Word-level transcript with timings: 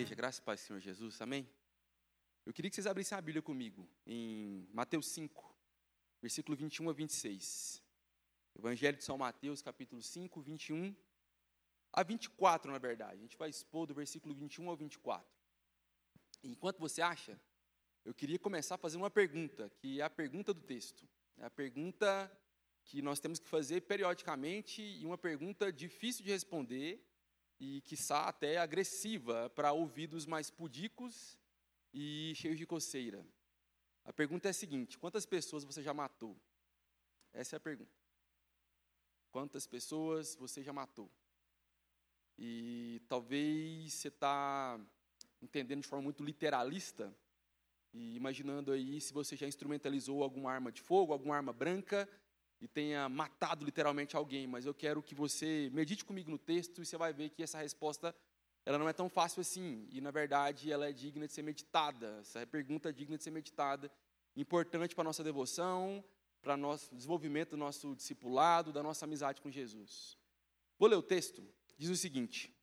igreja, 0.00 0.14
graças 0.14 0.38
e 0.38 0.42
paz, 0.42 0.60
Senhor 0.60 0.80
Jesus, 0.80 1.20
amém? 1.20 1.46
Eu 2.46 2.54
queria 2.54 2.70
que 2.70 2.74
vocês 2.74 2.86
abrissem 2.86 3.18
a 3.18 3.20
Bíblia 3.20 3.42
comigo, 3.42 3.86
em 4.06 4.66
Mateus 4.72 5.08
5, 5.08 5.54
versículo 6.22 6.56
21 6.56 6.88
a 6.88 6.92
26. 6.94 7.82
Evangelho 8.58 8.96
de 8.96 9.04
São 9.04 9.18
Mateus, 9.18 9.60
capítulo 9.60 10.00
5, 10.00 10.40
21 10.40 10.96
a 11.92 12.02
24, 12.02 12.72
na 12.72 12.78
verdade. 12.78 13.18
A 13.18 13.20
gente 13.20 13.36
vai 13.36 13.50
expor 13.50 13.86
do 13.86 13.92
versículo 13.92 14.34
21 14.34 14.70
ao 14.70 14.76
24. 14.76 15.28
Enquanto 16.44 16.78
você 16.78 17.02
acha, 17.02 17.38
eu 18.02 18.14
queria 18.14 18.38
começar 18.38 18.78
fazendo 18.78 19.02
uma 19.02 19.10
pergunta, 19.10 19.68
que 19.76 20.00
é 20.00 20.04
a 20.04 20.08
pergunta 20.08 20.54
do 20.54 20.62
texto. 20.62 21.06
É 21.36 21.44
a 21.44 21.50
pergunta 21.50 22.32
que 22.84 23.02
nós 23.02 23.20
temos 23.20 23.38
que 23.38 23.48
fazer 23.48 23.82
periodicamente 23.82 24.80
e 24.80 25.04
uma 25.04 25.18
pergunta 25.18 25.70
difícil 25.70 26.24
de 26.24 26.30
responder 26.30 27.06
e, 27.60 27.82
quiçá, 27.82 28.26
até 28.26 28.56
agressiva 28.56 29.50
para 29.50 29.70
ouvidos 29.70 30.24
mais 30.24 30.50
pudicos 30.50 31.38
e 31.92 32.32
cheios 32.34 32.58
de 32.58 32.66
coceira. 32.66 33.24
A 34.04 34.12
pergunta 34.12 34.48
é 34.48 34.50
a 34.50 34.54
seguinte: 34.54 34.98
quantas 34.98 35.26
pessoas 35.26 35.62
você 35.62 35.82
já 35.82 35.92
matou? 35.92 36.34
Essa 37.32 37.56
é 37.56 37.58
a 37.58 37.60
pergunta. 37.60 37.92
Quantas 39.30 39.66
pessoas 39.66 40.34
você 40.34 40.62
já 40.62 40.72
matou? 40.72 41.08
E 42.36 43.02
talvez 43.06 43.92
você 43.92 44.08
está 44.08 44.80
entendendo 45.42 45.82
de 45.82 45.88
forma 45.88 46.02
muito 46.02 46.24
literalista 46.24 47.14
e 47.92 48.16
imaginando 48.16 48.72
aí 48.72 49.00
se 49.00 49.12
você 49.12 49.36
já 49.36 49.46
instrumentalizou 49.46 50.22
alguma 50.22 50.50
arma 50.50 50.72
de 50.72 50.80
fogo, 50.80 51.12
alguma 51.12 51.36
arma 51.36 51.52
branca 51.52 52.08
e 52.60 52.68
tenha 52.68 53.08
matado 53.08 53.64
literalmente 53.64 54.14
alguém, 54.16 54.46
mas 54.46 54.66
eu 54.66 54.74
quero 54.74 55.02
que 55.02 55.14
você 55.14 55.70
medite 55.72 56.04
comigo 56.04 56.30
no 56.30 56.38
texto 56.38 56.82
e 56.82 56.86
você 56.86 56.96
vai 56.96 57.12
ver 57.12 57.30
que 57.30 57.42
essa 57.42 57.58
resposta 57.58 58.14
ela 58.66 58.78
não 58.78 58.88
é 58.88 58.92
tão 58.92 59.08
fácil 59.08 59.40
assim 59.40 59.88
e 59.90 60.00
na 60.00 60.10
verdade 60.10 60.70
ela 60.70 60.88
é 60.88 60.92
digna 60.92 61.26
de 61.26 61.32
ser 61.32 61.42
meditada. 61.42 62.18
Essa 62.20 62.46
pergunta 62.46 62.90
é 62.90 62.92
digna 62.92 63.16
de 63.16 63.24
ser 63.24 63.30
meditada, 63.30 63.90
importante 64.36 64.94
para 64.94 65.04
nossa 65.04 65.24
devoção, 65.24 66.04
para 66.42 66.56
nosso 66.56 66.94
desenvolvimento 66.94 67.50
do 67.50 67.56
nosso 67.56 67.94
discipulado, 67.94 68.72
da 68.72 68.82
nossa 68.82 69.06
amizade 69.06 69.40
com 69.40 69.50
Jesus. 69.50 70.18
Vou 70.78 70.88
ler 70.88 70.96
o 70.96 71.02
texto, 71.02 71.42
diz 71.78 71.88
o 71.88 71.96
seguinte, 71.96 72.54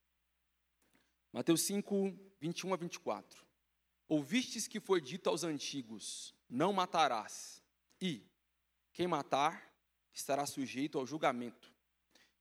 Mateus 1.33 1.65
5, 1.65 2.17
21 2.39 2.73
a 2.73 2.77
24. 2.77 3.45
Ouvistes 4.07 4.67
que 4.67 4.79
foi 4.79 5.01
dito 5.01 5.29
aos 5.29 5.43
antigos: 5.43 6.33
Não 6.49 6.71
matarás, 6.71 7.61
e 7.99 8.25
quem 8.93 9.07
matar 9.07 9.66
estará 10.17 10.45
sujeito 10.45 10.97
ao 10.97 11.05
julgamento. 11.05 11.71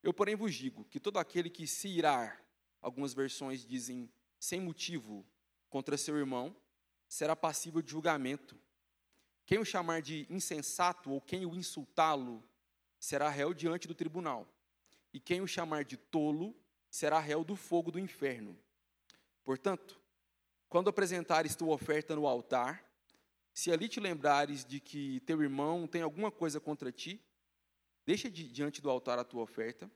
Eu, 0.03 0.13
porém, 0.13 0.35
vos 0.35 0.55
digo 0.55 0.85
que 0.87 0.99
todo 0.99 1.19
aquele 1.19 1.51
que 1.51 1.67
se 1.67 1.89
irá, 1.89 2.41
algumas 2.81 3.13
versões 3.13 3.67
dizem 3.67 4.11
sem 4.39 4.61
motivo, 4.61 5.27
contra 5.69 5.99
seu 5.99 6.17
irmão, 6.17 6.57
será 7.07 7.37
passível 7.37 7.83
de 7.83 7.91
julgamento. 7.91 8.57
Quem 9.45 9.59
o 9.59 9.65
chamar 9.65 10.01
de 10.01 10.27
insensato 10.31 11.11
ou 11.11 11.21
quem 11.21 11.45
o 11.45 11.55
insultá-lo 11.55 12.43
será 12.99 13.29
réu 13.29 13.53
diante 13.53 13.87
do 13.87 13.95
tribunal. 13.95 14.49
E 15.13 15.21
quem 15.21 15.41
o 15.41 15.47
chamar 15.47 15.85
de 15.85 15.97
tolo 15.97 16.57
será 16.91 17.19
réu 17.19 17.45
do 17.45 17.57
fogo 17.57 17.91
do 17.91 17.99
inferno. 17.99 18.59
Portanto, 19.45 20.01
quando 20.69 20.89
apresentares 20.89 21.55
tua 21.55 21.75
oferta 21.75 22.17
no 22.17 22.27
altar, 22.27 22.85
se 23.53 23.71
ali 23.71 23.89
te 23.89 24.01
lembrares 24.01 24.65
de 24.65 24.81
que 24.81 25.21
teu 25.21 25.43
irmão 25.43 25.87
tem 25.87 26.03
alguma 26.03 26.31
coisa 26.31 26.59
contra 26.59 26.91
ti, 26.91 27.23
deixa 28.07 28.31
de, 28.31 28.49
diante 28.49 28.81
do 28.81 28.89
altar 28.89 29.19
a 29.19 29.25
tua 29.25 29.43
oferta, 29.43 29.91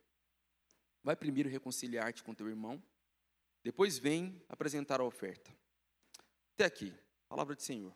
vai 1.02 1.14
primeiro 1.14 1.48
reconciliar-te 1.48 2.22
com 2.24 2.34
teu 2.34 2.48
irmão, 2.48 2.82
depois 3.62 3.98
vem 3.98 4.42
apresentar 4.48 5.00
a 5.00 5.04
oferta. 5.04 5.50
Até 6.54 6.64
aqui, 6.64 6.92
palavra 7.28 7.54
do 7.54 7.62
Senhor. 7.62 7.94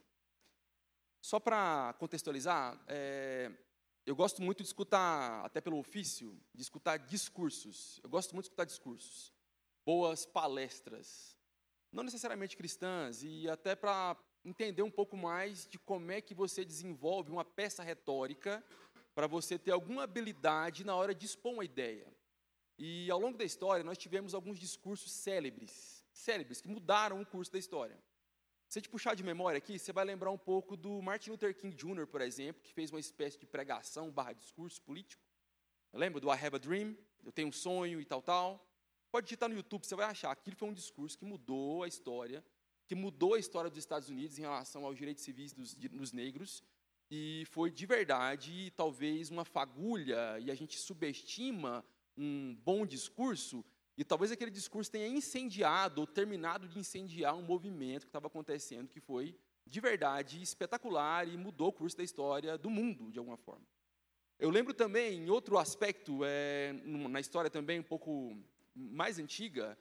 Só 1.21 1.41
para 1.41 1.95
contextualizar, 1.99 2.81
é, 2.87 3.51
eu 4.07 4.15
gosto 4.15 4.41
muito 4.41 4.63
de 4.63 4.69
escutar, 4.69 5.45
até 5.45 5.61
pelo 5.61 5.79
ofício, 5.79 6.39
de 6.55 6.63
escutar 6.63 6.99
discursos. 6.99 7.99
Eu 8.05 8.11
gosto 8.11 8.35
muito 8.35 8.45
de 8.45 8.49
escutar 8.49 8.65
discursos, 8.65 9.33
boas 9.85 10.25
palestras, 10.25 11.37
não 11.91 12.05
necessariamente 12.05 12.57
cristãs, 12.57 13.23
e 13.23 13.49
até 13.49 13.75
para 13.75 14.17
entender 14.45 14.83
um 14.83 14.91
pouco 14.91 15.17
mais 15.17 15.67
de 15.67 15.79
como 15.79 16.11
é 16.13 16.21
que 16.21 16.35
você 16.35 16.65
desenvolve 16.65 17.33
uma 17.33 17.45
peça 17.45 17.83
retórica 17.83 18.63
para 19.15 19.27
você 19.27 19.59
ter 19.59 19.71
alguma 19.71 20.03
habilidade 20.03 20.85
na 20.85 20.95
hora 20.97 21.15
de 21.15 21.27
expor 21.27 21.53
uma 21.53 21.65
ideia. 21.65 22.07
E 22.77 23.11
ao 23.11 23.21
longo 23.21 23.39
da 23.39 23.45
história, 23.45 23.85
nós 23.85 23.97
tivemos 23.97 24.35
alguns 24.35 24.59
discursos 24.59 25.13
célebres, 25.13 26.05
célebres, 26.13 26.61
que 26.61 26.69
mudaram 26.69 27.21
o 27.21 27.27
curso 27.27 27.53
da 27.53 27.59
história. 27.59 27.97
Se 28.69 28.81
gente 28.81 28.89
puxar 28.89 29.15
de 29.15 29.23
memória 29.23 29.59
aqui, 29.59 29.79
você 29.79 29.93
vai 29.93 30.05
lembrar 30.05 30.33
um 30.33 30.39
pouco 30.39 30.77
do 30.77 31.01
Martin 31.01 31.31
Luther 31.31 31.55
King 31.55 31.77
Jr., 31.77 32.09
por 32.09 32.21
exemplo, 32.21 32.61
que 32.61 32.73
fez 32.73 32.91
uma 32.91 32.99
espécie 32.99 33.39
de 33.39 33.47
pregação 33.47 34.11
barra 34.11 34.33
discurso 34.33 34.83
político. 34.83 35.23
Lembra 35.93 36.21
do 36.21 36.29
I 36.29 36.33
Have 36.33 36.57
a 36.57 36.59
Dream? 36.59 36.97
Eu 37.25 37.31
tenho 37.31 37.49
um 37.49 37.53
sonho 37.53 38.01
e 38.01 38.05
tal, 38.05 38.21
tal. 38.21 38.67
Pode 39.13 39.27
digitar 39.27 39.49
no 39.49 39.55
YouTube, 39.55 39.87
você 39.87 39.95
vai 39.95 40.07
achar. 40.07 40.33
Aquilo 40.33 40.57
foi 40.57 40.69
um 40.69 40.75
discurso 40.75 41.17
que 41.17 41.25
mudou 41.25 41.85
a 41.85 41.87
história, 41.87 42.45
que 42.85 42.97
mudou 42.97 43.35
a 43.35 43.39
história 43.39 43.71
dos 43.71 43.79
Estados 43.79 44.09
Unidos 44.09 44.37
em 44.39 44.43
relação 44.43 44.85
aos 44.85 44.97
direitos 44.97 45.23
civis 45.23 45.53
dos, 45.53 45.73
dos 45.75 46.13
negros, 46.13 46.65
e 47.17 47.45
foi 47.45 47.71
de 47.71 47.87
verdade 47.87 48.73
talvez 48.77 49.31
uma 49.31 49.45
fagulha, 49.45 50.37
e 50.41 50.51
a 50.51 50.55
gente 50.55 50.77
subestima 50.77 51.85
um 52.17 52.57
bom 52.57 52.85
discurso, 52.85 53.65
e 53.97 54.03
talvez 54.03 54.33
aquele 54.33 54.51
discurso 54.51 54.91
tenha 54.91 55.07
incendiado 55.07 56.01
ou 56.01 56.07
terminado 56.09 56.67
de 56.67 56.77
incendiar 56.77 57.37
um 57.37 57.43
movimento 57.43 58.03
que 58.03 58.09
estava 58.09 58.27
acontecendo, 58.27 58.89
que 58.89 58.99
foi 58.99 59.39
de 59.65 59.81
verdade 59.81 60.43
espetacular 60.43 61.29
e 61.29 61.37
mudou 61.37 61.69
o 61.69 61.73
curso 61.73 61.97
da 61.97 62.03
história 62.03 62.59
do 62.59 62.69
mundo, 62.69 63.13
de 63.13 63.19
alguma 63.21 63.37
forma. 63.37 63.65
Eu 64.37 64.51
lembro 64.51 64.75
também, 64.75 65.21
em 65.21 65.31
outro 65.31 65.57
aspecto, 65.57 66.25
é, 66.25 66.73
na 66.83 67.21
história 67.21 67.49
também 67.49 67.79
um 67.79 67.85
pouco 67.85 68.37
mais 68.75 69.21
antiga, 69.21 69.79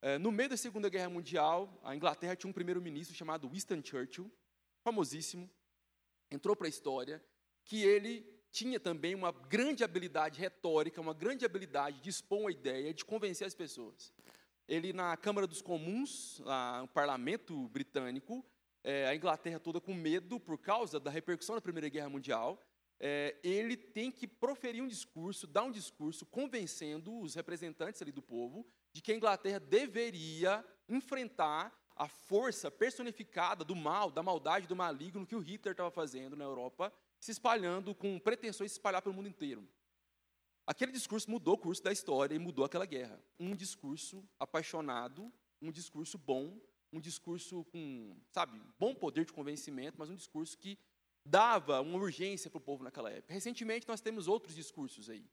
é, 0.00 0.18
no 0.18 0.32
meio 0.32 0.48
da 0.48 0.56
Segunda 0.56 0.88
Guerra 0.88 1.08
Mundial, 1.08 1.80
a 1.84 1.94
Inglaterra 1.94 2.34
tinha 2.34 2.50
um 2.50 2.52
primeiro-ministro 2.52 3.16
chamado 3.16 3.48
Winston 3.48 3.80
Churchill, 3.84 4.28
famosíssimo, 4.82 5.48
entrou 6.34 6.56
para 6.56 6.66
a 6.66 6.70
história, 6.70 7.22
que 7.64 7.82
ele 7.82 8.26
tinha 8.50 8.78
também 8.78 9.14
uma 9.14 9.32
grande 9.32 9.82
habilidade 9.82 10.40
retórica, 10.40 11.00
uma 11.00 11.14
grande 11.14 11.44
habilidade 11.44 12.00
de 12.00 12.10
expor 12.10 12.40
uma 12.40 12.52
ideia, 12.52 12.92
de 12.92 13.04
convencer 13.04 13.46
as 13.46 13.54
pessoas. 13.54 14.12
Ele, 14.68 14.92
na 14.92 15.16
Câmara 15.16 15.46
dos 15.46 15.62
Comuns, 15.62 16.40
no 16.80 16.88
parlamento 16.88 17.68
britânico, 17.68 18.44
é, 18.84 19.06
a 19.06 19.14
Inglaterra 19.14 19.58
toda 19.58 19.80
com 19.80 19.94
medo 19.94 20.38
por 20.38 20.58
causa 20.58 20.98
da 20.98 21.10
repercussão 21.10 21.54
da 21.54 21.60
Primeira 21.60 21.88
Guerra 21.88 22.08
Mundial, 22.08 22.60
é, 23.00 23.36
ele 23.42 23.76
tem 23.76 24.12
que 24.12 24.28
proferir 24.28 24.82
um 24.82 24.86
discurso, 24.86 25.46
dar 25.46 25.64
um 25.64 25.72
discurso 25.72 26.24
convencendo 26.26 27.18
os 27.20 27.34
representantes 27.34 28.00
ali 28.00 28.12
do 28.12 28.22
povo 28.22 28.66
de 28.92 29.00
que 29.00 29.12
a 29.12 29.16
Inglaterra 29.16 29.58
deveria 29.58 30.64
enfrentar 30.88 31.72
a 32.02 32.08
força 32.08 32.68
personificada 32.68 33.64
do 33.64 33.76
mal, 33.76 34.10
da 34.10 34.24
maldade, 34.24 34.66
do 34.66 34.74
maligno 34.74 35.24
que 35.24 35.36
o 35.36 35.38
Hitler 35.38 35.70
estava 35.70 35.88
fazendo 35.88 36.34
na 36.34 36.42
Europa, 36.42 36.92
se 37.20 37.30
espalhando 37.30 37.94
com 37.94 38.18
pretensões 38.18 38.70
de 38.70 38.72
se 38.72 38.78
espalhar 38.80 39.00
pelo 39.00 39.14
mundo 39.14 39.28
inteiro. 39.28 39.64
Aquele 40.66 40.90
discurso 40.90 41.30
mudou 41.30 41.54
o 41.54 41.58
curso 41.58 41.80
da 41.80 41.92
história 41.92 42.34
e 42.34 42.40
mudou 42.40 42.64
aquela 42.64 42.86
guerra. 42.86 43.22
Um 43.38 43.54
discurso 43.54 44.28
apaixonado, 44.36 45.32
um 45.60 45.70
discurso 45.70 46.18
bom, 46.18 46.60
um 46.92 46.98
discurso 46.98 47.64
com, 47.66 48.16
sabe, 48.32 48.60
bom 48.80 48.96
poder 48.96 49.24
de 49.24 49.32
convencimento, 49.32 49.96
mas 49.96 50.10
um 50.10 50.16
discurso 50.16 50.58
que 50.58 50.76
dava 51.24 51.80
uma 51.80 51.98
urgência 51.98 52.50
para 52.50 52.58
o 52.58 52.60
povo 52.60 52.82
naquela 52.82 53.12
época. 53.12 53.32
Recentemente 53.32 53.86
nós 53.86 54.00
temos 54.00 54.26
outros 54.26 54.56
discursos 54.56 55.08
aí. 55.08 55.24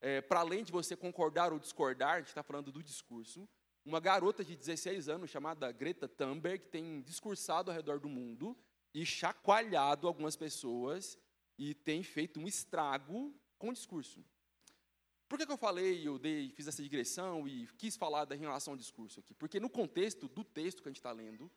É, 0.00 0.20
para 0.20 0.38
além 0.38 0.62
de 0.62 0.70
você 0.70 0.94
concordar 0.94 1.52
ou 1.52 1.58
discordar, 1.58 2.14
a 2.14 2.18
gente 2.18 2.28
está 2.28 2.44
falando 2.44 2.70
do 2.70 2.84
discurso, 2.84 3.48
uma 3.84 4.00
garota 4.00 4.42
de 4.42 4.56
16 4.56 5.08
anos 5.08 5.30
chamada 5.30 5.70
Greta 5.70 6.08
Thunberg 6.08 6.66
tem 6.68 7.02
discursado 7.02 7.70
ao 7.70 7.76
redor 7.76 8.00
do 8.00 8.08
mundo 8.08 8.56
e 8.94 9.04
chacoalhado 9.04 10.08
algumas 10.08 10.36
pessoas 10.36 11.18
e 11.58 11.74
tem 11.74 12.02
feito 12.02 12.40
um 12.40 12.46
estrago 12.46 13.34
com 13.58 13.68
o 13.68 13.72
discurso. 13.72 14.24
Por 15.28 15.38
que, 15.38 15.46
que 15.46 15.52
eu 15.52 15.58
falei, 15.58 16.06
eu 16.06 16.18
dei, 16.18 16.50
fiz 16.50 16.66
essa 16.66 16.82
digressão 16.82 17.46
e 17.46 17.66
quis 17.76 17.96
falar 17.96 18.24
da 18.24 18.34
relação 18.34 18.72
ao 18.72 18.78
discurso 18.78 19.20
aqui? 19.20 19.34
Porque 19.34 19.60
no 19.60 19.68
contexto 19.68 20.28
do 20.28 20.44
texto 20.44 20.82
que 20.82 20.88
a 20.88 20.90
gente 20.90 20.98
está 20.98 21.12
lendo, 21.12 21.50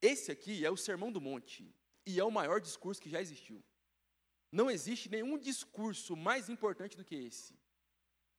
esse 0.00 0.30
aqui 0.30 0.64
é 0.64 0.70
o 0.70 0.76
Sermão 0.76 1.12
do 1.12 1.20
Monte 1.20 1.74
e 2.06 2.18
é 2.18 2.24
o 2.24 2.30
maior 2.30 2.60
discurso 2.60 3.00
que 3.00 3.10
já 3.10 3.20
existiu. 3.20 3.62
Não 4.50 4.70
existe 4.70 5.10
nenhum 5.10 5.36
discurso 5.36 6.16
mais 6.16 6.48
importante 6.48 6.96
do 6.96 7.04
que 7.04 7.14
esse. 7.14 7.58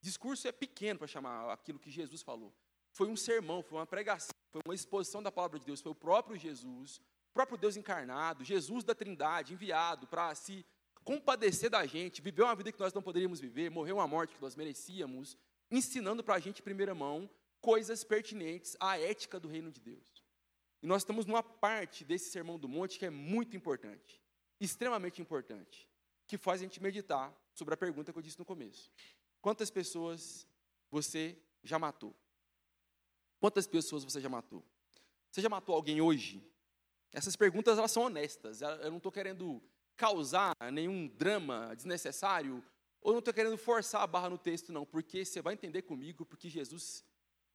Discurso 0.01 0.47
é 0.47 0.51
pequeno 0.51 0.97
para 0.97 1.07
chamar 1.07 1.51
aquilo 1.51 1.77
que 1.77 1.91
Jesus 1.91 2.23
falou 2.23 2.55
foi 2.91 3.07
um 3.07 3.15
sermão, 3.15 3.61
foi 3.61 3.77
uma 3.77 3.85
pregação, 3.85 4.33
foi 4.51 4.61
uma 4.65 4.75
exposição 4.75 5.21
da 5.21 5.31
palavra 5.31 5.59
de 5.59 5.65
Deus, 5.65 5.81
foi 5.81 5.91
o 5.91 5.95
próprio 5.95 6.37
Jesus, 6.37 6.97
o 7.29 7.33
próprio 7.33 7.57
Deus 7.57 7.77
encarnado, 7.77 8.43
Jesus 8.43 8.83
da 8.83 8.95
Trindade, 8.95 9.53
enviado 9.53 10.07
para 10.07 10.33
se 10.35 10.65
compadecer 11.03 11.69
da 11.69 11.85
gente, 11.85 12.21
viver 12.21 12.43
uma 12.43 12.55
vida 12.55 12.71
que 12.71 12.79
nós 12.79 12.93
não 12.93 13.01
poderíamos 13.01 13.39
viver, 13.39 13.69
morrer 13.69 13.93
uma 13.93 14.07
morte 14.07 14.35
que 14.35 14.41
nós 14.41 14.55
merecíamos, 14.55 15.37
ensinando 15.71 16.23
para 16.23 16.35
a 16.35 16.39
gente, 16.39 16.59
em 16.59 16.63
primeira 16.63 16.93
mão, 16.93 17.29
coisas 17.61 18.03
pertinentes 18.03 18.75
à 18.79 18.99
ética 18.99 19.39
do 19.39 19.47
reino 19.47 19.71
de 19.71 19.79
Deus. 19.79 20.23
E 20.81 20.87
nós 20.87 21.01
estamos 21.01 21.25
numa 21.25 21.43
parte 21.43 22.05
desse 22.05 22.31
Sermão 22.31 22.57
do 22.57 22.69
Monte 22.69 22.97
que 22.97 23.05
é 23.05 23.09
muito 23.09 23.55
importante, 23.55 24.21
extremamente 24.59 25.21
importante, 25.21 25.89
que 26.25 26.37
faz 26.37 26.61
a 26.61 26.63
gente 26.63 26.81
meditar 26.81 27.35
sobre 27.53 27.73
a 27.73 27.77
pergunta 27.77 28.11
que 28.13 28.17
eu 28.17 28.23
disse 28.23 28.39
no 28.39 28.45
começo. 28.45 28.91
Quantas 29.41 29.69
pessoas 29.69 30.47
você 30.89 31.37
já 31.63 31.77
matou? 31.77 32.15
Quantas 33.39 33.65
pessoas 33.65 34.03
você 34.03 34.19
já 34.19 34.29
matou? 34.29 34.63
Você 35.31 35.41
já 35.41 35.49
matou 35.49 35.75
alguém 35.75 36.01
hoje? 36.01 36.43
Essas 37.11 37.35
perguntas 37.35 37.77
elas 37.77 37.91
são 37.91 38.03
honestas. 38.03 38.61
Eu 38.61 38.89
não 38.89 38.97
estou 38.97 39.11
querendo 39.11 39.61
causar 39.95 40.55
nenhum 40.71 41.07
drama 41.07 41.73
desnecessário 41.75 42.63
ou 43.01 43.11
não 43.11 43.19
estou 43.19 43.33
querendo 43.33 43.57
forçar 43.57 44.01
a 44.01 44.07
barra 44.07 44.29
no 44.29 44.37
texto, 44.37 44.73
não, 44.73 44.85
porque 44.85 45.23
você 45.23 45.41
vai 45.41 45.53
entender 45.53 45.83
comigo, 45.83 46.25
porque 46.25 46.49
Jesus 46.49 47.05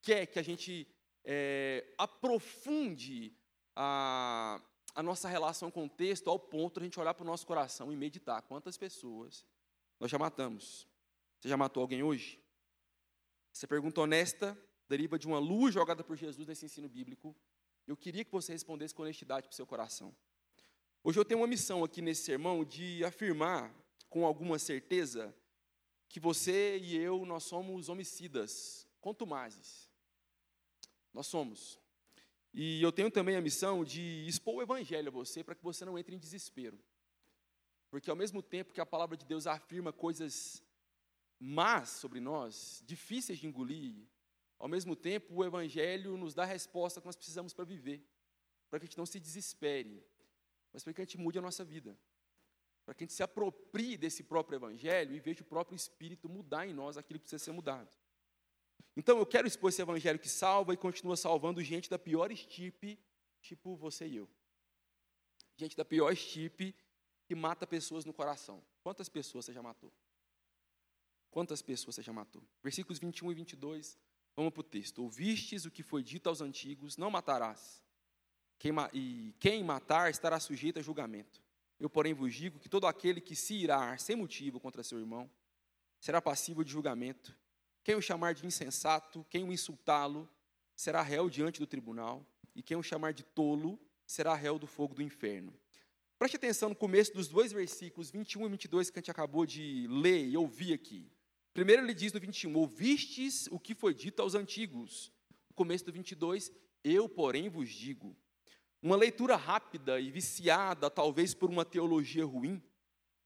quer 0.00 0.26
que 0.26 0.38
a 0.38 0.42
gente 0.42 0.86
é, 1.22 1.86
aprofunde 1.98 3.36
a, 3.76 4.60
a 4.94 5.02
nossa 5.02 5.28
relação 5.28 5.70
com 5.70 5.84
o 5.84 5.88
texto 5.88 6.30
ao 6.30 6.38
ponto 6.38 6.80
de 6.80 6.84
a 6.84 6.86
gente 6.86 7.00
olhar 7.00 7.14
para 7.14 7.24
o 7.24 7.26
nosso 7.26 7.46
coração 7.46 7.92
e 7.92 7.96
meditar 7.96 8.42
quantas 8.42 8.76
pessoas 8.76 9.44
nós 10.00 10.10
já 10.10 10.18
matamos. 10.18 10.88
Você 11.38 11.48
já 11.48 11.56
matou 11.56 11.82
alguém 11.82 12.02
hoje? 12.02 12.40
Essa 13.52 13.68
pergunta 13.68 14.00
honesta 14.00 14.58
deriva 14.94 15.18
de 15.18 15.26
uma 15.26 15.40
luz 15.40 15.74
jogada 15.74 16.04
por 16.04 16.16
Jesus 16.16 16.46
nesse 16.46 16.66
ensino 16.66 16.88
bíblico. 16.88 17.34
Eu 17.84 17.96
queria 17.96 18.24
que 18.24 18.30
você 18.30 18.52
respondesse 18.52 18.94
com 18.94 19.02
honestidade 19.02 19.48
para 19.48 19.52
o 19.52 19.56
seu 19.56 19.66
coração. 19.66 20.14
Hoje 21.02 21.18
eu 21.18 21.24
tenho 21.24 21.40
uma 21.40 21.48
missão 21.48 21.82
aqui 21.82 22.00
nesse 22.00 22.22
sermão 22.22 22.64
de 22.64 23.04
afirmar 23.04 23.74
com 24.08 24.24
alguma 24.24 24.56
certeza 24.56 25.34
que 26.08 26.20
você 26.20 26.78
e 26.78 26.96
eu, 26.96 27.26
nós 27.26 27.42
somos 27.42 27.88
homicidas, 27.88 28.86
contumazes. 29.00 29.90
Nós 31.12 31.26
somos. 31.26 31.80
E 32.52 32.80
eu 32.80 32.92
tenho 32.92 33.10
também 33.10 33.34
a 33.34 33.40
missão 33.40 33.84
de 33.84 34.24
expor 34.28 34.54
o 34.54 34.62
evangelho 34.62 35.08
a 35.08 35.10
você 35.10 35.42
para 35.42 35.56
que 35.56 35.64
você 35.64 35.84
não 35.84 35.98
entre 35.98 36.14
em 36.14 36.20
desespero. 36.20 36.78
Porque 37.90 38.08
ao 38.08 38.16
mesmo 38.16 38.40
tempo 38.40 38.72
que 38.72 38.80
a 38.80 38.86
palavra 38.86 39.16
de 39.16 39.26
Deus 39.26 39.48
afirma 39.48 39.92
coisas 39.92 40.62
más 41.40 41.88
sobre 41.88 42.20
nós, 42.20 42.80
difíceis 42.86 43.40
de 43.40 43.48
engolir, 43.48 44.06
ao 44.58 44.68
mesmo 44.68 44.94
tempo 44.96 45.34
o 45.34 45.44
evangelho 45.44 46.16
nos 46.16 46.34
dá 46.34 46.42
a 46.42 46.46
resposta 46.46 47.00
que 47.00 47.06
nós 47.06 47.16
precisamos 47.16 47.52
para 47.52 47.64
viver, 47.64 48.02
para 48.70 48.78
que 48.78 48.84
a 48.84 48.88
gente 48.88 48.98
não 48.98 49.06
se 49.06 49.20
desespere, 49.20 50.04
mas 50.72 50.82
para 50.82 50.92
que 50.92 51.00
a 51.00 51.04
gente 51.04 51.18
mude 51.18 51.38
a 51.38 51.42
nossa 51.42 51.64
vida 51.64 51.96
para 52.84 52.94
que 52.94 53.04
a 53.04 53.06
gente 53.06 53.14
se 53.14 53.22
aproprie 53.22 53.96
desse 53.96 54.22
próprio 54.22 54.56
evangelho 54.56 55.14
e 55.14 55.20
veja 55.20 55.42
o 55.42 55.46
próprio 55.46 55.74
Espírito 55.74 56.28
mudar 56.28 56.66
em 56.66 56.72
nós 56.72 56.96
aquilo 56.96 57.18
que 57.18 57.24
precisa 57.24 57.42
ser 57.42 57.52
mudado. 57.52 57.88
Então, 58.96 59.18
eu 59.18 59.26
quero 59.26 59.46
expor 59.48 59.70
esse 59.70 59.82
evangelho 59.82 60.18
que 60.18 60.28
salva 60.28 60.72
e 60.74 60.76
continua 60.76 61.16
salvando 61.16 61.62
gente 61.62 61.90
da 61.90 61.98
pior 61.98 62.30
estirpe, 62.30 62.98
tipo 63.40 63.74
você 63.74 64.06
e 64.06 64.16
eu. 64.16 64.28
Gente 65.56 65.76
da 65.76 65.84
pior 65.84 66.12
estirpe 66.12 66.74
que 67.24 67.34
mata 67.34 67.66
pessoas 67.66 68.04
no 68.04 68.12
coração. 68.12 68.62
Quantas 68.82 69.08
pessoas 69.08 69.46
você 69.46 69.52
já 69.52 69.62
matou? 69.62 69.92
Quantas 71.30 71.62
pessoas 71.62 71.96
você 71.96 72.02
já 72.02 72.12
matou? 72.12 72.42
Versículos 72.62 72.98
21 72.98 73.32
e 73.32 73.34
22, 73.34 73.98
vamos 74.36 74.52
para 74.52 74.60
o 74.60 74.64
texto. 74.64 75.02
Ouvistes 75.02 75.64
o 75.64 75.70
que 75.70 75.82
foi 75.82 76.02
dito 76.02 76.28
aos 76.28 76.40
antigos, 76.40 76.96
não 76.96 77.10
matarás. 77.10 77.82
Quem, 78.58 78.72
e 78.92 79.34
quem 79.38 79.62
matar 79.62 80.10
estará 80.10 80.38
sujeito 80.40 80.78
a 80.78 80.82
julgamento. 80.82 81.42
Eu, 81.78 81.90
porém, 81.90 82.14
vos 82.14 82.34
digo 82.34 82.58
que 82.58 82.68
todo 82.68 82.86
aquele 82.86 83.20
que 83.20 83.34
se 83.34 83.54
irá 83.54 83.96
sem 83.98 84.16
motivo 84.16 84.60
contra 84.60 84.82
seu 84.82 84.98
irmão 84.98 85.30
será 86.00 86.20
passível 86.20 86.62
de 86.62 86.70
julgamento. 86.70 87.36
Quem 87.82 87.94
o 87.94 88.00
chamar 88.00 88.34
de 88.34 88.46
insensato, 88.46 89.26
quem 89.28 89.44
o 89.44 89.52
insultá-lo, 89.52 90.28
será 90.74 91.02
réu 91.02 91.28
diante 91.28 91.60
do 91.60 91.66
tribunal, 91.66 92.26
e 92.54 92.62
quem 92.62 92.76
o 92.76 92.82
chamar 92.82 93.12
de 93.12 93.22
tolo, 93.22 93.78
será 94.06 94.34
réu 94.34 94.58
do 94.58 94.66
fogo 94.66 94.94
do 94.94 95.02
inferno. 95.02 95.52
Preste 96.18 96.36
atenção 96.36 96.68
no 96.68 96.76
começo 96.76 97.12
dos 97.12 97.28
dois 97.28 97.52
versículos, 97.52 98.10
21 98.10 98.46
e 98.46 98.48
22, 98.50 98.90
que 98.90 98.98
a 98.98 99.00
gente 99.00 99.10
acabou 99.10 99.44
de 99.44 99.86
ler 99.88 100.26
e 100.26 100.36
ouvir 100.36 100.72
aqui. 100.72 101.10
Primeiro 101.54 101.82
ele 101.82 101.94
diz 101.94 102.12
no 102.12 102.18
21, 102.18 102.52
ouvistes 102.56 103.46
o 103.46 103.60
que 103.60 103.76
foi 103.76 103.94
dito 103.94 104.20
aos 104.20 104.34
antigos. 104.34 105.12
Começo 105.54 105.84
do 105.84 105.92
22, 105.92 106.50
eu, 106.82 107.08
porém, 107.08 107.48
vos 107.48 107.70
digo. 107.70 108.16
Uma 108.82 108.96
leitura 108.96 109.36
rápida 109.36 110.00
e 110.00 110.10
viciada, 110.10 110.90
talvez 110.90 111.32
por 111.32 111.48
uma 111.48 111.64
teologia 111.64 112.24
ruim, 112.24 112.60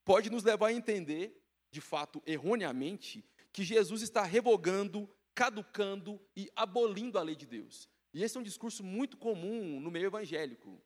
pode 0.04 0.28
nos 0.28 0.44
levar 0.44 0.66
a 0.66 0.72
entender, 0.74 1.42
de 1.70 1.80
fato 1.80 2.22
erroneamente, 2.26 3.24
que 3.50 3.64
Jesus 3.64 4.02
está 4.02 4.22
revogando, 4.24 5.08
caducando 5.34 6.20
e 6.36 6.50
abolindo 6.54 7.18
a 7.18 7.22
lei 7.22 7.34
de 7.34 7.46
Deus. 7.46 7.88
E 8.12 8.22
esse 8.22 8.36
é 8.36 8.40
um 8.40 8.44
discurso 8.44 8.84
muito 8.84 9.16
comum 9.16 9.80
no 9.80 9.90
meio 9.90 10.06
evangélico. 10.06 10.82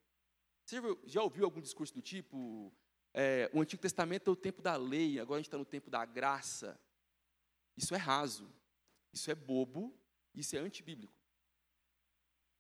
Você 0.64 0.76
já 1.06 1.20
ouviu 1.20 1.44
algum 1.44 1.60
discurso 1.60 1.92
do 1.92 2.00
tipo: 2.00 2.72
é, 3.12 3.50
o 3.52 3.60
Antigo 3.60 3.82
Testamento 3.82 4.30
é 4.30 4.32
o 4.32 4.36
tempo 4.36 4.62
da 4.62 4.76
lei, 4.76 5.18
agora 5.18 5.38
a 5.38 5.40
gente 5.40 5.48
está 5.48 5.58
no 5.58 5.64
tempo 5.64 5.90
da 5.90 6.04
graça? 6.04 6.80
Isso 7.76 7.94
é 7.94 7.98
raso, 7.98 8.52
isso 9.12 9.30
é 9.30 9.34
bobo, 9.34 9.94
isso 10.34 10.56
é 10.56 10.58
antibíblico 10.58 11.22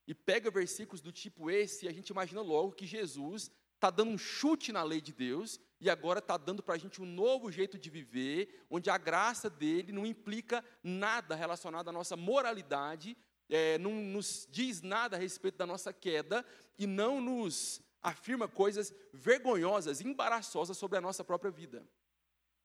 e 0.06 0.14
pega 0.14 0.50
versículos 0.50 1.00
do 1.00 1.12
tipo 1.12 1.50
esse, 1.50 1.86
e 1.86 1.88
a 1.88 1.92
gente 1.92 2.10
imagina 2.10 2.40
logo 2.40 2.72
que 2.72 2.86
Jesus 2.86 3.50
está 3.74 3.90
dando 3.90 4.10
um 4.10 4.18
chute 4.18 4.72
na 4.72 4.82
lei 4.82 5.00
de 5.00 5.12
Deus 5.12 5.60
e 5.80 5.90
agora 5.90 6.18
está 6.18 6.36
dando 6.36 6.62
para 6.62 6.74
a 6.74 6.78
gente 6.78 7.02
um 7.02 7.06
novo 7.06 7.50
jeito 7.50 7.78
de 7.78 7.90
viver, 7.90 8.64
onde 8.70 8.90
a 8.90 8.98
graça 8.98 9.50
dele 9.50 9.90
não 9.90 10.06
implica 10.06 10.64
nada 10.82 11.34
relacionado 11.34 11.88
à 11.88 11.92
nossa 11.92 12.16
moralidade, 12.16 13.16
é, 13.48 13.78
não 13.78 13.92
nos 13.92 14.46
diz 14.50 14.82
nada 14.82 15.16
a 15.16 15.20
respeito 15.20 15.58
da 15.58 15.66
nossa 15.66 15.92
queda 15.92 16.44
e 16.78 16.86
não 16.86 17.20
nos 17.20 17.80
afirma 18.02 18.48
coisas 18.48 18.92
vergonhosas, 19.12 20.00
embaraçosas 20.00 20.76
sobre 20.76 20.98
a 20.98 21.00
nossa 21.00 21.24
própria 21.24 21.50
vida. 21.50 21.86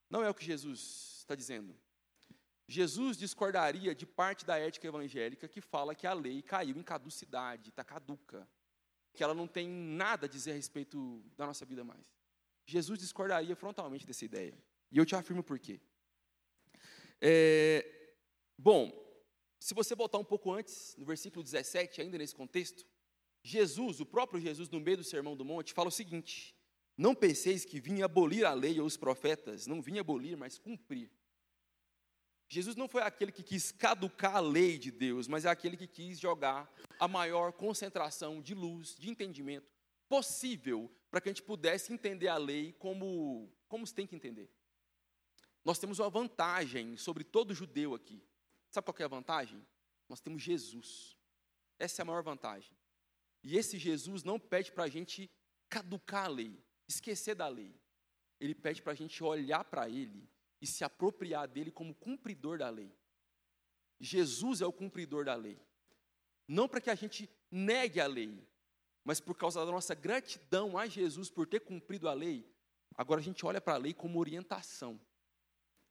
Não 0.09 0.23
é 0.23 0.29
o 0.29 0.33
que 0.33 0.45
Jesus 0.45 1.17
está 1.19 1.35
dizendo. 1.35 1.75
Jesus 2.67 3.17
discordaria 3.17 3.95
de 3.95 4.05
parte 4.05 4.45
da 4.45 4.57
ética 4.57 4.87
evangélica 4.87 5.47
que 5.47 5.61
fala 5.61 5.95
que 5.95 6.05
a 6.05 6.13
lei 6.13 6.41
caiu 6.41 6.77
em 6.77 6.83
caducidade, 6.83 7.69
está 7.69 7.83
caduca, 7.83 8.47
que 9.13 9.23
ela 9.23 9.33
não 9.33 9.47
tem 9.47 9.69
nada 9.69 10.25
a 10.25 10.29
dizer 10.29 10.51
a 10.51 10.55
respeito 10.55 11.23
da 11.37 11.45
nossa 11.45 11.65
vida 11.65 11.83
mais. 11.83 12.13
Jesus 12.65 12.99
discordaria 12.99 13.55
frontalmente 13.55 14.05
dessa 14.05 14.25
ideia. 14.25 14.57
E 14.91 14.97
eu 14.97 15.05
te 15.05 15.15
afirmo 15.15 15.41
por 15.41 15.57
quê. 15.57 15.79
É, 17.21 18.13
bom, 18.57 18.91
se 19.59 19.73
você 19.73 19.95
voltar 19.95 20.17
um 20.17 20.25
pouco 20.25 20.51
antes, 20.51 20.93
no 20.97 21.05
versículo 21.05 21.43
17, 21.43 22.01
ainda 22.01 22.17
nesse 22.17 22.35
contexto, 22.35 22.85
Jesus, 23.41 24.01
o 24.01 24.05
próprio 24.05 24.41
Jesus, 24.41 24.69
no 24.69 24.79
meio 24.79 24.97
do 24.97 25.03
Sermão 25.05 25.37
do 25.37 25.45
Monte, 25.45 25.73
fala 25.73 25.87
o 25.87 25.91
seguinte: 25.91 26.53
Não 26.97 27.15
penseis 27.15 27.63
que 27.63 27.79
vinha 27.79 28.05
abolir 28.05 28.45
a 28.45 28.53
lei 28.53 28.79
ou 28.79 28.85
os 28.85 28.97
profetas, 28.97 29.67
não 29.67 29.81
vinha 29.81 30.01
abolir, 30.01 30.35
mas 30.35 30.57
cumprir. 30.57 31.09
Jesus 32.49 32.75
não 32.75 32.87
foi 32.87 33.01
aquele 33.01 33.31
que 33.31 33.43
quis 33.43 33.71
caducar 33.71 34.37
a 34.37 34.39
lei 34.39 34.77
de 34.77 34.89
Deus, 34.89 35.27
mas 35.27 35.43
é 35.43 35.49
aquele 35.49 35.75
que 35.75 35.87
quis 35.87 36.17
jogar 36.19 36.71
a 36.97 37.07
maior 37.07 37.51
concentração 37.51 38.41
de 38.41 38.53
luz, 38.53 38.95
de 38.95 39.09
entendimento 39.09 39.69
possível 40.07 40.89
para 41.11 41.19
que 41.19 41.27
a 41.27 41.31
gente 41.33 41.43
pudesse 41.43 41.91
entender 41.91 42.29
a 42.29 42.37
lei 42.37 42.71
como, 42.73 43.51
como 43.67 43.85
se 43.85 43.93
tem 43.93 44.07
que 44.07 44.15
entender. 44.15 44.49
Nós 45.63 45.77
temos 45.77 45.99
uma 45.99 46.09
vantagem 46.09 46.95
sobre 46.95 47.25
todo 47.25 47.53
judeu 47.53 47.93
aqui. 47.93 48.23
Sabe 48.69 48.85
qual 48.85 48.95
é 48.97 49.03
a 49.03 49.09
vantagem? 49.09 49.65
Nós 50.07 50.21
temos 50.21 50.41
Jesus. 50.41 51.17
Essa 51.77 52.01
é 52.01 52.03
a 52.03 52.05
maior 52.05 52.23
vantagem. 52.23 52.75
E 53.43 53.57
esse 53.57 53.77
Jesus 53.77 54.23
não 54.23 54.39
pede 54.39 54.71
para 54.71 54.85
a 54.85 54.89
gente 54.89 55.29
caducar 55.69 56.25
a 56.25 56.29
lei, 56.29 56.63
esquecer 56.87 57.35
da 57.35 57.47
lei. 57.49 57.75
Ele 58.39 58.55
pede 58.55 58.81
para 58.81 58.93
a 58.93 58.95
gente 58.95 59.21
olhar 59.21 59.65
para 59.65 59.89
Ele 59.89 60.29
e 60.61 60.67
se 60.67 60.83
apropriar 60.83 61.47
dele 61.47 61.71
como 61.71 61.93
cumpridor 61.93 62.57
da 62.57 62.69
lei. 62.69 62.91
Jesus 63.99 64.61
é 64.61 64.65
o 64.65 64.73
cumpridor 64.73 65.25
da 65.25 65.35
lei. 65.35 65.59
Não 66.47 66.67
para 66.67 66.81
que 66.81 66.89
a 66.89 66.95
gente 66.95 67.29
negue 67.51 67.99
a 67.99 68.07
lei, 68.07 68.47
mas 69.03 69.19
por 69.19 69.35
causa 69.35 69.65
da 69.65 69.71
nossa 69.71 69.95
gratidão 69.95 70.77
a 70.77 70.87
Jesus 70.87 71.29
por 71.29 71.47
ter 71.47 71.61
cumprido 71.61 72.07
a 72.07 72.13
lei, 72.13 72.45
agora 72.95 73.19
a 73.19 73.23
gente 73.23 73.45
olha 73.45 73.61
para 73.61 73.73
a 73.73 73.77
lei 73.77 73.93
como 73.93 74.19
orientação. 74.19 74.99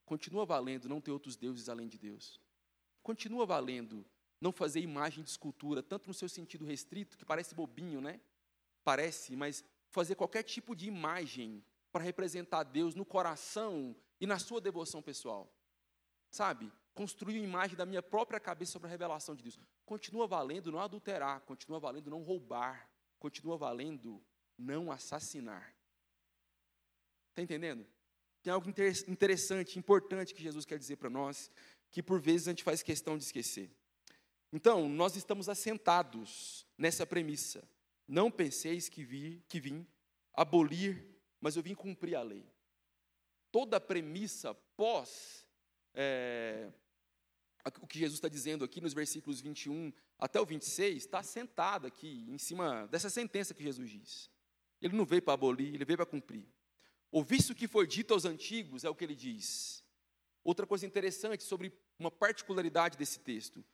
Continua 0.04 0.46
valendo 0.46 0.88
não 0.88 1.00
ter 1.00 1.10
outros 1.10 1.36
deuses 1.36 1.68
além 1.68 1.88
de 1.88 1.98
Deus. 1.98 2.40
Continua 3.02 3.44
valendo 3.44 4.04
não 4.40 4.52
fazer 4.52 4.80
imagem 4.80 5.24
de 5.24 5.30
escultura, 5.30 5.82
tanto 5.82 6.08
no 6.08 6.14
seu 6.14 6.28
sentido 6.28 6.64
restrito, 6.64 7.16
que 7.16 7.24
parece 7.24 7.54
bobinho, 7.54 8.00
né? 8.00 8.20
Parece, 8.84 9.34
mas 9.34 9.64
fazer 9.90 10.14
qualquer 10.14 10.42
tipo 10.42 10.76
de 10.76 10.86
imagem 10.86 11.64
para 11.96 12.04
representar 12.04 12.62
Deus 12.62 12.94
no 12.94 13.06
coração 13.06 13.96
e 14.20 14.26
na 14.26 14.38
sua 14.38 14.60
devoção 14.60 15.00
pessoal. 15.00 15.50
Sabe? 16.30 16.70
Construir 16.92 17.38
uma 17.38 17.46
imagem 17.46 17.74
da 17.74 17.86
minha 17.86 18.02
própria 18.02 18.38
cabeça 18.38 18.72
sobre 18.72 18.86
a 18.86 18.90
revelação 18.90 19.34
de 19.34 19.42
Deus. 19.42 19.58
Continua 19.86 20.26
valendo 20.26 20.70
não 20.70 20.78
adulterar, 20.78 21.40
continua 21.46 21.80
valendo 21.80 22.10
não 22.10 22.22
roubar, 22.22 22.86
continua 23.18 23.56
valendo 23.56 24.22
não 24.58 24.92
assassinar. 24.92 25.74
Está 27.30 27.40
entendendo? 27.40 27.86
Tem 28.42 28.52
algo 28.52 28.68
interessante, 28.68 29.78
importante 29.78 30.34
que 30.34 30.42
Jesus 30.42 30.66
quer 30.66 30.78
dizer 30.78 30.96
para 30.96 31.08
nós, 31.08 31.50
que 31.90 32.02
por 32.02 32.20
vezes 32.20 32.46
a 32.46 32.50
gente 32.50 32.62
faz 32.62 32.82
questão 32.82 33.16
de 33.16 33.24
esquecer. 33.24 33.74
Então, 34.52 34.86
nós 34.86 35.16
estamos 35.16 35.48
assentados 35.48 36.66
nessa 36.76 37.06
premissa. 37.06 37.66
Não 38.06 38.30
penseis 38.30 38.86
que, 38.86 39.02
vi, 39.02 39.42
que 39.48 39.58
vim 39.58 39.86
abolir, 40.34 41.15
mas 41.40 41.56
eu 41.56 41.62
vim 41.62 41.74
cumprir 41.74 42.14
a 42.14 42.22
lei. 42.22 42.46
Toda 43.50 43.76
a 43.76 43.80
premissa 43.80 44.54
pós 44.76 45.46
é, 45.94 46.68
o 47.80 47.86
que 47.86 47.98
Jesus 47.98 48.18
está 48.18 48.28
dizendo 48.28 48.64
aqui 48.64 48.80
nos 48.80 48.94
versículos 48.94 49.40
21 49.40 49.92
até 50.18 50.40
o 50.40 50.46
26 50.46 50.96
está 50.96 51.22
sentado 51.22 51.86
aqui 51.86 52.26
em 52.28 52.38
cima 52.38 52.86
dessa 52.88 53.10
sentença 53.10 53.54
que 53.54 53.62
Jesus 53.62 53.90
diz. 53.90 54.30
Ele 54.80 54.96
não 54.96 55.04
veio 55.04 55.22
para 55.22 55.34
abolir, 55.34 55.74
ele 55.74 55.84
veio 55.84 55.96
para 55.96 56.06
cumprir. 56.06 56.46
Ouviste 57.10 57.52
o 57.52 57.54
que 57.54 57.66
foi 57.66 57.86
dito 57.86 58.12
aos 58.12 58.24
antigos, 58.24 58.84
é 58.84 58.90
o 58.90 58.94
que 58.94 59.04
ele 59.04 59.14
diz. 59.14 59.82
Outra 60.44 60.66
coisa 60.66 60.86
interessante 60.86 61.42
sobre 61.42 61.72
uma 61.98 62.10
particularidade 62.10 62.96
desse 62.96 63.18
texto. 63.20 63.64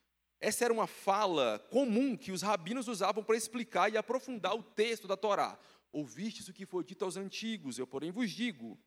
Essa 0.41 0.65
era 0.65 0.73
uma 0.73 0.87
fala 0.87 1.59
comum 1.71 2.17
que 2.17 2.33
os 2.33 2.43
rabinos 2.43 2.89
usavam 2.89 3.23
para 3.23 3.37
explicar 3.37 3.93
e 3.93 3.97
aprofundar 3.97 4.55
o 4.55 4.63
texto 4.63 5.07
da 5.07 5.17
Torá. 5.17 5.59
Ouvistes 5.93 6.49
o 6.49 6.53
que 6.53 6.65
foi 6.65 6.83
dito 6.83 7.05
aos 7.05 7.17
antigos, 7.17 7.79
eu 7.79 7.87
porém 7.87 8.11
vos 8.11 8.31
digo. 8.31 8.79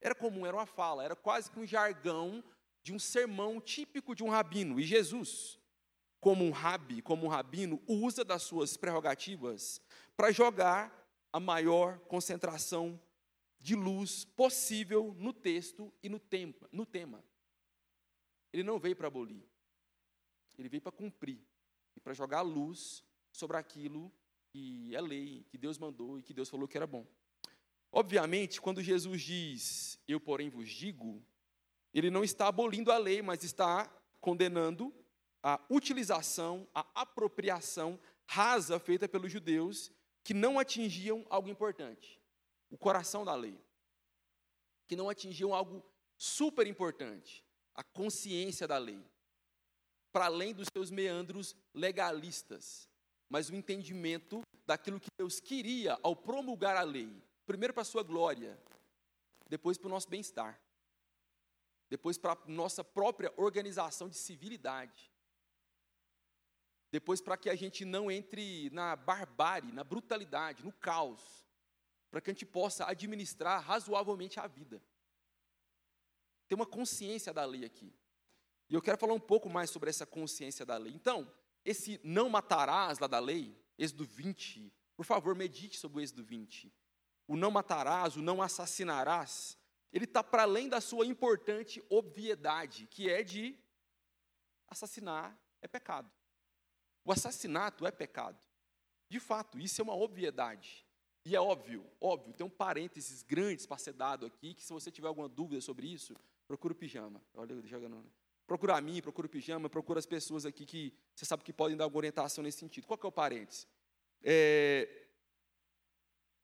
Era 0.00 0.14
comum, 0.14 0.46
era 0.46 0.56
uma 0.56 0.66
fala, 0.66 1.04
era 1.04 1.16
quase 1.16 1.50
que 1.50 1.58
um 1.58 1.66
jargão 1.66 2.42
de 2.82 2.92
um 2.92 2.98
sermão 2.98 3.60
típico 3.60 4.14
de 4.14 4.22
um 4.22 4.28
rabino. 4.28 4.78
E 4.78 4.84
Jesus, 4.84 5.58
como 6.20 6.44
um 6.44 6.50
rabi, 6.50 7.02
como 7.02 7.26
um 7.26 7.28
rabino, 7.28 7.82
usa 7.86 8.24
das 8.24 8.42
suas 8.42 8.76
prerrogativas 8.76 9.80
para 10.16 10.32
jogar 10.32 10.92
a 11.32 11.40
maior 11.40 11.98
concentração 12.00 13.00
de 13.58 13.74
luz 13.74 14.24
possível 14.24 15.14
no 15.18 15.32
texto 15.32 15.92
e 16.02 16.08
no 16.08 16.18
tema. 16.18 16.68
No 16.70 16.84
tema. 16.84 17.24
Ele 18.52 18.62
não 18.62 18.78
veio 18.78 18.96
para 18.96 19.06
abolir. 19.06 19.44
Ele 20.58 20.68
veio 20.68 20.82
para 20.82 20.92
cumprir 20.92 21.40
e 21.96 22.00
para 22.00 22.12
jogar 22.12 22.42
luz 22.42 23.04
sobre 23.30 23.56
aquilo 23.56 24.12
que 24.52 24.94
é 24.94 25.00
lei, 25.00 25.44
que 25.48 25.56
Deus 25.56 25.78
mandou 25.78 26.18
e 26.18 26.22
que 26.22 26.34
Deus 26.34 26.48
falou 26.48 26.68
que 26.68 26.76
era 26.76 26.86
bom. 26.86 27.06
Obviamente, 27.90 28.60
quando 28.60 28.82
Jesus 28.82 29.22
diz, 29.22 29.98
eu 30.06 30.20
porém 30.20 30.50
vos 30.50 30.68
digo, 30.68 31.24
ele 31.92 32.10
não 32.10 32.22
está 32.22 32.48
abolindo 32.48 32.92
a 32.92 32.98
lei, 32.98 33.22
mas 33.22 33.42
está 33.42 33.86
condenando 34.20 34.94
a 35.42 35.60
utilização, 35.68 36.68
a 36.74 36.86
apropriação 36.94 37.98
rasa 38.26 38.78
feita 38.78 39.08
pelos 39.08 39.32
judeus 39.32 39.90
que 40.22 40.32
não 40.34 40.58
atingiam 40.58 41.26
algo 41.28 41.48
importante, 41.48 42.20
o 42.70 42.78
coração 42.78 43.24
da 43.24 43.34
lei, 43.34 43.58
que 44.86 44.94
não 44.94 45.08
atingiam 45.08 45.52
algo 45.52 45.84
super 46.16 46.66
importante, 46.66 47.44
a 47.74 47.82
consciência 47.82 48.68
da 48.68 48.78
lei. 48.78 49.02
Para 50.12 50.26
além 50.26 50.54
dos 50.54 50.68
seus 50.72 50.90
meandros 50.90 51.56
legalistas, 51.74 52.88
mas 53.32 53.48
o 53.48 53.54
entendimento 53.54 54.42
daquilo 54.66 55.00
que 55.00 55.08
Deus 55.16 55.40
queria 55.40 55.98
ao 56.02 56.14
promulgar 56.14 56.76
a 56.76 56.82
lei. 56.82 57.10
Primeiro 57.46 57.72
para 57.72 57.80
a 57.80 57.84
sua 57.86 58.02
glória, 58.02 58.62
depois 59.48 59.78
para 59.78 59.86
o 59.86 59.90
nosso 59.90 60.06
bem-estar, 60.06 60.60
depois 61.88 62.18
para 62.18 62.34
a 62.34 62.38
nossa 62.46 62.84
própria 62.84 63.32
organização 63.38 64.06
de 64.06 64.16
civilidade, 64.18 65.10
depois 66.90 67.22
para 67.22 67.38
que 67.38 67.48
a 67.48 67.54
gente 67.54 67.86
não 67.86 68.10
entre 68.10 68.68
na 68.68 68.94
barbárie, 68.94 69.72
na 69.72 69.82
brutalidade, 69.82 70.62
no 70.62 70.70
caos, 70.70 71.42
para 72.10 72.20
que 72.20 72.28
a 72.28 72.34
gente 72.34 72.44
possa 72.44 72.84
administrar 72.84 73.62
razoavelmente 73.62 74.38
a 74.40 74.46
vida. 74.46 74.82
Tem 76.46 76.54
uma 76.54 76.66
consciência 76.66 77.32
da 77.32 77.46
lei 77.46 77.64
aqui. 77.64 77.94
E 78.68 78.74
eu 78.74 78.82
quero 78.82 78.98
falar 78.98 79.14
um 79.14 79.20
pouco 79.20 79.48
mais 79.48 79.70
sobre 79.70 79.88
essa 79.88 80.04
consciência 80.04 80.66
da 80.66 80.76
lei. 80.76 80.92
Então, 80.92 81.32
esse 81.64 82.00
não 82.02 82.28
matarás 82.28 82.98
lá 82.98 83.06
da 83.06 83.18
lei, 83.18 83.56
Êxodo 83.78 84.04
20, 84.04 84.72
por 84.96 85.04
favor, 85.04 85.34
medite 85.34 85.78
sobre 85.78 85.98
o 85.98 86.00
Êxodo 86.00 86.22
20. 86.22 86.72
O 87.26 87.36
não 87.36 87.50
matarás, 87.50 88.16
o 88.16 88.22
não 88.22 88.42
assassinarás, 88.42 89.58
ele 89.92 90.04
está 90.04 90.22
para 90.22 90.42
além 90.42 90.68
da 90.68 90.80
sua 90.80 91.06
importante 91.06 91.84
obviedade, 91.88 92.86
que 92.86 93.10
é 93.10 93.22
de 93.22 93.58
assassinar 94.68 95.38
é 95.60 95.68
pecado. 95.68 96.10
O 97.04 97.12
assassinato 97.12 97.86
é 97.86 97.90
pecado. 97.90 98.38
De 99.08 99.20
fato, 99.20 99.58
isso 99.58 99.80
é 99.80 99.84
uma 99.84 99.94
obviedade. 99.94 100.86
E 101.24 101.36
é 101.36 101.40
óbvio, 101.40 101.88
óbvio, 102.00 102.32
tem 102.32 102.44
um 102.44 102.50
parênteses 102.50 103.22
grandes 103.22 103.64
para 103.64 103.78
ser 103.78 103.92
dado 103.92 104.26
aqui, 104.26 104.54
que 104.54 104.62
se 104.62 104.72
você 104.72 104.90
tiver 104.90 105.06
alguma 105.06 105.28
dúvida 105.28 105.60
sobre 105.60 105.86
isso, 105.86 106.16
procura 106.48 106.72
o 106.72 106.76
pijama. 106.76 107.22
Olha, 107.34 107.60
jogando. 107.66 108.04
Procura 108.46 108.76
a 108.76 108.80
mim, 108.80 109.00
procura 109.00 109.26
o 109.26 109.30
pijama, 109.30 109.70
procura 109.70 109.98
as 109.98 110.06
pessoas 110.06 110.44
aqui 110.44 110.66
que 110.66 110.92
você 111.14 111.24
sabe 111.24 111.44
que 111.44 111.52
podem 111.52 111.76
dar 111.76 111.84
alguma 111.84 112.00
orientação 112.00 112.42
nesse 112.42 112.58
sentido. 112.58 112.86
Qual 112.86 112.98
que 112.98 113.06
é 113.06 113.08
o 113.08 113.12
parênteses? 113.12 113.66
É, 114.22 115.06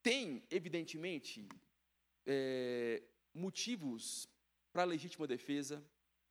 tem, 0.02 0.42
evidentemente, 0.50 1.48
é, 2.26 3.02
motivos 3.34 4.28
para 4.72 4.82
a 4.82 4.86
legítima 4.86 5.26
defesa, 5.26 5.84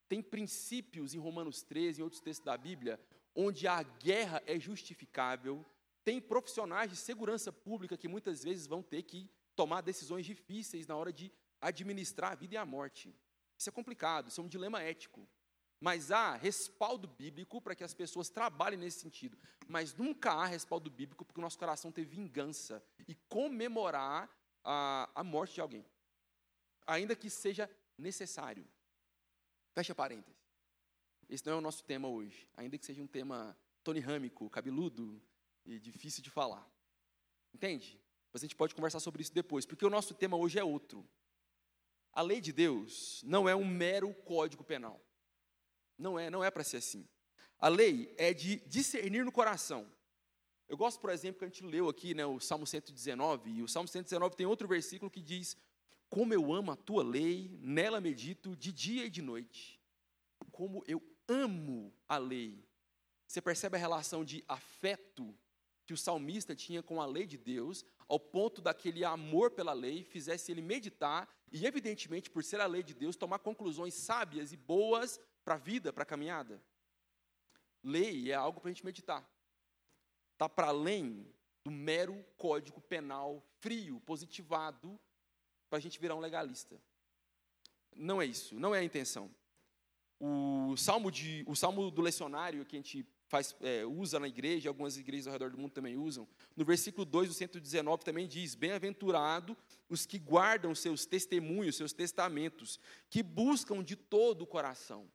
tem 0.08 0.22
princípios 0.22 1.14
em 1.14 1.20
Romanos 1.20 1.62
13, 1.64 2.00
em 2.00 2.04
outros 2.04 2.22
textos 2.22 2.46
da 2.46 2.58
Bíblia, 2.58 3.00
onde 3.36 3.68
a 3.68 3.84
guerra 3.84 4.42
é 4.46 4.60
justificável, 4.60 5.66
tem 6.04 6.22
profissionais 6.22 6.90
de 6.90 6.96
segurança 6.96 7.52
pública 7.52 7.98
que 7.98 8.08
muitas 8.08 8.44
vezes 8.44 8.66
vão 8.66 8.82
ter 8.82 9.04
que 9.04 9.30
tomar 9.56 9.82
decisões 9.82 10.26
difíceis 10.26 10.88
na 10.88 10.96
hora 10.96 11.12
de 11.12 11.32
administrar 11.60 12.32
a 12.32 12.36
vida 12.36 12.56
e 12.56 12.58
a 12.58 12.66
morte. 12.66 13.14
Isso 13.58 13.70
é 13.70 13.72
complicado, 13.72 14.30
isso 14.30 14.40
é 14.40 14.44
um 14.44 14.48
dilema 14.48 14.82
ético. 14.82 15.28
Mas 15.80 16.12
há 16.12 16.36
respaldo 16.36 17.08
bíblico 17.08 17.62
para 17.62 17.76
que 17.76 17.84
as 17.84 17.94
pessoas 17.94 18.30
trabalhem 18.30 18.80
nesse 18.80 19.00
sentido. 19.00 19.38
Mas 19.68 19.94
nunca 19.94 20.32
há 20.32 20.46
respaldo 20.46 20.90
bíblico 20.90 21.24
porque 21.24 21.40
o 21.40 21.44
nosso 21.44 21.58
coração 21.58 21.92
tem 21.92 22.04
vingança 22.04 22.84
e 23.08 23.14
comemorar 23.30 24.30
a, 24.64 25.10
a 25.14 25.24
morte 25.24 25.56
de 25.56 25.62
alguém, 25.62 25.86
ainda 26.86 27.16
que 27.16 27.30
seja 27.30 27.70
necessário. 27.98 28.68
Fecha 29.74 29.94
parênteses. 29.94 30.36
Esse 31.30 31.46
não 31.46 31.54
é 31.54 31.56
o 31.58 31.62
nosso 31.62 31.84
tema 31.84 32.08
hoje, 32.08 32.48
ainda 32.56 32.78
que 32.78 32.86
seja 32.86 33.02
um 33.02 33.08
tema 33.08 33.58
tonirâmico, 33.84 34.50
cabeludo 34.50 35.22
e 35.66 35.80
difícil 35.80 36.24
de 36.24 36.30
falar. 36.30 36.68
Entende? 37.54 38.00
Mas 38.32 38.42
a 38.42 38.46
gente 38.46 38.56
pode 38.56 38.74
conversar 38.74 39.00
sobre 39.00 39.22
isso 39.22 39.34
depois, 39.34 39.66
porque 39.66 39.86
o 39.86 39.90
nosso 39.90 40.14
tema 40.14 40.38
hoje 40.38 40.60
é 40.60 40.64
outro. 40.64 41.08
A 42.12 42.22
lei 42.22 42.42
de 42.42 42.52
Deus 42.52 43.22
não 43.24 43.48
é 43.48 43.56
um 43.56 43.66
mero 43.66 44.14
código 44.14 44.64
penal. 44.64 45.02
Não 45.98 46.20
é, 46.20 46.30
não 46.30 46.44
é 46.44 46.52
para 46.52 46.64
ser 46.64 46.78
assim. 46.78 47.08
A 47.60 47.68
lei 47.68 48.14
é 48.18 48.34
de 48.34 48.58
discernir 48.68 49.26
no 49.26 49.32
coração. 49.32 49.90
Eu 50.70 50.78
gosto, 50.78 51.00
por 51.00 51.10
exemplo, 51.10 51.40
que 51.40 51.46
a 51.46 51.48
gente 51.48 51.64
leu 51.64 51.90
aqui 51.90 52.14
né, 52.14 52.26
o 52.26 52.40
Salmo 52.40 52.68
119, 52.68 53.50
e 53.50 53.64
o 53.64 53.68
Salmo 53.68 53.88
119 53.88 54.36
tem 54.36 54.46
outro 54.46 54.68
versículo 54.68 55.10
que 55.10 55.22
diz: 55.22 55.58
Como 56.10 56.34
eu 56.34 56.54
amo 56.54 56.72
a 56.72 56.76
tua 56.76 57.04
lei, 57.04 57.58
nela 57.62 58.02
medito 58.02 58.56
de 58.56 58.72
dia 58.72 59.06
e 59.06 59.10
de 59.10 59.22
noite. 59.22 59.82
Como 60.52 60.84
eu 60.88 61.02
amo 61.28 61.94
a 62.08 62.18
lei. 62.18 62.64
Você 63.26 63.42
percebe 63.42 63.76
a 63.76 63.80
relação 63.80 64.24
de 64.24 64.44
afeto 64.48 65.36
que 65.86 65.94
o 65.94 65.98
salmista 65.98 66.54
tinha 66.54 66.84
com 66.84 67.02
a 67.02 67.06
lei 67.06 67.26
de 67.26 67.38
Deus, 67.38 67.86
ao 68.08 68.20
ponto 68.20 68.62
daquele 68.62 69.06
amor 69.06 69.52
pela 69.52 69.72
lei 69.72 70.04
fizesse 70.04 70.52
ele 70.52 70.62
meditar 70.62 71.30
e, 71.52 71.66
evidentemente, 71.66 72.30
por 72.30 72.44
ser 72.44 72.60
a 72.60 72.66
lei 72.66 72.84
de 72.84 72.94
Deus, 72.94 73.16
tomar 73.16 73.40
conclusões 73.40 73.94
sábias 73.94 74.52
e 74.52 74.58
boas 74.58 75.20
para 75.48 75.56
a 75.56 75.58
vida, 75.58 75.94
para 75.94 76.04
a 76.04 76.06
caminhada. 76.06 76.62
Lei 77.82 78.34
é 78.34 78.36
algo 78.36 78.60
para 78.60 78.70
a 78.70 78.74
gente 78.74 78.86
meditar. 78.86 79.26
Está 80.34 80.50
para 80.50 80.68
além 80.68 81.26
do 81.64 81.72
mero 81.72 82.22
código 82.36 82.82
penal 82.82 83.42
frio, 83.62 84.02
positivado, 84.02 85.00
para 85.70 85.78
a 85.78 85.80
gente 85.80 86.02
virar 86.02 86.16
um 86.16 86.20
legalista. 86.20 86.78
Não 87.96 88.22
é 88.22 88.26
isso, 88.26 88.60
não 88.60 88.76
é 88.76 88.80
a 88.80 88.84
intenção. 88.84 89.34
O 90.20 90.76
salmo, 90.76 91.10
de, 91.10 91.46
o 91.48 91.56
salmo 91.56 91.90
do 91.92 92.02
lecionário 92.02 92.66
que 92.66 92.76
a 92.76 92.80
gente 92.80 93.08
faz, 93.30 93.56
é, 93.62 93.86
usa 93.86 94.20
na 94.20 94.28
igreja, 94.28 94.68
algumas 94.68 94.98
igrejas 94.98 95.28
ao 95.28 95.34
redor 95.34 95.52
do 95.52 95.58
mundo 95.58 95.72
também 95.72 95.96
usam, 95.96 96.28
no 96.58 96.66
versículo 96.66 97.06
2 97.06 97.30
do 97.30 97.34
119 97.34 98.04
também 98.04 98.28
diz: 98.28 98.54
Bem-aventurado 98.54 99.56
os 99.88 100.06
que 100.06 100.20
guardam 100.20 100.76
seus 100.76 101.06
testemunhos, 101.06 101.78
seus 101.78 101.94
testamentos, 101.94 102.82
que 103.10 103.24
buscam 103.24 103.82
de 103.82 103.96
todo 103.96 104.42
o 104.42 104.48
coração 104.48 105.10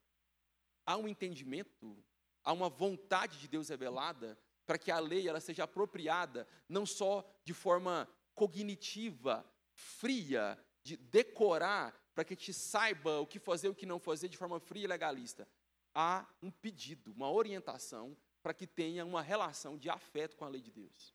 há 0.86 0.96
um 0.96 1.08
entendimento, 1.08 2.02
há 2.42 2.52
uma 2.52 2.68
vontade 2.68 3.38
de 3.38 3.48
Deus 3.48 3.68
revelada 3.68 4.38
para 4.66 4.78
que 4.78 4.90
a 4.90 4.98
lei 4.98 5.28
ela 5.28 5.40
seja 5.40 5.64
apropriada 5.64 6.46
não 6.68 6.86
só 6.86 7.28
de 7.44 7.52
forma 7.52 8.08
cognitiva, 8.34 9.44
fria, 9.72 10.58
de 10.82 10.96
decorar 10.96 11.94
para 12.14 12.24
que 12.24 12.34
gente 12.34 12.52
saiba 12.52 13.20
o 13.20 13.26
que 13.26 13.38
fazer 13.38 13.68
e 13.68 13.70
o 13.70 13.74
que 13.74 13.86
não 13.86 13.98
fazer 13.98 14.28
de 14.28 14.36
forma 14.36 14.60
fria 14.60 14.84
e 14.84 14.86
legalista. 14.86 15.48
Há 15.94 16.26
um 16.42 16.50
pedido, 16.50 17.12
uma 17.12 17.30
orientação 17.30 18.16
para 18.42 18.54
que 18.54 18.66
tenha 18.66 19.04
uma 19.04 19.22
relação 19.22 19.78
de 19.78 19.88
afeto 19.88 20.36
com 20.36 20.44
a 20.44 20.48
lei 20.48 20.60
de 20.60 20.70
Deus. 20.70 21.14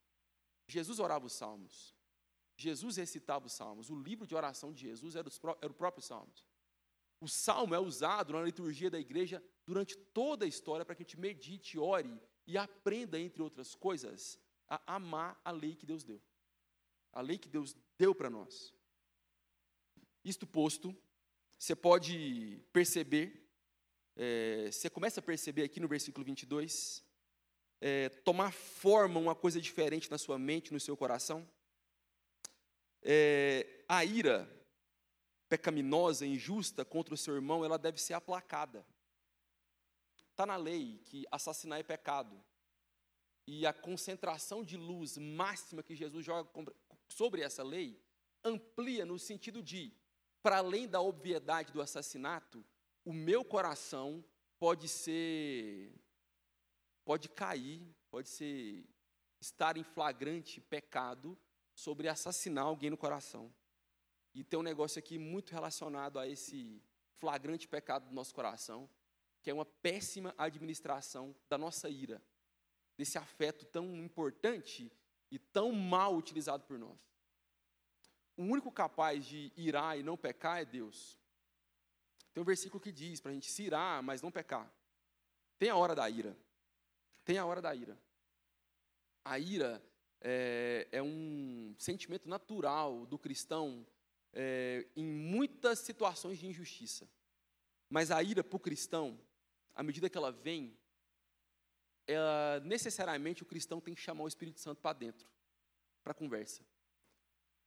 Jesus 0.67 0.99
orava 0.99 1.25
os 1.25 1.33
salmos. 1.33 1.95
Jesus 2.55 2.97
recitava 2.97 3.45
os 3.45 3.53
salmos. 3.53 3.89
O 3.89 3.95
livro 3.95 4.25
de 4.25 4.35
oração 4.35 4.73
de 4.73 4.81
Jesus 4.81 5.15
era, 5.15 5.27
os, 5.27 5.39
era 5.61 5.71
o 5.71 5.75
próprio 5.75 6.03
salmos. 6.03 6.45
O 7.19 7.27
salmo 7.27 7.73
é 7.73 7.79
usado 7.79 8.33
na 8.33 8.41
liturgia 8.41 8.89
da 8.89 8.99
igreja 8.99 9.43
durante 9.67 9.97
toda 9.97 10.45
a 10.45 10.47
história 10.47 10.85
para 10.85 10.95
que 10.95 11.03
a 11.03 11.05
gente 11.05 11.19
medite, 11.19 11.77
ore 11.77 12.17
e 12.47 12.57
aprenda, 12.57 13.19
entre 13.19 13.41
outras 13.41 13.75
coisas, 13.75 14.39
a 14.67 14.95
amar 14.95 15.39
a 15.43 15.51
lei 15.51 15.75
que 15.75 15.85
Deus 15.85 16.05
deu. 16.05 16.21
A 17.11 17.19
lei 17.19 17.37
que 17.37 17.49
Deus 17.49 17.75
deu 17.97 18.15
para 18.15 18.29
nós. 18.29 18.73
Isto 20.23 20.47
posto, 20.47 20.95
você 21.57 21.75
pode 21.75 22.61
perceber, 22.71 23.45
é, 24.15 24.71
você 24.71 24.89
começa 24.89 25.19
a 25.19 25.23
perceber 25.23 25.63
aqui 25.63 25.81
no 25.81 25.87
versículo 25.87 26.25
22, 26.25 27.03
é, 27.81 28.07
tomar 28.09 28.53
forma 28.53 29.19
uma 29.19 29.35
coisa 29.35 29.59
diferente 29.59 30.09
na 30.09 30.17
sua 30.17 30.39
mente, 30.39 30.71
no 30.71 30.79
seu 30.79 30.95
coração. 30.95 31.47
É, 33.03 33.83
a 33.87 34.05
ira 34.05 34.49
pecaminosa, 35.49 36.25
injusta 36.25 36.85
contra 36.85 37.13
o 37.13 37.17
seu 37.17 37.35
irmão, 37.35 37.65
ela 37.65 37.77
deve 37.77 38.01
ser 38.01 38.13
aplacada. 38.13 38.85
Está 40.37 40.45
na 40.45 40.55
lei 40.55 41.01
que 41.05 41.25
assassinar 41.31 41.79
é 41.79 41.83
pecado. 41.83 42.39
E 43.47 43.65
a 43.65 43.73
concentração 43.73 44.63
de 44.63 44.77
luz 44.77 45.17
máxima 45.17 45.81
que 45.81 45.95
Jesus 45.95 46.23
joga 46.23 46.47
sobre 47.07 47.41
essa 47.41 47.63
lei 47.63 47.99
amplia 48.43 49.03
no 49.03 49.17
sentido 49.17 49.63
de, 49.63 49.91
para 50.43 50.59
além 50.59 50.87
da 50.87 51.01
obviedade 51.01 51.73
do 51.73 51.81
assassinato, 51.81 52.63
o 53.03 53.11
meu 53.11 53.43
coração 53.43 54.23
pode 54.59 54.87
ser, 54.87 55.91
pode 57.03 57.29
cair, 57.29 57.81
pode 58.11 58.29
ser, 58.29 58.85
estar 59.41 59.75
em 59.75 59.83
flagrante 59.83 60.61
pecado 60.61 61.35
sobre 61.73 62.07
assassinar 62.07 62.65
alguém 62.65 62.91
no 62.91 62.97
coração. 62.97 63.51
E 64.35 64.43
tem 64.43 64.59
um 64.59 64.61
negócio 64.61 64.99
aqui 64.99 65.17
muito 65.17 65.51
relacionado 65.51 66.19
a 66.19 66.27
esse 66.27 66.79
flagrante 67.15 67.67
pecado 67.67 68.07
do 68.07 68.13
nosso 68.13 68.35
coração, 68.35 68.87
que 69.47 69.51
é 69.51 69.53
uma 69.53 69.65
péssima 69.65 70.35
administração 70.37 71.33
da 71.47 71.57
nossa 71.57 71.89
ira, 71.89 72.21
desse 72.97 73.17
afeto 73.17 73.63
tão 73.63 73.95
importante 73.95 74.91
e 75.31 75.39
tão 75.39 75.71
mal 75.71 76.17
utilizado 76.17 76.65
por 76.65 76.77
nós. 76.77 76.99
O 78.35 78.43
único 78.43 78.69
capaz 78.69 79.25
de 79.25 79.53
irar 79.55 79.97
e 79.97 80.03
não 80.03 80.17
pecar 80.17 80.59
é 80.59 80.65
Deus. 80.65 81.17
Tem 82.33 82.43
um 82.43 82.45
versículo 82.45 82.81
que 82.81 82.91
diz 82.91 83.21
para 83.21 83.31
a 83.31 83.33
gente 83.33 83.49
se 83.49 83.63
irar, 83.63 84.03
mas 84.03 84.21
não 84.21 84.29
pecar. 84.29 84.69
Tem 85.57 85.69
a 85.69 85.77
hora 85.77 85.95
da 85.95 86.09
ira. 86.09 86.37
Tem 87.23 87.37
a 87.37 87.45
hora 87.45 87.61
da 87.61 87.73
ira. 87.73 87.97
A 89.23 89.39
ira 89.39 89.81
é, 90.19 90.89
é 90.91 91.01
um 91.01 91.73
sentimento 91.79 92.27
natural 92.27 93.05
do 93.05 93.17
cristão 93.17 93.87
é, 94.33 94.85
em 94.93 95.05
muitas 95.05 95.79
situações 95.79 96.37
de 96.37 96.47
injustiça. 96.47 97.09
Mas 97.89 98.11
a 98.11 98.21
ira 98.21 98.43
para 98.43 98.57
o 98.57 98.59
cristão, 98.59 99.17
à 99.77 99.83
medida 99.83 100.09
que 100.09 100.17
ela 100.17 100.31
vem, 100.31 100.75
ela, 102.07 102.59
necessariamente 102.65 103.43
o 103.43 103.45
cristão 103.45 103.79
tem 103.79 103.93
que 103.93 104.01
chamar 104.01 104.23
o 104.23 104.27
Espírito 104.27 104.59
Santo 104.59 104.81
para 104.81 104.97
dentro, 104.97 105.29
para 106.03 106.11
a 106.13 106.15
conversa. 106.15 106.65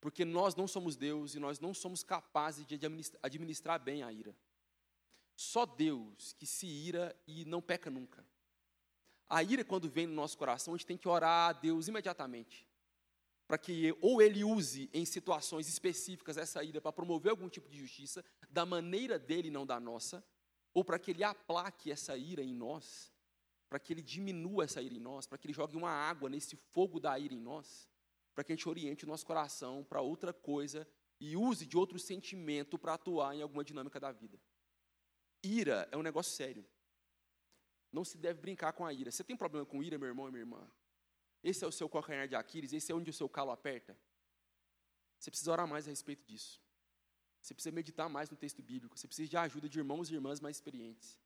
Porque 0.01 0.25
nós 0.25 0.57
não 0.57 0.67
somos 0.67 0.97
Deus 0.97 1.37
e 1.37 1.39
nós 1.39 1.61
não 1.61 1.73
somos 1.73 2.03
capazes 2.03 2.67
de 2.67 2.75
administrar, 3.23 3.79
bem 3.79 4.03
a 4.03 4.13
ira. 4.13 4.37
Só 5.37 5.65
Deus 5.65 6.33
que 6.33 6.47
se 6.47 6.67
ira 6.67 7.17
e 7.29 7.45
não 7.45 7.63
peca 7.63 7.89
nunca. 7.89 8.27
A 9.29 9.45
ira, 9.45 9.65
quando 9.65 9.89
vem 9.89 10.09
no 10.09 10.15
nosso 10.15 10.37
coração, 10.37 10.75
a 10.75 10.77
gente 10.77 10.87
tem 10.87 10.99
que 10.99 11.09
orar 11.09 11.51
a 11.51 11.53
Deus 11.53 11.87
imediatamente 11.87 12.69
para 13.47 13.59
que 13.59 13.97
ou 14.01 14.23
ele 14.23 14.45
use 14.45 14.89
em 14.93 15.05
situações 15.05 15.69
específicas 15.69 16.37
essa 16.37 16.63
ira 16.63 16.81
para 16.81 16.93
promover 16.93 17.31
algum 17.31 17.49
tipo 17.49 17.69
de 17.69 17.79
justiça, 17.79 18.25
da 18.49 18.65
maneira 18.65 19.19
dele 19.19 19.51
não 19.51 19.67
da 19.67 19.81
nossa, 19.81 20.25
ou 20.73 20.85
para 20.85 20.99
que 20.99 21.11
ele 21.11 21.25
aplaque 21.25 21.91
essa 21.91 22.17
ira 22.17 22.43
em 22.43 22.55
nós, 22.55 23.13
para 23.69 23.79
que 23.79 23.93
ele 23.93 24.03
diminua 24.03 24.65
essa 24.65 24.83
ira 24.83 24.95
em 24.95 25.01
nós, 25.01 25.27
para 25.27 25.39
que 25.39 25.47
ele 25.47 25.55
jogue 25.55 25.77
uma 25.77 25.91
água 25.91 26.29
nesse 26.29 26.57
fogo 26.57 26.99
da 26.99 27.19
ira 27.19 27.35
em 27.35 27.41
nós, 27.41 27.89
para 28.35 28.45
que 28.45 28.53
a 28.53 28.57
gente 28.57 28.69
oriente 28.69 29.05
o 29.05 29.09
nosso 29.09 29.27
coração 29.27 29.85
para 29.85 30.01
outra 30.01 30.33
coisa 30.33 30.87
e 31.21 31.37
use 31.37 31.67
de 31.67 31.77
outro 31.77 31.99
sentimento 31.99 32.79
para 32.79 32.95
atuar 32.95 33.35
em 33.35 33.43
alguma 33.43 33.63
dinâmica 33.63 34.01
da 34.01 34.11
vida. 34.11 34.41
Ira 35.43 35.89
é 35.91 35.97
um 35.97 36.03
negócio 36.03 36.33
sério. 36.33 36.67
Não 37.93 38.05
se 38.05 38.17
deve 38.17 38.41
brincar 38.41 38.73
com 38.73 38.85
a 38.85 38.93
ira. 38.93 39.11
Você 39.11 39.25
tem 39.25 39.37
problema 39.37 39.67
com 39.67 39.83
ira, 39.83 39.99
meu 39.99 40.09
irmão 40.09 40.29
e 40.29 40.31
minha 40.31 40.43
irmã? 40.43 40.71
Esse 41.43 41.65
é 41.65 41.67
o 41.67 41.73
seu 41.73 41.89
calcanhar 41.89 42.29
de 42.29 42.37
Aquiles, 42.37 42.73
esse 42.73 42.93
é 42.93 42.95
onde 42.95 43.11
o 43.11 43.15
seu 43.15 43.29
calo 43.29 43.51
aperta. 43.51 43.97
Você 45.19 45.31
precisa 45.31 45.53
orar 45.53 45.67
mais 45.67 45.87
a 45.87 45.91
respeito 45.91 46.25
disso. 46.27 46.61
Você 47.41 47.55
precisa 47.55 47.75
meditar 47.75 48.09
mais 48.09 48.31
no 48.31 48.37
texto 48.37 48.63
bíblico. 48.63 48.99
Você 48.99 49.07
precisa 49.07 49.29
de 49.29 49.37
ajuda 49.37 49.69
de 49.69 49.79
irmãos 49.79 50.11
e 50.11 50.15
irmãs 50.15 50.41
mais 50.41 50.57
experientes. 50.57 51.19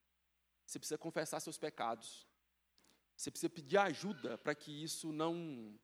Você 0.67 0.79
precisa 0.79 0.99
confessar 0.99 1.41
seus 1.41 1.59
pecados. 1.59 2.27
Você 3.17 3.31
precisa 3.31 3.51
pedir 3.51 3.79
ajuda 3.79 4.39
para 4.39 4.55
que 4.55 4.71
isso 4.83 5.13
não 5.13 5.79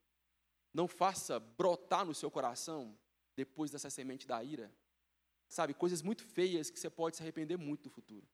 não 0.72 0.86
faça 0.86 1.40
brotar 1.40 2.04
no 2.04 2.14
seu 2.14 2.30
coração 2.30 2.96
depois 3.34 3.72
dessa 3.72 3.90
semente 3.90 4.26
da 4.26 4.42
ira. 4.42 4.72
Sabe, 5.48 5.74
coisas 5.74 6.00
muito 6.00 6.22
feias 6.22 6.70
que 6.70 6.78
você 6.78 6.88
pode 6.88 7.16
se 7.16 7.22
arrepender 7.22 7.56
muito 7.56 7.86
no 7.86 7.90
futuro. 7.90 8.26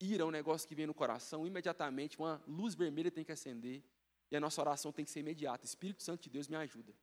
Ira 0.00 0.22
é 0.22 0.24
um 0.24 0.30
negócio 0.30 0.66
que 0.66 0.74
vem 0.74 0.86
no 0.86 0.94
coração, 0.94 1.46
imediatamente 1.46 2.18
uma 2.18 2.42
luz 2.46 2.74
vermelha 2.74 3.10
tem 3.10 3.22
que 3.22 3.32
acender 3.32 3.84
e 4.30 4.36
a 4.36 4.40
nossa 4.40 4.60
oração 4.62 4.90
tem 4.92 5.04
que 5.04 5.10
ser 5.10 5.20
imediata. 5.20 5.66
Espírito 5.66 6.02
Santo 6.02 6.22
de 6.22 6.30
Deus 6.30 6.48
me 6.48 6.56
ajuda. 6.56 6.94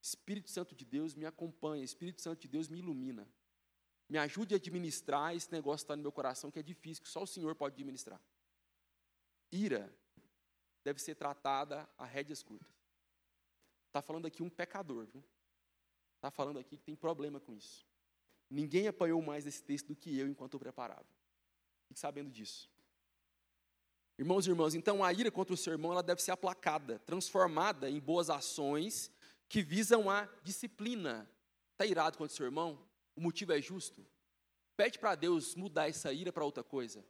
Espírito 0.00 0.50
Santo 0.50 0.74
de 0.74 0.84
Deus 0.84 1.14
me 1.14 1.26
acompanha. 1.26 1.84
Espírito 1.84 2.22
Santo 2.22 2.40
de 2.40 2.48
Deus 2.48 2.68
me 2.68 2.78
ilumina. 2.78 3.28
Me 4.08 4.18
ajude 4.18 4.54
a 4.54 4.56
administrar 4.56 5.34
esse 5.34 5.50
negócio 5.50 5.84
que 5.84 5.84
está 5.84 5.96
no 5.96 6.02
meu 6.02 6.12
coração, 6.12 6.50
que 6.50 6.58
é 6.58 6.62
difícil, 6.62 7.02
que 7.02 7.08
só 7.08 7.22
o 7.22 7.26
Senhor 7.26 7.54
pode 7.54 7.74
administrar. 7.74 8.20
Ira 9.50 9.92
deve 10.84 11.00
ser 11.00 11.16
tratada 11.16 11.88
a 11.98 12.04
rédeas 12.04 12.42
curtas. 12.42 12.72
Está 13.88 14.00
falando 14.00 14.26
aqui 14.26 14.42
um 14.42 14.50
pecador, 14.50 15.06
viu? 15.06 15.24
Está 16.16 16.30
falando 16.30 16.58
aqui 16.58 16.76
que 16.76 16.84
tem 16.84 16.94
problema 16.94 17.40
com 17.40 17.52
isso. 17.54 17.84
Ninguém 18.48 18.86
apanhou 18.86 19.20
mais 19.20 19.46
esse 19.46 19.62
texto 19.62 19.88
do 19.88 19.96
que 19.96 20.16
eu 20.16 20.28
enquanto 20.28 20.54
eu 20.54 20.60
preparava. 20.60 21.06
Fique 21.88 21.98
sabendo 21.98 22.30
disso. 22.30 22.70
Irmãos 24.18 24.46
e 24.46 24.50
irmãs, 24.50 24.74
então 24.74 25.04
a 25.04 25.12
ira 25.12 25.30
contra 25.30 25.52
o 25.52 25.56
seu 25.56 25.72
irmão 25.72 25.92
ela 25.92 26.02
deve 26.02 26.22
ser 26.22 26.30
aplacada, 26.30 26.98
transformada 27.00 27.90
em 27.90 28.00
boas 28.00 28.30
ações 28.30 29.10
que 29.48 29.62
visam 29.62 30.10
a 30.10 30.28
disciplina. 30.42 31.28
Está 31.72 31.86
irado 31.86 32.18
contra 32.18 32.32
o 32.32 32.36
seu 32.36 32.46
irmão? 32.46 32.78
O 33.14 33.20
motivo 33.20 33.52
é 33.52 33.60
justo? 33.60 34.04
Pede 34.76 34.98
para 34.98 35.14
Deus 35.14 35.54
mudar 35.54 35.88
essa 35.88 36.12
ira 36.12 36.32
para 36.32 36.44
outra 36.44 36.62
coisa. 36.62 37.04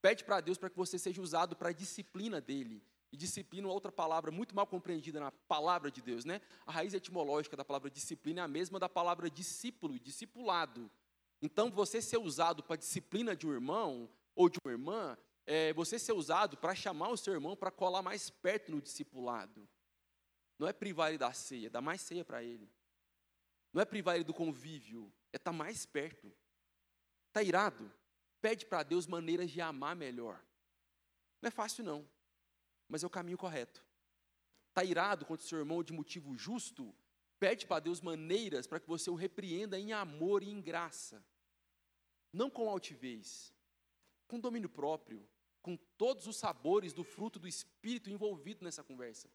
Pede 0.00 0.24
para 0.24 0.40
Deus 0.40 0.58
para 0.58 0.70
que 0.70 0.76
você 0.76 0.98
seja 0.98 1.20
usado 1.20 1.56
para 1.56 1.70
a 1.70 1.72
disciplina 1.72 2.40
dele. 2.40 2.82
E 3.12 3.16
disciplina 3.16 3.68
é 3.68 3.70
outra 3.70 3.92
palavra 3.92 4.30
muito 4.30 4.54
mal 4.54 4.66
compreendida 4.66 5.20
na 5.20 5.30
palavra 5.30 5.90
de 5.90 6.02
Deus, 6.02 6.24
né? 6.24 6.40
A 6.66 6.72
raiz 6.72 6.92
etimológica 6.92 7.56
da 7.56 7.64
palavra 7.64 7.90
disciplina 7.90 8.40
é 8.40 8.44
a 8.44 8.48
mesma 8.48 8.78
da 8.78 8.88
palavra 8.88 9.30
discípulo 9.30 9.98
discipulado. 9.98 10.90
Então, 11.40 11.70
você 11.70 12.02
ser 12.02 12.18
usado 12.18 12.62
para 12.62 12.74
a 12.74 12.78
disciplina 12.78 13.36
de 13.36 13.46
um 13.46 13.52
irmão 13.52 14.08
ou 14.34 14.48
de 14.48 14.58
uma 14.64 14.72
irmã 14.72 15.16
é, 15.46 15.72
você 15.72 15.98
ser 15.98 16.12
usado 16.12 16.56
para 16.56 16.74
chamar 16.74 17.10
o 17.10 17.16
seu 17.16 17.32
irmão 17.32 17.54
para 17.54 17.70
colar 17.70 18.02
mais 18.02 18.28
perto 18.28 18.72
no 18.72 18.82
discipulado. 18.82 19.66
Não 20.58 20.66
é 20.66 20.72
privar 20.72 21.10
ele 21.10 21.18
da 21.18 21.32
ceia, 21.32 21.68
dá 21.68 21.80
mais 21.80 22.00
ceia 22.00 22.24
para 22.24 22.42
ele. 22.42 22.70
Não 23.72 23.82
é 23.82 23.84
privar 23.84 24.14
ele 24.14 24.24
do 24.24 24.32
convívio, 24.32 25.12
é 25.32 25.36
estar 25.36 25.50
tá 25.50 25.56
mais 25.56 25.84
perto. 25.84 26.32
Está 27.28 27.42
irado? 27.42 27.92
Pede 28.40 28.64
para 28.64 28.82
Deus 28.82 29.06
maneiras 29.06 29.50
de 29.50 29.60
amar 29.60 29.94
melhor. 29.94 30.42
Não 31.42 31.48
é 31.48 31.50
fácil, 31.50 31.84
não, 31.84 32.08
mas 32.88 33.04
é 33.04 33.06
o 33.06 33.10
caminho 33.10 33.36
correto. 33.36 33.84
Está 34.68 34.84
irado 34.84 35.24
contra 35.26 35.44
o 35.44 35.48
seu 35.48 35.58
irmão 35.58 35.82
de 35.82 35.92
motivo 35.92 36.36
justo? 36.36 36.94
Pede 37.38 37.66
para 37.66 37.80
Deus 37.80 38.00
maneiras 38.00 38.66
para 38.66 38.80
que 38.80 38.88
você 38.88 39.10
o 39.10 39.14
repreenda 39.14 39.78
em 39.78 39.92
amor 39.92 40.42
e 40.42 40.50
em 40.50 40.60
graça. 40.60 41.22
Não 42.32 42.48
com 42.48 42.68
altivez, 42.68 43.52
com 44.26 44.40
domínio 44.40 44.68
próprio, 44.68 45.26
com 45.60 45.76
todos 45.98 46.26
os 46.26 46.36
sabores 46.36 46.92
do 46.92 47.04
fruto 47.04 47.38
do 47.38 47.48
Espírito 47.48 48.08
envolvido 48.08 48.64
nessa 48.64 48.82
conversa. 48.82 49.30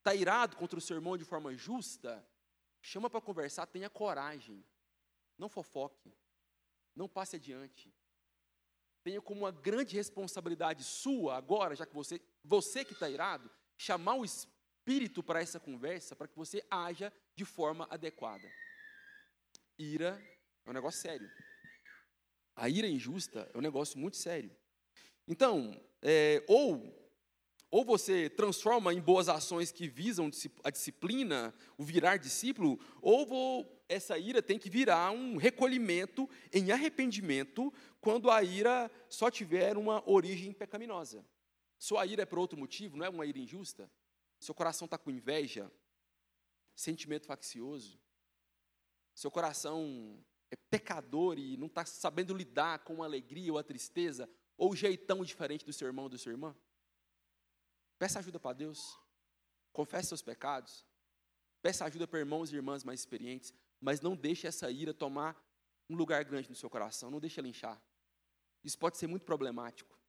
Está 0.00 0.14
irado 0.14 0.56
contra 0.56 0.78
o 0.78 0.82
seu 0.82 0.96
irmão 0.96 1.18
de 1.18 1.26
forma 1.26 1.54
justa? 1.54 2.26
Chama 2.80 3.10
para 3.10 3.20
conversar, 3.20 3.66
tenha 3.66 3.90
coragem. 3.90 4.64
Não 5.36 5.46
fofoque. 5.46 6.16
Não 6.96 7.06
passe 7.06 7.36
adiante. 7.36 7.94
Tenha 9.04 9.20
como 9.20 9.40
uma 9.40 9.52
grande 9.52 9.94
responsabilidade 9.94 10.84
sua, 10.84 11.36
agora, 11.36 11.76
já 11.76 11.84
que 11.84 11.94
você, 11.94 12.18
você 12.42 12.82
que 12.82 12.94
está 12.94 13.10
irado, 13.10 13.50
chamar 13.76 14.14
o 14.14 14.24
Espírito 14.24 15.22
para 15.22 15.42
essa 15.42 15.60
conversa, 15.60 16.16
para 16.16 16.28
que 16.28 16.36
você 16.36 16.64
haja 16.70 17.12
de 17.36 17.44
forma 17.44 17.86
adequada. 17.90 18.50
Ira 19.78 20.18
é 20.64 20.70
um 20.70 20.72
negócio 20.72 21.02
sério. 21.02 21.30
A 22.56 22.70
ira 22.70 22.88
injusta 22.88 23.50
é 23.52 23.58
um 23.58 23.62
negócio 23.62 23.98
muito 23.98 24.16
sério. 24.16 24.54
Então, 25.28 25.78
é, 26.00 26.42
ou, 26.48 26.99
ou 27.70 27.84
você 27.84 28.28
transforma 28.28 28.92
em 28.92 29.00
boas 29.00 29.28
ações 29.28 29.70
que 29.70 29.86
visam 29.86 30.30
a 30.64 30.70
disciplina, 30.70 31.54
o 31.78 31.84
virar 31.84 32.16
discípulo, 32.16 32.78
ou 33.00 33.24
vou, 33.24 33.84
essa 33.88 34.18
ira 34.18 34.42
tem 34.42 34.58
que 34.58 34.68
virar 34.68 35.12
um 35.12 35.36
recolhimento 35.36 36.28
em 36.52 36.72
arrependimento 36.72 37.72
quando 38.00 38.30
a 38.30 38.42
ira 38.42 38.90
só 39.08 39.30
tiver 39.30 39.76
uma 39.76 40.02
origem 40.10 40.52
pecaminosa. 40.52 41.24
Sua 41.78 42.04
ira 42.04 42.22
é 42.22 42.26
por 42.26 42.38
outro 42.38 42.58
motivo, 42.58 42.96
não 42.96 43.06
é 43.06 43.08
uma 43.08 43.24
ira 43.24 43.38
injusta? 43.38 43.90
seu 44.40 44.54
coração 44.54 44.86
está 44.86 44.96
com 44.96 45.10
inveja, 45.10 45.70
sentimento 46.74 47.26
faccioso, 47.26 48.00
seu 49.14 49.30
coração 49.30 50.24
é 50.50 50.56
pecador 50.56 51.38
e 51.38 51.58
não 51.58 51.66
está 51.66 51.84
sabendo 51.84 52.34
lidar 52.34 52.78
com 52.80 53.02
a 53.02 53.06
alegria 53.06 53.52
ou 53.52 53.58
a 53.58 53.62
tristeza, 53.62 54.28
ou 54.56 54.72
o 54.72 54.76
jeitão 54.76 55.22
diferente 55.22 55.64
do 55.64 55.72
seu 55.72 55.86
irmão 55.86 56.04
ou 56.04 56.08
da 56.08 56.16
sua 56.16 56.32
irmã, 56.32 56.56
peça 58.00 58.18
ajuda 58.18 58.40
para 58.40 58.54
Deus, 58.54 58.98
confesse 59.74 60.08
seus 60.08 60.22
pecados, 60.22 60.86
peça 61.60 61.84
ajuda 61.84 62.08
para 62.08 62.18
irmãos 62.18 62.50
e 62.50 62.56
irmãs 62.56 62.82
mais 62.82 63.00
experientes, 63.00 63.52
mas 63.78 64.00
não 64.00 64.16
deixe 64.16 64.46
essa 64.46 64.70
ira 64.70 64.94
tomar 64.94 65.36
um 65.86 65.94
lugar 65.94 66.24
grande 66.24 66.48
no 66.48 66.56
seu 66.56 66.70
coração, 66.70 67.10
não 67.10 67.20
deixe 67.20 67.38
ela 67.38 67.46
inchar. 67.46 67.78
Isso 68.64 68.78
pode 68.78 68.96
ser 68.96 69.06
muito 69.06 69.26
problemático. 69.26 70.00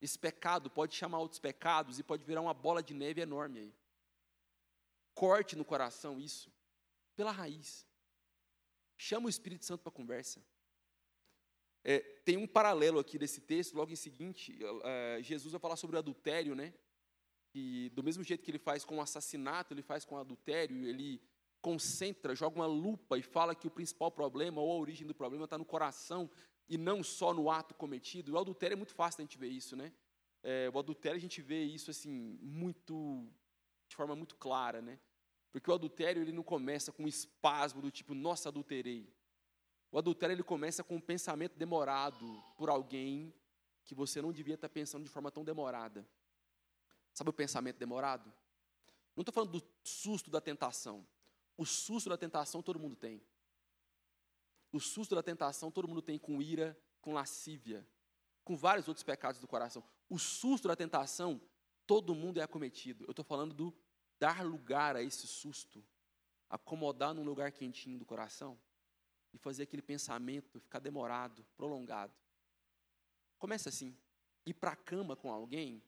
Esse 0.00 0.16
pecado 0.16 0.70
pode 0.70 0.94
chamar 0.94 1.18
outros 1.18 1.40
pecados 1.40 1.98
e 1.98 2.04
pode 2.04 2.24
virar 2.24 2.42
uma 2.42 2.54
bola 2.54 2.80
de 2.80 2.94
neve 2.94 3.20
enorme 3.20 3.58
aí. 3.58 3.74
Corte 5.12 5.56
no 5.56 5.64
coração 5.64 6.20
isso, 6.20 6.52
pela 7.16 7.32
raiz. 7.32 7.88
Chama 8.96 9.26
o 9.26 9.30
Espírito 9.30 9.64
Santo 9.64 9.82
para 9.82 9.90
conversa. 9.90 10.40
É, 11.82 11.98
tem 12.24 12.36
um 12.36 12.46
paralelo 12.46 13.00
aqui 13.00 13.18
desse 13.18 13.40
texto, 13.40 13.74
logo 13.74 13.90
em 13.90 13.96
seguinte, 13.96 14.56
é, 14.84 15.18
Jesus 15.22 15.50
vai 15.50 15.60
falar 15.60 15.76
sobre 15.76 15.96
o 15.96 15.98
adultério, 15.98 16.54
né? 16.54 16.72
E 17.58 17.88
do 17.94 18.02
mesmo 18.02 18.22
jeito 18.22 18.44
que 18.44 18.50
ele 18.50 18.58
faz 18.58 18.84
com 18.84 18.98
o 18.98 19.00
assassinato, 19.00 19.72
ele 19.72 19.80
faz 19.80 20.04
com 20.04 20.14
o 20.14 20.18
adultério, 20.18 20.86
ele 20.86 21.22
concentra, 21.62 22.34
joga 22.34 22.54
uma 22.54 22.66
lupa 22.66 23.16
e 23.16 23.22
fala 23.22 23.54
que 23.54 23.66
o 23.66 23.70
principal 23.70 24.10
problema 24.10 24.60
ou 24.60 24.70
a 24.70 24.76
origem 24.76 25.06
do 25.06 25.14
problema 25.14 25.44
está 25.44 25.56
no 25.56 25.64
coração 25.64 26.30
e 26.68 26.76
não 26.76 27.02
só 27.02 27.32
no 27.32 27.50
ato 27.50 27.72
cometido. 27.74 28.34
O 28.34 28.38
adultério 28.38 28.74
é 28.74 28.76
muito 28.76 28.92
fácil 28.92 29.22
a 29.22 29.24
gente 29.24 29.38
ver 29.38 29.48
isso, 29.48 29.74
né? 29.74 29.90
É, 30.42 30.70
o 30.70 30.78
adultério 30.78 31.16
a 31.16 31.20
gente 31.20 31.40
vê 31.40 31.64
isso 31.64 31.90
assim 31.90 32.38
muito 32.42 33.26
de 33.88 33.96
forma 33.96 34.14
muito 34.14 34.36
clara, 34.36 34.82
né? 34.82 34.98
Porque 35.50 35.70
o 35.70 35.74
adultério 35.74 36.20
ele 36.20 36.32
não 36.32 36.42
começa 36.42 36.92
com 36.92 37.04
um 37.04 37.08
espasmo 37.08 37.80
do 37.80 37.90
tipo 37.90 38.12
nossa 38.12 38.50
adulterei. 38.50 39.10
O 39.90 39.96
adultério 39.96 40.34
ele 40.34 40.42
começa 40.42 40.84
com 40.84 40.96
um 40.96 41.00
pensamento 41.00 41.56
demorado 41.56 42.44
por 42.58 42.68
alguém 42.68 43.32
que 43.82 43.94
você 43.94 44.20
não 44.20 44.30
devia 44.30 44.56
estar 44.56 44.68
pensando 44.68 45.04
de 45.04 45.10
forma 45.10 45.30
tão 45.30 45.42
demorada. 45.42 46.06
Sabe 47.16 47.30
o 47.30 47.32
pensamento 47.32 47.78
demorado? 47.78 48.30
Não 49.16 49.22
estou 49.22 49.32
falando 49.32 49.58
do 49.58 49.66
susto 49.82 50.30
da 50.30 50.38
tentação. 50.38 51.06
O 51.56 51.64
susto 51.64 52.10
da 52.10 52.18
tentação 52.18 52.62
todo 52.62 52.78
mundo 52.78 52.94
tem. 52.94 53.22
O 54.70 54.78
susto 54.78 55.14
da 55.14 55.22
tentação 55.22 55.70
todo 55.70 55.88
mundo 55.88 56.02
tem 56.02 56.18
com 56.18 56.42
ira, 56.42 56.78
com 57.00 57.14
lascívia, 57.14 57.88
com 58.44 58.54
vários 58.54 58.86
outros 58.86 59.02
pecados 59.02 59.40
do 59.40 59.48
coração. 59.48 59.82
O 60.10 60.18
susto 60.18 60.68
da 60.68 60.76
tentação 60.76 61.40
todo 61.86 62.14
mundo 62.14 62.38
é 62.38 62.42
acometido. 62.42 63.04
Eu 63.04 63.12
estou 63.12 63.24
falando 63.24 63.54
do 63.54 63.74
dar 64.18 64.44
lugar 64.44 64.94
a 64.94 65.02
esse 65.02 65.26
susto, 65.26 65.82
acomodar 66.50 67.14
num 67.14 67.24
lugar 67.24 67.50
quentinho 67.50 67.98
do 67.98 68.04
coração 68.04 68.60
e 69.32 69.38
fazer 69.38 69.62
aquele 69.62 69.80
pensamento 69.80 70.60
ficar 70.60 70.80
demorado, 70.80 71.46
prolongado. 71.56 72.12
Começa 73.38 73.70
assim. 73.70 73.96
Ir 74.44 74.52
para 74.52 74.72
a 74.72 74.76
cama 74.76 75.16
com 75.16 75.32
alguém 75.32 75.82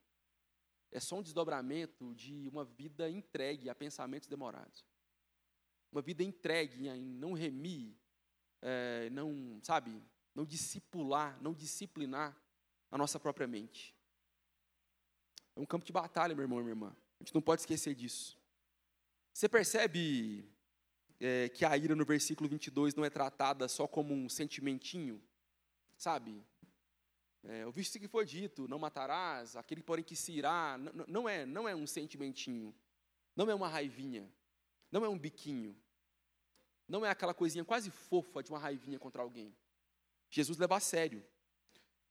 é 0.90 1.00
só 1.00 1.16
um 1.18 1.22
desdobramento 1.22 2.14
de 2.14 2.48
uma 2.48 2.64
vida 2.64 3.08
entregue 3.10 3.68
a 3.68 3.74
pensamentos 3.74 4.28
demorados. 4.28 4.84
Uma 5.92 6.02
vida 6.02 6.22
entregue 6.22 6.88
em 6.88 7.00
não 7.00 7.32
remir, 7.32 7.94
é, 8.60 9.08
não, 9.10 9.60
sabe, 9.62 10.02
não 10.34 10.44
discipular, 10.44 11.40
não 11.42 11.54
disciplinar 11.54 12.36
a 12.90 12.98
nossa 12.98 13.18
própria 13.18 13.46
mente. 13.46 13.94
É 15.56 15.60
um 15.60 15.66
campo 15.66 15.84
de 15.84 15.92
batalha, 15.92 16.34
meu 16.34 16.44
irmão 16.44 16.60
e 16.60 16.62
minha 16.62 16.72
irmã. 16.72 16.96
A 17.20 17.24
gente 17.24 17.34
não 17.34 17.42
pode 17.42 17.62
esquecer 17.62 17.94
disso. 17.94 18.38
Você 19.32 19.48
percebe 19.48 20.48
é, 21.20 21.48
que 21.48 21.64
a 21.64 21.76
ira 21.76 21.94
no 21.94 22.04
versículo 22.04 22.48
22 22.48 22.94
não 22.94 23.04
é 23.04 23.10
tratada 23.10 23.68
só 23.68 23.86
como 23.86 24.14
um 24.14 24.28
sentimentinho, 24.28 25.22
sabe? 25.96 26.44
É, 27.44 27.70
visto 27.70 27.98
que 27.98 28.08
foi 28.08 28.24
dito, 28.24 28.66
não 28.66 28.78
matarás, 28.78 29.56
aquele 29.56 29.82
porém 29.82 30.04
que 30.04 30.16
se 30.16 30.32
irá, 30.32 30.76
não, 30.76 31.04
não, 31.06 31.28
é, 31.28 31.46
não 31.46 31.68
é 31.68 31.74
um 31.74 31.86
sentimentinho, 31.86 32.74
não 33.34 33.48
é 33.48 33.54
uma 33.54 33.68
raivinha, 33.68 34.28
não 34.90 35.04
é 35.04 35.08
um 35.08 35.18
biquinho, 35.18 35.76
não 36.88 37.04
é 37.06 37.10
aquela 37.10 37.34
coisinha 37.34 37.64
quase 37.64 37.90
fofa 37.90 38.42
de 38.42 38.50
uma 38.50 38.58
raivinha 38.58 38.98
contra 38.98 39.22
alguém. 39.22 39.54
Jesus 40.30 40.58
leva 40.58 40.76
a 40.76 40.80
sério. 40.80 41.24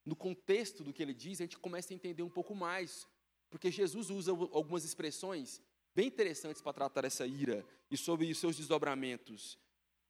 No 0.06 0.16
contexto 0.16 0.84
do 0.84 0.94
que 0.94 1.04
ele 1.04 1.14
diz, 1.14 1.42
a 1.42 1.44
gente 1.44 1.58
começa 1.58 1.94
a 1.94 1.96
entender 1.96 2.24
um 2.24 2.30
pouco 2.30 2.56
mais, 2.56 3.06
porque 3.50 3.70
Jesus 3.70 4.10
usa 4.10 4.32
algumas 4.32 4.86
expressões 4.86 5.62
bem 5.94 6.08
interessantes 6.08 6.62
para 6.62 6.74
tratar 6.74 7.06
essa 7.06 7.26
ira 7.26 7.66
e 7.92 7.98
sobre 7.98 8.32
os 8.32 8.38
seus 8.38 8.56
desdobramentos. 8.56 9.58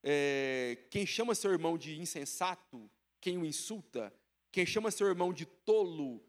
É, 0.04 0.78
quem 0.92 1.06
chama 1.06 1.34
seu 1.34 1.52
irmão 1.52 1.78
de 1.78 2.00
insensato, 2.00 2.90
quem 3.20 3.38
o 3.38 3.46
insulta, 3.46 4.14
quem 4.58 4.66
chama 4.66 4.90
seu 4.90 5.06
irmão 5.06 5.32
de 5.32 5.46
tolo, 5.46 6.20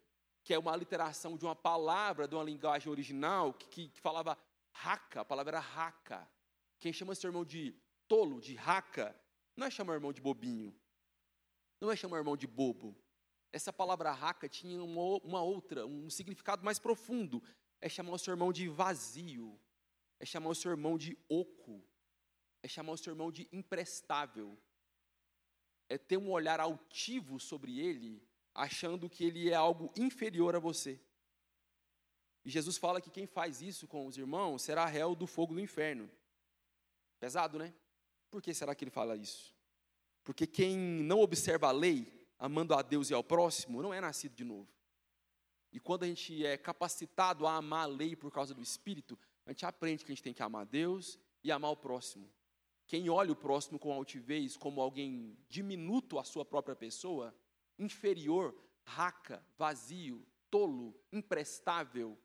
que 0.45 0.53
é 0.53 0.59
uma 0.59 0.71
aliteração 0.71 1.35
de 1.35 1.47
uma 1.47 1.57
palavra 1.57 2.29
de 2.29 2.35
uma 2.35 2.45
linguagem 2.45 2.93
original 2.93 3.55
que, 3.55 3.67
que, 3.69 3.88
que 3.88 4.01
falava 4.03 4.37
raca, 4.71 5.23
a 5.23 5.25
palavra 5.25 5.57
era 5.57 5.61
raca. 5.61 6.31
Quem 6.79 6.93
chama 6.93 7.14
seu 7.14 7.29
irmão 7.29 7.43
de 7.43 7.75
tolo, 8.07 8.38
de 8.38 8.55
raca, 8.55 9.19
não 9.57 9.67
é 9.67 9.71
chamar 9.71 9.95
irmão 9.95 10.12
de 10.12 10.21
bobinho, 10.21 10.79
não 11.81 11.91
é 11.91 11.97
chamar 11.97 12.19
irmão 12.19 12.37
de 12.37 12.47
bobo. 12.47 12.95
Essa 13.51 13.73
palavra 13.73 14.12
raca 14.12 14.47
tinha 14.47 14.85
uma, 14.85 15.17
uma 15.25 15.43
outra, 15.43 15.87
um 15.87 16.11
significado 16.11 16.62
mais 16.62 16.79
profundo. 16.79 17.43
É 17.81 17.88
chamar 17.88 18.12
o 18.12 18.19
seu 18.19 18.33
irmão 18.33 18.53
de 18.53 18.69
vazio, 18.69 19.59
é 20.21 20.27
chamar 20.27 20.51
o 20.51 20.55
seu 20.55 20.71
irmão 20.71 20.99
de 20.99 21.17
oco, 21.31 21.83
é 22.62 22.69
chamar 22.69 22.93
o 22.93 22.99
seu 22.99 23.11
irmão 23.11 23.33
de 23.33 23.49
imprestável, 23.51 24.59
é 25.88 25.96
ter 25.96 26.16
um 26.16 26.31
olhar 26.31 26.61
altivo 26.61 27.40
sobre 27.40 27.79
ele, 27.81 28.22
achando 28.55 29.09
que 29.09 29.24
ele 29.24 29.51
é 29.51 29.55
algo 29.55 29.92
inferior 29.96 30.55
a 30.55 30.59
você. 30.59 31.01
E 32.44 32.51
Jesus 32.51 32.77
fala 32.77 33.01
que 33.01 33.11
quem 33.11 33.27
faz 33.27 33.61
isso 33.62 33.87
com 33.87 34.07
os 34.07 34.16
irmãos 34.16 34.62
será 34.62 34.85
réu 34.87 35.14
do 35.14 35.27
fogo 35.27 35.55
do 35.55 35.61
inferno. 35.61 36.11
Pesado, 37.18 37.59
né? 37.59 37.74
Por 38.31 38.42
que 38.42 38.53
será 38.55 38.74
que 38.74 38.85
ele 38.85 38.90
fala 38.90 39.16
isso? 39.16 39.55
Porque 40.22 40.46
quem 40.46 40.77
não 40.77 41.20
observa 41.20 41.68
a 41.68 41.72
lei, 41.72 42.27
amando 42.38 42.74
a 42.74 42.83
Deus 42.83 43.11
e 43.11 43.14
ao 43.14 43.24
próximo, 43.24 43.83
não 43.83 43.92
é 43.92 44.01
nascido 44.01 44.35
de 44.35 44.44
novo. 44.44 44.68
E 45.72 45.81
quando 45.81 46.05
a 46.05 46.07
gente 46.07 46.44
é 46.44 46.57
capacitado 46.57 47.46
a 47.46 47.57
amar 47.57 47.85
a 47.85 47.87
lei 47.87 48.16
por 48.16 48.31
causa 48.31 48.55
do 48.55 48.62
Espírito, 48.62 49.18
a 49.44 49.51
gente 49.51 49.66
aprende 49.66 50.05
que 50.05 50.12
a 50.12 50.14
gente 50.14 50.22
tem 50.22 50.35
que 50.35 50.42
amar 50.42 50.66
Deus 50.66 51.18
e 51.42 51.51
amar 51.51 51.70
o 51.70 51.77
próximo. 51.77 52.31
Quem 52.88 53.11
olha 53.11 53.31
o 53.31 53.37
próximo 53.37 53.79
com 53.79 53.92
altivez, 53.92 54.57
como 54.57 54.81
alguém 54.81 55.37
diminuto 55.46 56.18
à 56.18 56.24
sua 56.24 56.42
própria 56.42 56.74
pessoa, 56.74 57.37
inferior, 57.79 58.59
raca, 58.83 59.44
vazio, 59.59 60.27
tolo, 60.51 60.98
imprestável, 61.12 62.18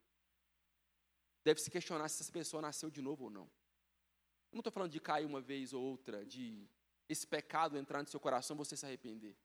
deve 1.43 1.60
se 1.60 1.69
questionar 1.69 2.08
se 2.08 2.23
essa 2.23 2.32
pessoa 2.32 2.62
nasceu 2.62 2.89
de 2.89 3.02
novo 3.02 3.26
ou 3.26 3.30
não. 3.30 3.43
Eu 3.43 4.54
não 4.54 4.60
estou 4.62 4.71
falando 4.71 4.91
de 4.91 5.02
cair 5.02 5.26
uma 5.26 5.41
vez 5.41 5.73
ou 5.73 5.84
outra, 5.84 6.26
de 6.26 6.65
esse 7.10 7.28
pecado 7.28 7.78
entrar 7.78 8.02
no 8.02 8.08
seu 8.08 8.19
coração 8.19 8.56
e 8.56 8.60
você 8.60 8.78
se 8.78 8.86
arrepender. 8.86 9.36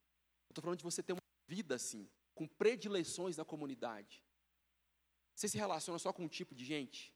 Eu 0.48 0.52
estou 0.52 0.62
falando 0.62 0.78
de 0.78 0.84
você 0.84 1.02
ter 1.02 1.14
uma 1.14 1.22
vida 1.48 1.74
assim, 1.74 2.08
com 2.32 2.46
predileções 2.46 3.36
na 3.36 3.44
comunidade. 3.44 4.22
Você 5.34 5.48
se 5.48 5.58
relaciona 5.58 5.98
só 5.98 6.12
com 6.12 6.22
um 6.22 6.28
tipo 6.28 6.54
de 6.54 6.64
gente? 6.64 7.12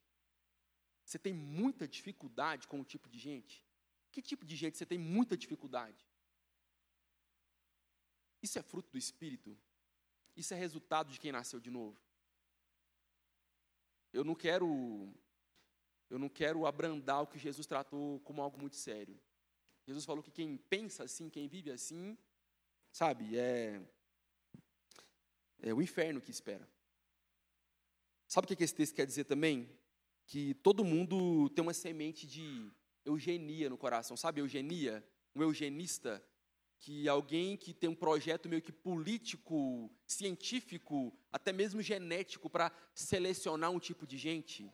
Você 1.05 1.21
tem 1.21 1.33
muita 1.33 1.87
dificuldade 1.87 2.67
com 2.67 2.81
um 2.81 2.85
tipo 2.85 3.09
de 3.09 3.19
gente? 3.21 3.65
Que 4.13 4.23
tipo 4.23 4.45
de 4.45 4.55
gente 4.55 4.77
você 4.77 4.87
tem 4.87 4.99
muita 4.99 5.37
dificuldade? 5.37 6.07
Isso 8.43 8.59
é 8.59 8.63
fruto 8.63 8.91
do 8.93 8.99
Espírito? 8.99 9.59
Isso 10.37 10.53
é 10.53 10.57
resultado 10.57 11.11
de 11.11 11.19
quem 11.19 11.33
nasceu 11.33 11.59
de 11.59 11.71
novo? 11.71 11.99
Eu 14.13 14.23
não 14.23 14.35
quero 14.35 15.13
eu 16.11 16.19
não 16.19 16.29
quero 16.29 16.67
abrandar 16.67 17.23
o 17.23 17.27
que 17.27 17.39
Jesus 17.39 17.67
tratou 17.67 18.21
como 18.21 18.43
algo 18.43 18.61
muito 18.61 18.77
sério. 18.77 19.19
Jesus 19.87 20.05
falou 20.05 20.23
que 20.23 20.31
quem 20.31 20.59
pensa 20.59 21.05
assim, 21.05 21.31
quem 21.31 21.49
vive 21.49 21.71
assim, 21.71 22.19
sabe, 22.91 23.39
é, 23.39 23.81
é 25.63 25.73
o 25.73 25.81
inferno 25.81 26.21
que 26.21 26.31
espera. 26.31 26.69
Sabe 28.29 28.45
o 28.45 28.57
que 28.57 28.63
esse 28.63 28.75
texto 28.75 28.95
quer 28.95 29.07
dizer 29.07 29.25
também? 29.25 29.69
Que 30.27 30.53
todo 30.57 30.85
mundo 30.85 31.49
tem 31.51 31.63
uma 31.63 31.73
semente 31.73 32.27
de 32.27 32.71
eugenia 33.05 33.69
no 33.69 33.77
coração. 33.77 34.17
Sabe 34.17 34.41
eugenia? 34.41 35.05
Um 35.35 35.43
eugenista, 35.43 36.23
que 36.79 37.09
alguém 37.09 37.57
que 37.57 37.73
tem 37.73 37.89
um 37.89 37.95
projeto 37.95 38.49
meio 38.49 38.61
que 38.61 38.73
político, 38.73 39.91
científico, 40.07 41.17
até 41.33 41.53
mesmo 41.53 41.81
genético, 41.81 42.51
para 42.51 42.73
selecionar 42.95 43.71
um 43.71 43.79
tipo 43.79 44.07
de 44.07 44.19
gente. 44.19 44.71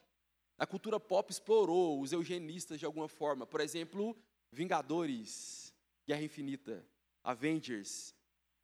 A 0.56 0.66
cultura 0.66 0.98
pop 0.98 1.30
explorou 1.30 2.00
os 2.00 2.12
eugenistas 2.12 2.78
de 2.78 2.86
alguma 2.86 3.08
forma. 3.08 3.46
Por 3.46 3.60
exemplo, 3.60 4.16
Vingadores, 4.50 5.72
Guerra 6.06 6.22
Infinita, 6.22 6.84
Avengers, 7.22 8.14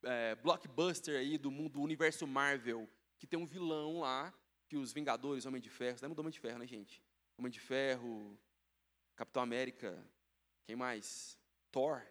é, 0.02 0.34
blockbuster 0.36 1.18
aí 1.18 1.38
do 1.38 1.50
mundo, 1.50 1.74
do 1.74 1.82
universo 1.82 2.26
Marvel, 2.26 2.88
que 3.18 3.26
tem 3.26 3.38
um 3.38 3.46
vilão 3.46 4.00
lá 4.00 4.34
que 4.68 4.76
os 4.76 4.92
Vingadores, 4.92 5.46
Homem 5.46 5.60
de 5.60 5.70
Ferro, 5.70 5.98
lembra 6.00 6.16
do 6.16 6.20
Homem 6.20 6.32
de 6.32 6.40
Ferro, 6.40 6.58
né, 6.58 6.66
gente? 6.66 7.02
Homem 7.38 7.52
de 7.52 7.60
Ferro, 7.60 8.38
Capitão 9.16 9.42
América, 9.42 10.04
quem 10.66 10.74
mais? 10.74 11.38
Thor, 11.70 12.02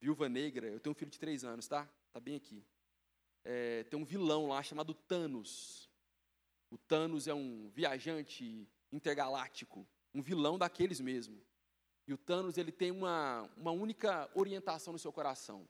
Viúva 0.00 0.28
Negra. 0.28 0.66
Eu 0.66 0.78
tenho 0.78 0.92
um 0.92 0.94
filho 0.94 1.10
de 1.10 1.18
três 1.18 1.42
anos, 1.42 1.66
tá? 1.66 1.88
Tá 2.12 2.20
bem 2.20 2.36
aqui. 2.36 2.62
É, 3.42 3.84
tem 3.84 3.98
um 3.98 4.04
vilão 4.04 4.48
lá 4.48 4.62
chamado 4.62 4.92
Thanos. 4.92 5.88
O 6.70 6.76
Thanos 6.76 7.26
é 7.26 7.34
um 7.34 7.70
viajante 7.70 8.68
intergaláctico, 8.92 9.86
um 10.12 10.20
vilão 10.20 10.58
daqueles 10.58 11.00
mesmo. 11.00 11.40
E 12.06 12.12
o 12.12 12.18
Thanos 12.18 12.58
ele 12.58 12.72
tem 12.72 12.90
uma, 12.90 13.50
uma 13.56 13.70
única 13.70 14.30
orientação 14.34 14.92
no 14.92 14.98
seu 14.98 15.12
coração, 15.12 15.66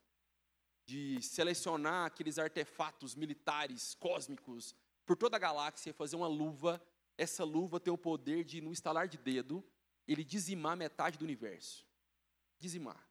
de 0.87 1.23
selecionar 1.23 2.07
aqueles 2.07 2.39
artefatos 2.39 3.15
militares 3.15 3.95
cósmicos 3.95 4.75
por 5.07 5.17
toda 5.17 5.37
a 5.37 5.41
galáxia 5.41 5.91
e 5.91 5.93
fazer 5.93 6.17
uma 6.17 6.27
luva. 6.27 6.83
Essa 7.17 7.45
luva 7.45 7.79
tem 7.79 7.93
o 7.93 7.99
poder 7.99 8.43
de, 8.43 8.61
no 8.61 8.73
estalar 8.73 9.07
de 9.07 9.17
dedo, 9.17 9.65
ele 10.07 10.25
dizimar 10.25 10.77
metade 10.77 11.19
do 11.19 11.25
universo. 11.25 11.87
Dizimar. 12.59 13.09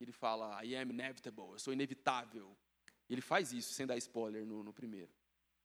Ele 0.00 0.12
fala, 0.12 0.64
I 0.64 0.76
am 0.76 0.90
inevitable, 0.90 1.52
eu 1.52 1.58
sou 1.58 1.72
inevitável. 1.72 2.56
Ele 3.08 3.20
faz 3.20 3.52
isso, 3.52 3.72
sem 3.72 3.86
dar 3.86 3.96
spoiler 3.96 4.44
no, 4.44 4.62
no 4.62 4.72
primeiro. 4.72 5.12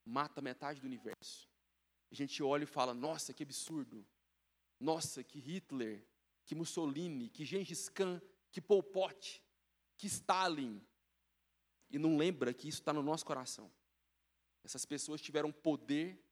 Mata 0.06 0.42
metade 0.42 0.80
do 0.80 0.86
universo. 0.86 1.50
A 2.12 2.16
gente 2.16 2.42
olha 2.42 2.64
e 2.64 2.68
fala, 2.68 2.94
nossa, 2.94 3.34
que 3.34 3.44
absurdo. 3.44 4.06
Nossa, 4.80 5.24
que 5.24 5.40
Hitler, 5.40 6.06
que 6.46 6.56
Mussolini, 6.56 7.30
que 7.30 7.46
Gengis 7.46 7.90
Khan, 7.90 8.22
que 8.52 8.62
Pol 8.62 8.82
Pot, 8.82 9.44
que 9.98 10.08
Stalin. 10.08 10.82
E 11.90 11.98
não 12.00 12.18
lembra 12.18 12.54
que 12.54 12.68
isso 12.68 12.80
está 12.80 12.94
no 12.94 13.04
nosso 13.04 13.26
coração. 13.26 13.72
Essas 14.64 14.86
pessoas 14.86 15.22
tiveram 15.22 15.52
poder, 15.52 16.24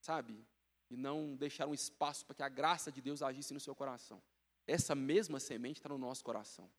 sabe? 0.00 0.46
E 0.90 0.96
não 0.96 1.36
deixaram 1.36 1.74
espaço 1.74 2.24
para 2.24 2.34
que 2.34 2.42
a 2.42 2.48
graça 2.48 2.90
de 2.90 3.00
Deus 3.00 3.22
agisse 3.22 3.52
no 3.52 3.60
seu 3.60 3.74
coração. 3.74 4.22
Essa 4.66 4.94
mesma 4.94 5.40
semente 5.40 5.78
está 5.78 5.88
no 5.88 5.98
nosso 5.98 6.24
coração. 6.24 6.70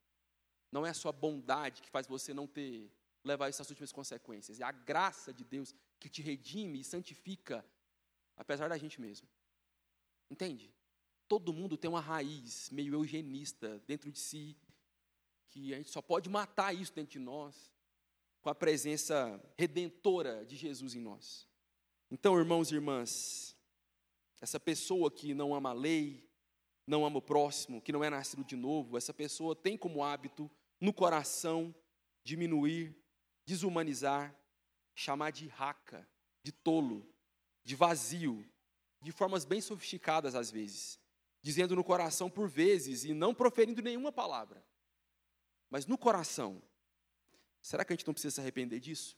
Não 0.72 0.86
é 0.86 0.90
a 0.90 0.94
sua 0.94 1.12
bondade 1.12 1.82
que 1.82 1.90
faz 1.90 2.08
você 2.08 2.34
não 2.34 2.48
ter 2.48 2.92
levar 3.24 3.50
essas 3.50 3.70
últimas 3.70 3.92
consequências. 3.92 4.60
É 4.60 4.64
a 4.64 4.72
graça 4.72 5.34
de 5.34 5.44
Deus 5.44 5.74
que 6.00 6.10
te 6.10 6.22
redime 6.22 6.80
e 6.80 6.84
santifica, 6.84 7.66
apesar 8.36 8.70
da 8.70 8.78
gente 8.78 9.02
mesmo. 9.02 9.28
Entende? 10.30 10.74
Todo 11.28 11.54
mundo 11.54 11.78
tem 11.78 11.90
uma 11.90 12.02
raiz 12.02 12.70
meio 12.72 12.94
eugenista 12.94 13.80
dentro 13.86 14.12
de 14.12 14.20
si, 14.20 14.58
que 15.50 15.74
a 15.74 15.78
gente 15.78 15.90
só 15.90 16.02
pode 16.02 16.30
matar 16.30 16.74
isso 16.74 16.94
dentro 16.94 17.12
de 17.12 17.20
nós 17.20 17.72
com 18.42 18.50
a 18.50 18.56
presença 18.56 19.42
redentora 19.58 20.46
de 20.46 20.56
Jesus 20.56 20.96
em 20.96 21.02
nós. 21.02 21.48
Então, 22.10 22.38
irmãos 22.38 22.72
e 22.72 22.76
irmãs, 22.76 23.56
essa 24.42 24.60
pessoa 24.60 25.12
que 25.12 25.34
não 25.34 25.54
ama 25.54 25.70
a 25.70 25.74
lei, 25.74 26.30
não 26.88 27.06
ama 27.06 27.20
o 27.20 27.22
próximo, 27.22 27.82
que 27.82 27.92
não 27.92 28.04
é 28.04 28.10
nascido 28.10 28.44
de 28.44 28.56
novo, 28.56 28.98
essa 28.98 29.14
pessoa 29.14 29.56
tem 29.56 29.78
como 29.78 30.04
hábito 30.04 30.50
no 30.80 30.94
coração 30.94 31.74
diminuir, 32.24 32.96
desumanizar, 33.46 34.36
chamar 34.96 35.32
de 35.32 35.48
raca, 35.48 36.08
de 36.44 36.52
tolo, 36.52 37.08
de 37.64 37.76
vazio, 37.76 38.46
de 39.02 39.12
formas 39.12 39.46
bem 39.46 39.62
sofisticadas 39.62 40.36
às 40.36 40.50
vezes, 40.50 41.00
dizendo 41.42 41.76
no 41.76 41.84
coração 41.84 42.30
por 42.30 42.50
vezes 42.50 43.04
e 43.04 43.14
não 43.14 43.34
proferindo 43.34 43.82
nenhuma 43.82 44.12
palavra. 44.12 44.66
Mas 45.70 45.86
no 45.86 45.98
coração, 45.98 46.62
será 47.62 47.86
que 47.86 47.94
a 47.94 47.96
gente 47.96 48.08
não 48.08 48.14
precisa 48.14 48.36
se 48.36 48.42
arrepender 48.42 48.80
disso? 48.80 49.18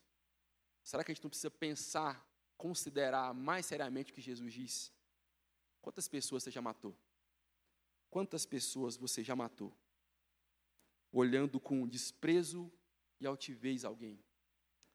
Será 0.83 1.03
que 1.03 1.11
a 1.11 1.15
gente 1.15 1.23
não 1.23 1.29
precisa 1.29 1.49
pensar, 1.49 2.27
considerar 2.57 3.33
mais 3.33 3.65
seriamente 3.65 4.11
o 4.11 4.15
que 4.15 4.21
Jesus 4.21 4.53
disse? 4.53 4.91
Quantas 5.81 6.07
pessoas 6.07 6.43
você 6.43 6.51
já 6.51 6.61
matou? 6.61 6.95
Quantas 8.09 8.45
pessoas 8.45 8.95
você 8.95 9.23
já 9.23 9.35
matou? 9.35 9.75
Olhando 11.11 11.59
com 11.59 11.87
desprezo 11.87 12.71
e 13.19 13.25
altivez 13.25 13.83
alguém? 13.83 14.23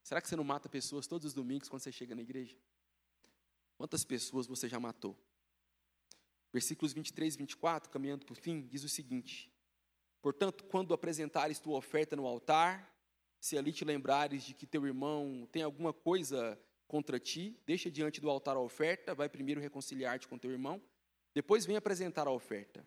Será 0.02 0.20
que 0.20 0.28
você 0.28 0.36
não 0.36 0.44
mata 0.44 0.68
pessoas 0.68 1.06
todos 1.06 1.26
os 1.26 1.34
domingos 1.34 1.68
quando 1.68 1.82
você 1.82 1.90
chega 1.90 2.14
na 2.14 2.22
igreja? 2.22 2.56
Quantas 3.76 4.04
pessoas 4.04 4.46
você 4.46 4.68
já 4.68 4.78
matou? 4.78 5.18
Versículos 6.52 6.92
23 6.92 7.34
e 7.34 7.38
24, 7.38 7.90
caminhando 7.90 8.24
por 8.24 8.36
fim, 8.36 8.66
diz 8.66 8.84
o 8.84 8.88
seguinte: 8.88 9.52
Portanto, 10.22 10.64
quando 10.64 10.94
apresentares 10.94 11.58
tua 11.58 11.76
oferta 11.76 12.16
no 12.16 12.26
altar, 12.26 12.94
se 13.40 13.58
ali 13.58 13.72
te 13.72 13.84
lembrares 13.84 14.44
de 14.44 14.54
que 14.54 14.66
teu 14.66 14.86
irmão 14.86 15.48
tem 15.52 15.62
alguma 15.62 15.92
coisa 15.92 16.58
contra 16.86 17.18
ti, 17.18 17.58
deixa 17.66 17.90
diante 17.90 18.20
do 18.20 18.30
altar 18.30 18.56
a 18.56 18.60
oferta, 18.60 19.14
vai 19.14 19.28
primeiro 19.28 19.60
reconciliar-te 19.60 20.28
com 20.28 20.38
teu 20.38 20.50
irmão, 20.50 20.82
depois 21.34 21.66
vem 21.66 21.76
apresentar 21.76 22.26
a 22.26 22.30
oferta. 22.30 22.86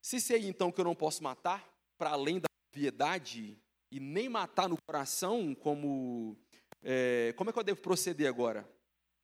Se 0.00 0.20
sei 0.20 0.46
então 0.46 0.72
que 0.72 0.80
eu 0.80 0.84
não 0.84 0.94
posso 0.94 1.22
matar, 1.22 1.68
para 1.98 2.10
além 2.10 2.40
da 2.40 2.48
piedade, 2.72 3.60
e 3.90 4.00
nem 4.00 4.28
matar 4.28 4.68
no 4.68 4.76
coração, 4.82 5.54
como, 5.54 6.36
é, 6.82 7.32
como 7.36 7.50
é 7.50 7.52
que 7.52 7.58
eu 7.58 7.64
devo 7.64 7.80
proceder 7.80 8.28
agora? 8.28 8.60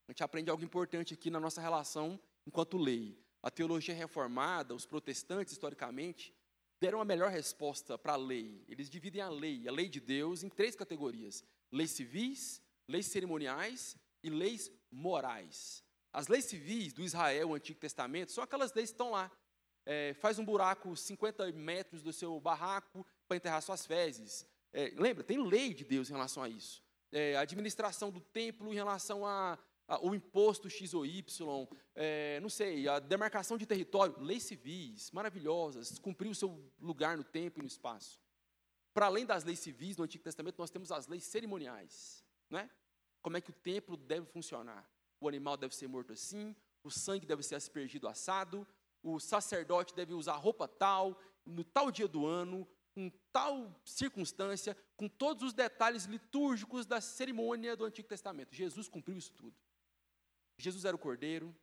A 0.08 0.12
gente 0.12 0.22
aprende 0.22 0.50
algo 0.50 0.64
importante 0.64 1.14
aqui 1.14 1.30
na 1.30 1.40
nossa 1.40 1.60
relação 1.60 2.20
enquanto 2.46 2.76
lei. 2.76 3.18
A 3.42 3.50
teologia 3.50 3.94
reformada, 3.94 4.74
os 4.74 4.86
protestantes, 4.86 5.52
historicamente, 5.52 6.34
deram 6.80 7.00
a 7.00 7.04
melhor 7.04 7.30
resposta 7.30 7.98
para 7.98 8.14
a 8.14 8.16
lei. 8.16 8.64
Eles 8.68 8.88
dividem 8.88 9.20
a 9.20 9.28
lei, 9.28 9.68
a 9.68 9.72
lei 9.72 9.88
de 9.88 10.00
Deus, 10.00 10.42
em 10.42 10.48
três 10.48 10.74
categorias: 10.74 11.44
leis 11.70 11.90
civis, 11.90 12.62
leis 12.88 13.06
cerimoniais 13.06 13.96
e 14.22 14.30
leis 14.30 14.70
morais. 14.90 15.84
As 16.12 16.28
leis 16.28 16.44
civis 16.44 16.92
do 16.92 17.02
Israel, 17.02 17.50
o 17.50 17.54
Antigo 17.54 17.78
Testamento, 17.80 18.32
são 18.32 18.44
aquelas 18.44 18.72
leis 18.72 18.90
que 18.90 18.94
estão 18.94 19.10
lá. 19.10 19.30
É, 19.84 20.14
faz 20.14 20.38
um 20.38 20.44
buraco 20.44 20.96
50 20.96 21.52
metros 21.52 22.02
do 22.02 22.12
seu 22.12 22.40
barraco 22.40 23.04
para 23.26 23.36
enterrar 23.36 23.60
suas 23.60 23.84
fezes. 23.84 24.46
É, 24.72 24.92
lembra, 24.96 25.22
tem 25.22 25.42
lei 25.42 25.74
de 25.74 25.84
Deus 25.84 26.08
em 26.08 26.12
relação 26.12 26.42
a 26.42 26.48
isso. 26.48 26.82
É, 27.12 27.36
a 27.36 27.40
administração 27.40 28.10
do 28.10 28.20
templo 28.20 28.72
em 28.72 28.74
relação 28.74 29.26
a, 29.26 29.58
a 29.86 30.04
o 30.04 30.14
imposto 30.14 30.68
X 30.68 30.94
ou 30.94 31.04
Y, 31.04 31.68
é, 31.94 32.40
não 32.40 32.48
sei, 32.48 32.88
a 32.88 32.98
demarcação 32.98 33.56
de 33.56 33.66
território, 33.66 34.18
leis 34.20 34.42
civis 34.42 35.10
maravilhosas, 35.10 35.98
cumprir 35.98 36.30
o 36.30 36.34
seu 36.34 36.72
lugar 36.80 37.16
no 37.16 37.24
tempo 37.24 37.60
e 37.60 37.62
no 37.62 37.68
espaço. 37.68 38.20
Para 38.92 39.06
além 39.06 39.26
das 39.26 39.44
leis 39.44 39.58
civis 39.58 39.96
do 39.96 40.02
Antigo 40.02 40.24
Testamento, 40.24 40.58
nós 40.58 40.70
temos 40.70 40.90
as 40.90 41.06
leis 41.06 41.24
cerimoniais, 41.24 42.23
né? 42.50 42.70
Como 43.22 43.36
é 43.36 43.40
que 43.40 43.50
o 43.50 43.54
templo 43.54 43.96
deve 43.96 44.26
funcionar? 44.26 44.88
O 45.20 45.28
animal 45.28 45.56
deve 45.56 45.74
ser 45.74 45.88
morto 45.88 46.12
assim, 46.12 46.54
o 46.82 46.90
sangue 46.90 47.26
deve 47.26 47.42
ser 47.42 47.54
aspergido 47.54 48.06
assado, 48.06 48.66
o 49.02 49.18
sacerdote 49.18 49.94
deve 49.94 50.12
usar 50.12 50.34
roupa 50.36 50.68
tal, 50.68 51.18
no 51.44 51.64
tal 51.64 51.90
dia 51.90 52.08
do 52.08 52.26
ano, 52.26 52.68
com 52.94 53.10
tal 53.32 53.80
circunstância, 53.84 54.76
com 54.96 55.08
todos 55.08 55.42
os 55.42 55.52
detalhes 55.52 56.04
litúrgicos 56.04 56.86
da 56.86 57.00
cerimônia 57.00 57.76
do 57.76 57.84
Antigo 57.84 58.08
Testamento. 58.08 58.54
Jesus 58.54 58.88
cumpriu 58.88 59.16
isso 59.16 59.32
tudo. 59.32 59.56
Jesus 60.56 60.84
era 60.84 60.94
o 60.94 60.98
Cordeiro, 60.98 61.54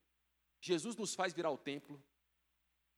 Jesus 0.59 0.95
nos 0.95 1.15
faz 1.15 1.33
virar 1.33 1.49
o 1.49 1.57
templo. 1.57 2.03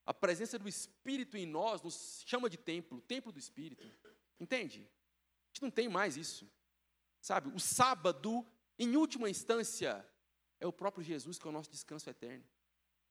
A 0.04 0.12
presença 0.12 0.58
do 0.58 0.68
Espírito 0.68 1.36
em 1.36 1.46
nós 1.46 1.80
nos 1.80 2.22
chama 2.26 2.50
de 2.50 2.58
templo, 2.58 3.00
templo 3.02 3.32
do 3.32 3.38
Espírito. 3.38 3.90
Entende? 4.38 4.80
A 4.80 5.46
gente 5.48 5.62
não 5.62 5.70
tem 5.70 5.88
mais 5.88 6.16
isso. 6.16 6.50
Sabe? 7.24 7.48
O 7.54 7.58
sábado, 7.58 8.46
em 8.78 8.96
última 8.96 9.30
instância, 9.30 10.06
é 10.60 10.66
o 10.66 10.72
próprio 10.72 11.02
Jesus 11.02 11.38
que 11.38 11.46
é 11.46 11.48
o 11.48 11.52
nosso 11.52 11.70
descanso 11.70 12.10
eterno. 12.10 12.44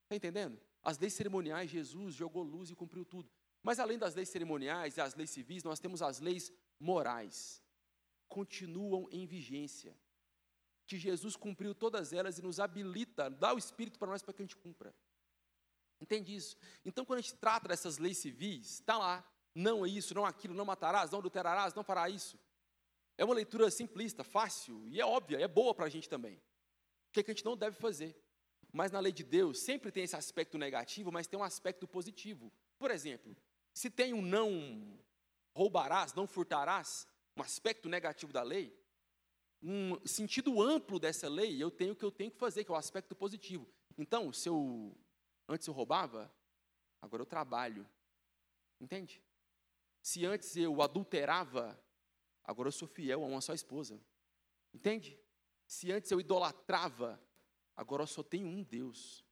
Está 0.03 0.15
entendendo? 0.15 0.61
As 0.83 0.99
leis 0.99 1.13
cerimoniais, 1.15 1.71
Jesus 1.71 2.13
jogou 2.13 2.43
luz 2.43 2.69
e 2.69 2.75
cumpriu 2.75 3.03
tudo. 3.03 3.27
Mas 3.63 3.79
além 3.79 3.97
das 3.97 4.13
leis 4.13 4.29
cerimoniais 4.29 4.97
e 4.97 5.01
as 5.01 5.15
leis 5.15 5.31
civis, 5.31 5.63
nós 5.63 5.79
temos 5.79 6.03
as 6.03 6.19
leis 6.19 6.53
morais. 6.79 7.63
Continuam 8.27 9.07
em 9.09 9.25
vigência. 9.25 9.97
Que 10.85 10.99
Jesus 10.99 11.35
cumpriu 11.35 11.73
todas 11.73 12.13
elas 12.13 12.37
e 12.37 12.43
nos 12.43 12.59
habilita, 12.59 13.31
dá 13.31 13.51
o 13.51 13.57
Espírito 13.57 13.97
para 13.97 14.09
nós 14.09 14.21
para 14.21 14.35
que 14.35 14.43
a 14.43 14.45
gente 14.45 14.57
cumpra. 14.57 14.93
Entende 15.99 16.35
isso? 16.35 16.55
Então, 16.85 17.03
quando 17.03 17.17
a 17.17 17.21
gente 17.23 17.33
trata 17.33 17.69
dessas 17.69 17.97
leis 17.97 18.19
civis, 18.19 18.73
está 18.73 18.95
lá. 18.95 19.27
Não 19.55 19.83
é 19.83 19.89
isso, 19.89 20.13
não 20.13 20.23
é 20.23 20.29
aquilo, 20.29 20.53
não 20.53 20.65
matarás, 20.65 21.09
não 21.09 21.17
adulterarás, 21.17 21.73
não 21.73 21.83
fará 21.83 22.07
isso. 22.11 22.37
É 23.17 23.23
uma 23.23 23.33
leitura 23.33 23.69
simplista, 23.69 24.23
fácil 24.23 24.87
e 24.87 24.99
é 24.99 25.05
óbvia, 25.05 25.39
é 25.39 25.47
boa 25.47 25.73
para 25.73 25.85
a 25.85 25.89
gente 25.89 26.09
também. 26.09 26.35
O 26.35 27.11
que, 27.13 27.19
é 27.19 27.23
que 27.23 27.31
a 27.31 27.33
gente 27.33 27.45
não 27.45 27.55
deve 27.55 27.75
fazer? 27.75 28.15
Mas 28.71 28.91
na 28.91 28.99
lei 28.99 29.11
de 29.11 29.23
Deus 29.23 29.59
sempre 29.59 29.91
tem 29.91 30.03
esse 30.03 30.15
aspecto 30.15 30.57
negativo, 30.57 31.11
mas 31.11 31.27
tem 31.27 31.39
um 31.39 31.43
aspecto 31.43 31.87
positivo. 31.87 32.51
Por 32.79 32.89
exemplo, 32.89 33.35
se 33.71 33.89
tem 33.89 34.13
um 34.13 34.21
não 34.21 34.99
roubarás, 35.55 36.13
não 36.13 36.25
furtarás, 36.25 37.07
um 37.37 37.41
aspecto 37.41 37.87
negativo 37.87 38.33
da 38.33 38.41
lei, 38.41 38.75
um 39.61 40.05
sentido 40.05 40.61
amplo 40.61 40.99
dessa 40.99 41.29
lei, 41.29 41.61
eu 41.61 41.71
tenho 41.71 41.93
o 41.93 41.95
que 41.95 42.03
eu 42.03 42.11
tenho 42.11 42.31
que 42.31 42.37
fazer, 42.37 42.63
que 42.63 42.71
é 42.71 42.73
o 42.73 42.77
aspecto 42.77 43.15
positivo. 43.15 43.67
Então, 43.97 44.33
se 44.33 44.49
eu 44.49 44.97
antes 45.47 45.67
eu 45.67 45.73
roubava, 45.73 46.33
agora 47.01 47.21
eu 47.21 47.27
trabalho. 47.27 47.87
Entende? 48.79 49.23
Se 50.01 50.25
antes 50.25 50.57
eu 50.57 50.81
adulterava, 50.81 51.79
agora 52.43 52.67
eu 52.67 52.71
sou 52.71 52.87
fiel 52.87 53.23
a 53.23 53.27
uma 53.27 53.41
só 53.41 53.53
esposa. 53.53 53.99
Entende? 54.73 55.19
Se 55.65 55.91
antes 55.91 56.11
eu 56.11 56.19
idolatrava, 56.19 57.21
agora 57.75 58.03
eu 58.03 58.07
só 58.07 58.23
tenho 58.23 58.47
um 58.47 58.63
Deus. 58.63 59.23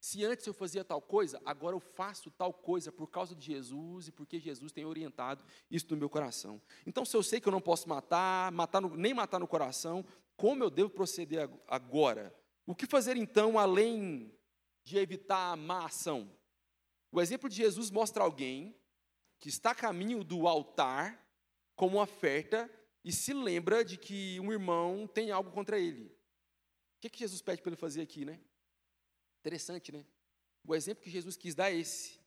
Se 0.00 0.24
antes 0.24 0.46
eu 0.46 0.54
fazia 0.54 0.82
tal 0.82 1.02
coisa, 1.02 1.40
agora 1.44 1.76
eu 1.76 1.80
faço 1.80 2.30
tal 2.30 2.54
coisa 2.54 2.90
por 2.90 3.08
causa 3.08 3.34
de 3.34 3.44
Jesus 3.44 4.08
e 4.08 4.12
porque 4.12 4.40
Jesus 4.40 4.72
tem 4.72 4.86
orientado 4.86 5.44
isso 5.70 5.86
no 5.90 5.96
meu 5.96 6.08
coração. 6.08 6.60
Então, 6.86 7.04
se 7.04 7.14
eu 7.14 7.22
sei 7.22 7.38
que 7.38 7.46
eu 7.46 7.52
não 7.52 7.60
posso 7.60 7.86
matar, 7.86 8.50
matar 8.50 8.80
no, 8.80 8.96
nem 8.96 9.12
matar 9.12 9.38
no 9.38 9.46
coração, 9.46 10.04
como 10.36 10.64
eu 10.64 10.70
devo 10.70 10.88
proceder 10.88 11.50
agora? 11.68 12.34
O 12.66 12.74
que 12.74 12.86
fazer 12.86 13.16
então, 13.16 13.58
além 13.58 14.34
de 14.82 14.96
evitar 14.96 15.52
a 15.52 15.56
má 15.56 15.84
ação? 15.84 16.34
O 17.12 17.20
exemplo 17.20 17.48
de 17.48 17.56
Jesus 17.56 17.90
mostra 17.90 18.24
alguém 18.24 18.74
que 19.38 19.50
está 19.50 19.72
a 19.72 19.74
caminho 19.74 20.24
do 20.24 20.48
altar 20.48 21.19
como 21.80 21.98
oferta 21.98 22.70
e 23.02 23.10
se 23.10 23.32
lembra 23.32 23.82
de 23.82 23.96
que 23.96 24.38
um 24.38 24.52
irmão 24.52 25.06
tem 25.06 25.30
algo 25.30 25.50
contra 25.50 25.78
ele. 25.78 26.08
O 26.08 27.00
que, 27.00 27.06
é 27.06 27.10
que 27.10 27.20
Jesus 27.20 27.40
pede 27.40 27.62
para 27.62 27.70
ele 27.70 27.80
fazer 27.80 28.02
aqui, 28.02 28.22
né? 28.22 28.38
Interessante, 29.38 29.90
né? 29.90 30.04
O 30.62 30.74
exemplo 30.74 31.02
que 31.02 31.08
Jesus 31.08 31.38
quis 31.38 31.54
dar 31.54 31.72
é 31.72 31.76
esse. 31.76 32.20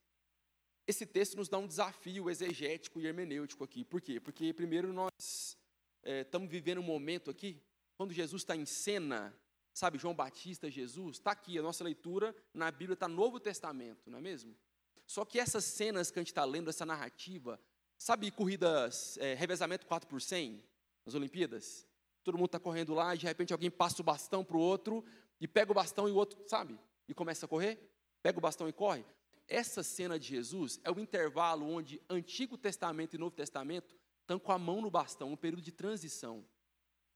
Esse 0.88 1.06
texto 1.06 1.38
nos 1.38 1.50
dá 1.50 1.60
um 1.60 1.68
desafio 1.68 2.32
exegético 2.32 3.00
e 3.00 3.06
hermenêutico 3.06 3.64
aqui. 3.64 3.86
Por 3.86 4.02
quê? 4.02 4.20
Porque, 4.20 4.52
primeiro, 4.54 4.92
nós 4.92 5.56
é, 6.02 6.22
estamos 6.22 6.50
vivendo 6.50 6.80
um 6.80 6.84
momento 6.84 7.30
aqui 7.30 7.62
quando 7.96 8.12
Jesus 8.12 8.42
está 8.42 8.56
em 8.56 8.66
cena, 8.66 9.40
sabe, 9.72 10.00
João 10.00 10.16
Batista, 10.16 10.68
Jesus, 10.68 11.18
está 11.18 11.30
aqui, 11.30 11.60
a 11.60 11.62
nossa 11.62 11.84
leitura 11.84 12.36
na 12.56 12.72
Bíblia 12.72 12.96
está 12.96 13.08
Novo 13.08 13.40
Testamento, 13.40 14.10
não 14.10 14.18
é 14.18 14.22
mesmo? 14.22 14.58
Só 15.06 15.24
que 15.24 15.38
essas 15.38 15.64
cenas 15.64 16.10
que 16.10 16.18
a 16.18 16.22
gente 16.24 16.32
está 16.32 16.44
lendo, 16.44 16.72
essa 16.72 16.88
narrativa, 16.88 17.62
sabe 18.04 18.30
corridas, 18.32 19.18
é, 19.20 19.34
revezamento 19.34 19.86
4 19.86 20.10
por 20.10 20.22
100, 20.22 20.62
nas 21.06 21.16
Olimpíadas? 21.16 21.88
Todo 22.22 22.38
mundo 22.38 22.48
está 22.48 22.60
correndo 22.60 22.94
lá 22.94 23.16
e 23.16 23.18
de 23.18 23.26
repente 23.26 23.54
alguém 23.54 23.72
passa 23.72 24.02
o 24.02 24.04
bastão 24.04 24.44
para 24.44 24.58
o 24.58 24.60
outro 24.60 25.06
e 25.40 25.48
pega 25.48 25.72
o 25.72 25.76
bastão 25.76 26.08
e 26.10 26.12
o 26.12 26.16
outro, 26.16 26.38
sabe? 26.46 26.78
E 27.08 27.14
começa 27.14 27.46
a 27.46 27.50
correr, 27.50 27.80
pega 28.22 28.38
o 28.38 28.42
bastão 28.42 28.68
e 28.68 28.74
corre. 28.74 29.06
Essa 29.48 29.84
cena 29.84 30.20
de 30.20 30.28
Jesus 30.28 30.82
é 30.84 30.92
o 30.92 31.00
intervalo 31.00 31.66
onde 31.66 32.02
Antigo 32.10 32.58
Testamento 32.58 33.16
e 33.16 33.18
Novo 33.18 33.36
Testamento 33.36 33.96
estão 34.20 34.38
com 34.38 34.52
a 34.52 34.60
mão 34.60 34.82
no 34.82 34.92
bastão, 34.92 35.32
um 35.32 35.38
período 35.38 35.62
de 35.62 35.72
transição. 35.72 36.46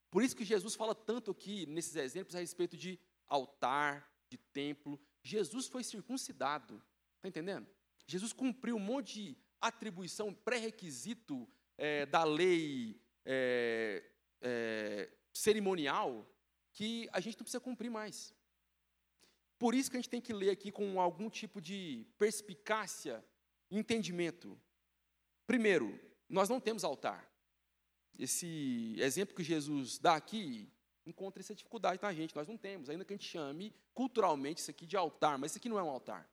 Por 0.10 0.24
isso 0.24 0.38
que 0.38 0.46
Jesus 0.46 0.74
fala 0.74 0.96
tanto 0.96 1.32
aqui 1.32 1.66
nesses 1.66 1.98
exemplos 1.98 2.34
a 2.34 2.40
respeito 2.40 2.78
de 2.78 2.98
altar, 3.28 4.10
de 4.30 4.38
templo. 4.38 4.98
Jesus 5.22 5.68
foi 5.68 5.84
circuncidado, 5.84 6.82
está 7.18 7.28
entendendo? 7.28 7.68
Jesus 8.06 8.32
cumpriu 8.32 8.78
um 8.78 8.80
monte 8.80 9.14
de 9.16 9.47
atribuição, 9.62 10.34
pré-requisito 10.34 11.48
é, 11.78 12.06
da 12.06 12.24
lei 12.24 13.02
é, 13.26 14.04
é, 14.42 15.12
cerimonial 15.34 16.28
que 16.74 17.10
a 17.12 17.20
gente 17.20 17.36
não 17.38 17.44
precisa 17.44 17.60
cumprir 17.60 17.90
mais. 17.90 18.34
Por 19.58 19.74
isso 19.74 19.90
que 19.90 19.98
a 19.98 20.00
gente 20.00 20.10
tem 20.10 20.22
que 20.22 20.34
ler 20.34 20.52
aqui 20.52 20.72
com 20.72 21.02
algum 21.02 21.30
tipo 21.30 21.60
de 21.60 22.06
perspicácia 22.18 23.26
e 23.72 23.78
entendimento. 23.78 24.60
Primeiro, 25.46 26.00
nós 26.30 26.50
não 26.50 26.60
temos 26.60 26.84
altar 26.84 27.28
esse 28.18 28.96
exemplo 29.00 29.36
que 29.36 29.44
Jesus 29.44 29.98
dá 29.98 30.16
aqui 30.16 30.72
encontra 31.06 31.42
essa 31.42 31.56
dificuldade 31.56 32.02
na 32.02 32.14
gente. 32.14 32.36
Nós 32.36 32.48
não 32.48 32.58
temos, 32.58 32.90
ainda 32.90 33.06
que 33.06 33.14
a 33.14 33.16
gente 33.16 33.28
chame 33.28 33.74
culturalmente 33.94 34.62
isso 34.62 34.72
aqui 34.72 34.86
de 34.86 34.98
altar, 34.98 35.38
mas 35.38 35.52
isso 35.52 35.58
aqui 35.58 35.70
não 35.70 35.80
é 35.80 35.84
um 35.84 35.90
altar. 35.90 36.30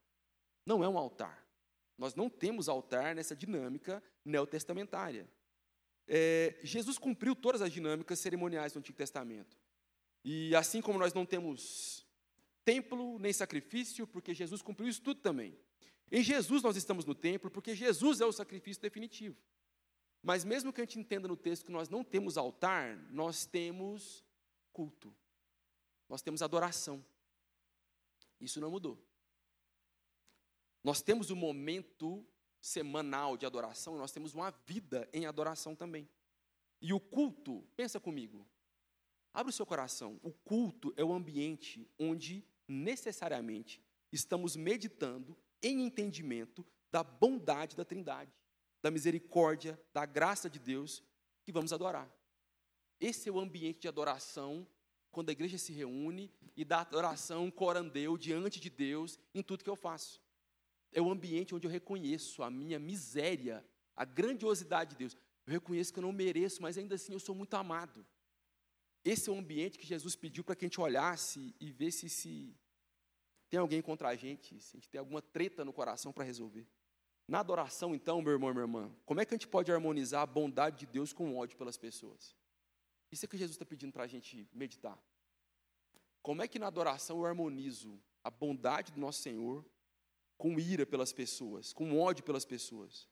Não 0.67 0.83
é 0.83 0.89
um 0.89 0.99
altar. 0.99 1.44
Nós 1.97 2.15
não 2.15 2.29
temos 2.29 2.69
altar 2.69 3.15
nessa 3.15 3.37
dinâmica 3.37 4.03
neotestamentária. 4.25 5.29
É, 6.07 6.59
Jesus 6.63 6.99
cumpriu 6.99 7.35
todas 7.35 7.63
as 7.63 7.73
dinâmicas 7.73 8.19
cerimoniais 8.19 8.73
do 8.73 8.79
Antigo 8.79 8.99
Testamento. 8.99 9.57
E 10.25 10.55
assim 10.57 10.81
como 10.81 10.99
nós 10.99 11.13
não 11.13 11.25
temos 11.25 12.07
templo 12.65 13.19
nem 13.19 13.33
sacrifício, 13.33 14.07
porque 14.07 14.35
Jesus 14.35 14.63
cumpriu 14.63 14.89
isso 14.89 15.03
tudo 15.03 15.21
também. 15.21 15.59
Em 16.11 16.23
Jesus 16.23 16.63
nós 16.63 16.77
estamos 16.77 17.05
no 17.05 17.15
templo, 17.15 17.51
porque 17.51 17.75
Jesus 17.75 18.21
é 18.21 18.27
o 18.27 18.33
sacrifício 18.33 18.83
definitivo. 18.83 19.37
Mas 20.23 20.45
mesmo 20.45 20.73
que 20.73 20.81
a 20.81 20.85
gente 20.85 20.99
entenda 20.99 21.29
no 21.29 21.37
texto 21.37 21.67
que 21.67 21.73
nós 21.73 21.89
não 21.89 22.03
temos 22.03 22.39
altar, 22.39 22.97
nós 23.11 23.45
temos 23.45 24.25
culto. 24.73 25.15
Nós 26.09 26.23
temos 26.23 26.41
adoração. 26.41 27.05
Isso 28.41 28.61
não 28.61 28.71
mudou. 28.71 28.99
Nós 30.85 31.03
temos 31.03 31.31
um 31.31 31.37
momento 31.37 32.25
semanal 32.61 33.37
de 33.37 33.45
adoração, 33.45 33.97
nós 33.97 34.13
temos 34.13 34.35
uma 34.35 34.51
vida 34.65 35.09
em 35.13 35.27
adoração 35.27 35.75
também. 35.75 36.09
E 36.81 36.93
o 36.93 37.01
culto, 37.01 37.67
pensa 37.75 37.99
comigo. 37.99 38.47
Abre 39.33 39.51
o 39.51 39.53
seu 39.53 39.67
coração. 39.67 40.21
O 40.23 40.31
culto 40.31 40.95
é 40.97 41.03
o 41.03 41.13
ambiente 41.13 41.91
onde 41.99 42.47
necessariamente 42.69 43.83
estamos 44.13 44.55
meditando 44.55 45.37
em 45.61 45.83
entendimento 45.83 46.65
da 46.93 47.03
bondade 47.03 47.75
da 47.75 47.85
Trindade 47.85 48.33
da 48.85 48.91
misericórdia, 48.91 49.81
da 49.95 50.05
graça 50.05 50.51
de 50.51 50.59
Deus 50.59 51.03
que 51.43 51.51
vamos 51.51 51.73
adorar. 51.73 52.07
Esse 53.01 53.31
é 53.31 53.33
o 53.33 53.41
ambiente 53.41 53.81
de 53.81 53.89
adoração 53.89 54.69
quando 55.11 55.31
a 55.31 55.33
igreja 55.33 55.57
se 55.57 55.73
reúne 55.73 56.31
e 56.55 56.67
dá 56.67 56.83
adoração 56.83 57.51
corandeu 57.51 58.19
diante 58.19 58.61
de 58.61 58.69
Deus 58.69 59.19
em 59.35 59.43
tudo 59.43 59.65
que 59.65 59.71
eu 59.71 59.75
faço. 59.75 60.21
É 60.95 61.03
o 61.03 61.11
ambiente 61.11 61.55
onde 61.55 61.67
eu 61.67 61.71
reconheço 61.71 62.43
a 62.43 62.51
minha 62.51 62.79
miséria, 62.79 63.63
a 63.95 64.05
grandiosidade 64.07 64.91
de 64.91 64.97
Deus. 64.97 65.17
Eu 65.47 65.53
reconheço 65.53 65.93
que 65.93 65.99
eu 65.99 66.03
não 66.03 66.13
mereço, 66.13 66.63
mas 66.63 66.79
ainda 66.79 66.95
assim 66.95 67.13
eu 67.13 67.21
sou 67.21 67.35
muito 67.35 67.55
amado. 67.55 68.07
Esse 69.05 69.29
é 69.29 69.33
o 69.33 69.37
ambiente 69.37 69.79
que 69.79 69.87
Jesus 69.87 70.17
pediu 70.17 70.43
para 70.43 70.57
que 70.57 70.65
a 70.65 70.69
gente 70.69 70.81
olhasse 70.81 71.55
e 71.61 71.71
visse 71.71 72.09
se 72.09 72.57
tem 73.51 73.61
alguém 73.61 73.83
contra 73.83 74.09
a 74.09 74.17
gente, 74.17 74.59
se 74.61 74.77
a 74.77 74.81
gente 74.81 74.89
tem 74.89 74.99
alguma 74.99 75.21
treta 75.21 75.65
no 75.65 75.73
coração 75.73 76.13
para 76.13 76.25
resolver. 76.25 76.67
Na 77.29 77.41
adoração, 77.41 77.95
então, 77.95 78.23
meu 78.23 78.33
irmão 78.33 78.51
e 78.51 78.53
minha 78.53 78.65
irmã, 78.65 78.97
como 79.05 79.21
é 79.21 79.25
que 79.25 79.35
a 79.35 79.37
gente 79.37 79.49
pode 79.49 79.71
harmonizar 79.71 80.23
a 80.23 80.27
bondade 80.27 80.79
de 80.79 80.87
Deus 80.87 81.13
com 81.13 81.31
o 81.31 81.37
ódio 81.37 81.57
pelas 81.59 81.77
pessoas? 81.77 82.35
Isso 83.11 83.25
é 83.25 83.29
que 83.29 83.37
Jesus 83.37 83.55
está 83.55 83.65
pedindo 83.65 83.93
para 83.93 84.05
a 84.05 84.07
gente 84.07 84.49
meditar. 84.53 84.99
Como 86.23 86.43
é 86.43 86.49
que 86.49 86.59
na 86.59 86.67
adoração 86.67 87.19
eu 87.19 87.27
harmonizo 87.27 88.01
a 88.23 88.31
bondade 88.31 88.93
do 88.93 89.01
nosso 89.01 89.21
Senhor 89.21 89.65
com 90.37 90.59
ira 90.59 90.85
pelas 90.85 91.13
pessoas, 91.13 91.73
com 91.73 91.99
ódio 91.99 92.25
pelas 92.25 92.45
pessoas? 92.45 93.09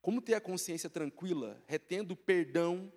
Como 0.00 0.22
ter 0.22 0.34
a 0.34 0.40
consciência 0.40 0.88
tranquila, 0.88 1.62
retendo 1.66 2.14
perdão 2.16 2.92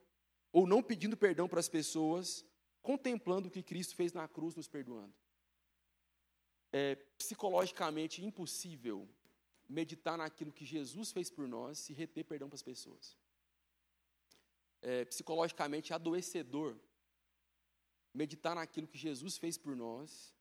ou 0.51 0.67
não 0.67 0.82
pedindo 0.82 1.17
perdão 1.17 1.47
para 1.47 1.60
as 1.60 1.69
pessoas, 1.69 2.45
contemplando 2.82 3.47
o 3.47 3.51
que 3.51 3.63
Cristo 3.63 3.95
fez 3.95 4.13
na 4.13 4.27
cruz 4.27 4.55
nos 4.55 4.67
perdoando? 4.67 5.13
É 6.71 6.95
psicologicamente 7.17 8.23
impossível 8.23 9.08
meditar 9.67 10.17
naquilo 10.17 10.51
que 10.51 10.65
Jesus 10.65 11.12
fez 11.12 11.29
por 11.29 11.47
nós 11.47 11.89
e 11.89 11.93
reter 11.93 12.23
perdão 12.25 12.47
para 12.49 12.55
as 12.55 12.63
pessoas. 12.63 13.17
É 14.82 15.05
psicologicamente 15.05 15.93
adoecedor 15.93 16.79
meditar 18.13 18.55
naquilo 18.55 18.88
que 18.88 18.97
Jesus 18.97 19.38
fez 19.38 19.58
por 19.58 19.75
nós 19.75 20.36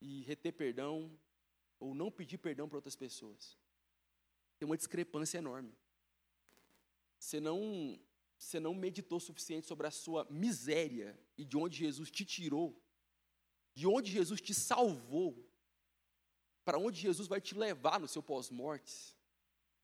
e 0.00 0.22
reter 0.22 0.52
perdão 0.52 1.16
ou 1.78 1.94
não 1.94 2.10
pedir 2.10 2.38
perdão 2.38 2.68
para 2.68 2.78
outras 2.78 2.96
pessoas. 2.96 3.58
Tem 4.58 4.66
uma 4.66 4.76
discrepância 4.76 5.38
enorme. 5.38 5.76
Você 7.18 7.40
não, 7.40 7.98
você 8.38 8.58
não 8.60 8.74
meditou 8.74 9.18
o 9.18 9.20
suficiente 9.20 9.66
sobre 9.66 9.86
a 9.86 9.90
sua 9.90 10.26
miséria 10.30 11.18
e 11.36 11.44
de 11.44 11.56
onde 11.56 11.78
Jesus 11.78 12.10
te 12.10 12.24
tirou, 12.24 12.80
de 13.74 13.86
onde 13.86 14.10
Jesus 14.10 14.40
te 14.40 14.54
salvou 14.54 15.46
para 16.64 16.78
onde 16.78 17.00
Jesus 17.00 17.28
vai 17.28 17.40
te 17.40 17.54
levar 17.54 18.00
no 18.00 18.08
seu 18.08 18.20
pós-morte. 18.20 19.16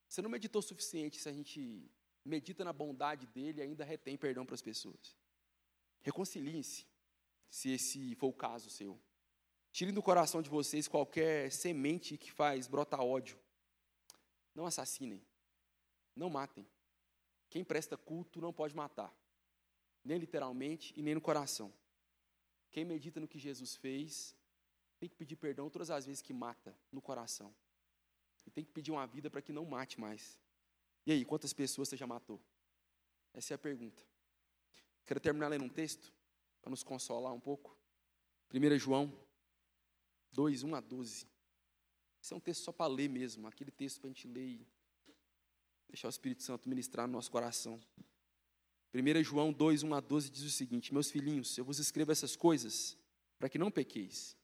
Você 0.08 0.20
não 0.20 0.28
meditou 0.28 0.58
o 0.58 0.62
suficiente 0.62 1.20
se 1.20 1.28
a 1.28 1.32
gente 1.32 1.88
medita 2.24 2.64
na 2.64 2.72
bondade 2.72 3.24
dele 3.28 3.60
e 3.60 3.62
ainda 3.62 3.84
retém 3.84 4.16
perdão 4.16 4.44
para 4.44 4.56
as 4.56 4.62
pessoas. 4.62 5.16
Reconciliem-se, 6.00 6.84
se 7.48 7.70
esse 7.70 8.14
for 8.16 8.28
o 8.28 8.32
caso 8.32 8.68
seu. 8.68 9.00
Tirem 9.72 9.94
do 9.94 10.02
coração 10.02 10.42
de 10.42 10.50
vocês 10.50 10.86
qualquer 10.86 11.50
semente 11.50 12.18
que 12.18 12.30
faz 12.30 12.68
brotar 12.68 13.00
ódio. 13.00 13.38
Não 14.54 14.66
assassinem. 14.66 15.24
Não 16.14 16.28
matem. 16.28 16.68
Quem 17.48 17.64
presta 17.64 17.96
culto 17.96 18.38
não 18.38 18.52
pode 18.52 18.76
matar. 18.76 19.10
Nem 20.04 20.18
literalmente 20.18 20.92
e 20.94 21.02
nem 21.02 21.14
no 21.14 21.22
coração. 21.22 21.72
Quem 22.70 22.84
medita 22.84 23.18
no 23.18 23.26
que 23.26 23.38
Jesus 23.38 23.74
fez 23.74 24.36
tem 24.98 25.08
que 25.08 25.16
pedir 25.16 25.36
perdão 25.36 25.70
todas 25.70 25.90
as 25.90 26.04
vezes 26.04 26.20
que 26.20 26.34
mata 26.34 26.76
no 26.92 27.00
coração. 27.00 27.54
E 28.46 28.50
tem 28.50 28.64
que 28.64 28.72
pedir 28.72 28.90
uma 28.90 29.06
vida 29.06 29.30
para 29.30 29.40
que 29.40 29.52
não 29.52 29.64
mate 29.64 29.98
mais. 29.98 30.38
E 31.06 31.12
aí, 31.12 31.24
quantas 31.24 31.52
pessoas 31.52 31.88
você 31.88 31.96
já 31.96 32.06
matou? 32.06 32.40
Essa 33.32 33.54
é 33.54 33.56
a 33.56 33.58
pergunta. 33.58 34.02
Quero 35.06 35.18
terminar 35.18 35.48
lendo 35.48 35.64
um 35.64 35.68
texto, 35.68 36.12
para 36.60 36.70
nos 36.70 36.82
consolar 36.82 37.32
um 37.32 37.40
pouco. 37.40 37.76
1 38.52 38.78
João 38.78 39.12
2, 40.32 40.62
1 40.62 40.74
a 40.74 40.80
12. 40.80 41.26
Esse 42.22 42.32
é 42.32 42.36
um 42.36 42.40
texto 42.40 42.64
só 42.64 42.72
para 42.72 42.92
ler 42.92 43.08
mesmo, 43.08 43.46
aquele 43.46 43.70
texto 43.70 44.00
para 44.00 44.08
a 44.08 44.12
gente 44.12 44.28
ler 44.28 44.46
e 44.46 44.66
deixar 45.88 46.08
o 46.08 46.10
Espírito 46.10 46.42
Santo 46.42 46.68
ministrar 46.68 47.06
no 47.06 47.14
nosso 47.14 47.30
coração. 47.30 47.80
1 48.94 49.24
João 49.24 49.52
2, 49.52 49.82
1 49.82 49.94
a 49.94 50.00
12 50.00 50.30
diz 50.30 50.42
o 50.42 50.50
seguinte: 50.50 50.92
Meus 50.92 51.10
filhinhos, 51.10 51.56
eu 51.58 51.64
vos 51.64 51.78
escrevo 51.78 52.12
essas 52.12 52.36
coisas 52.36 52.96
para 53.38 53.48
que 53.48 53.58
não 53.58 53.70
pequeis. 53.70 54.36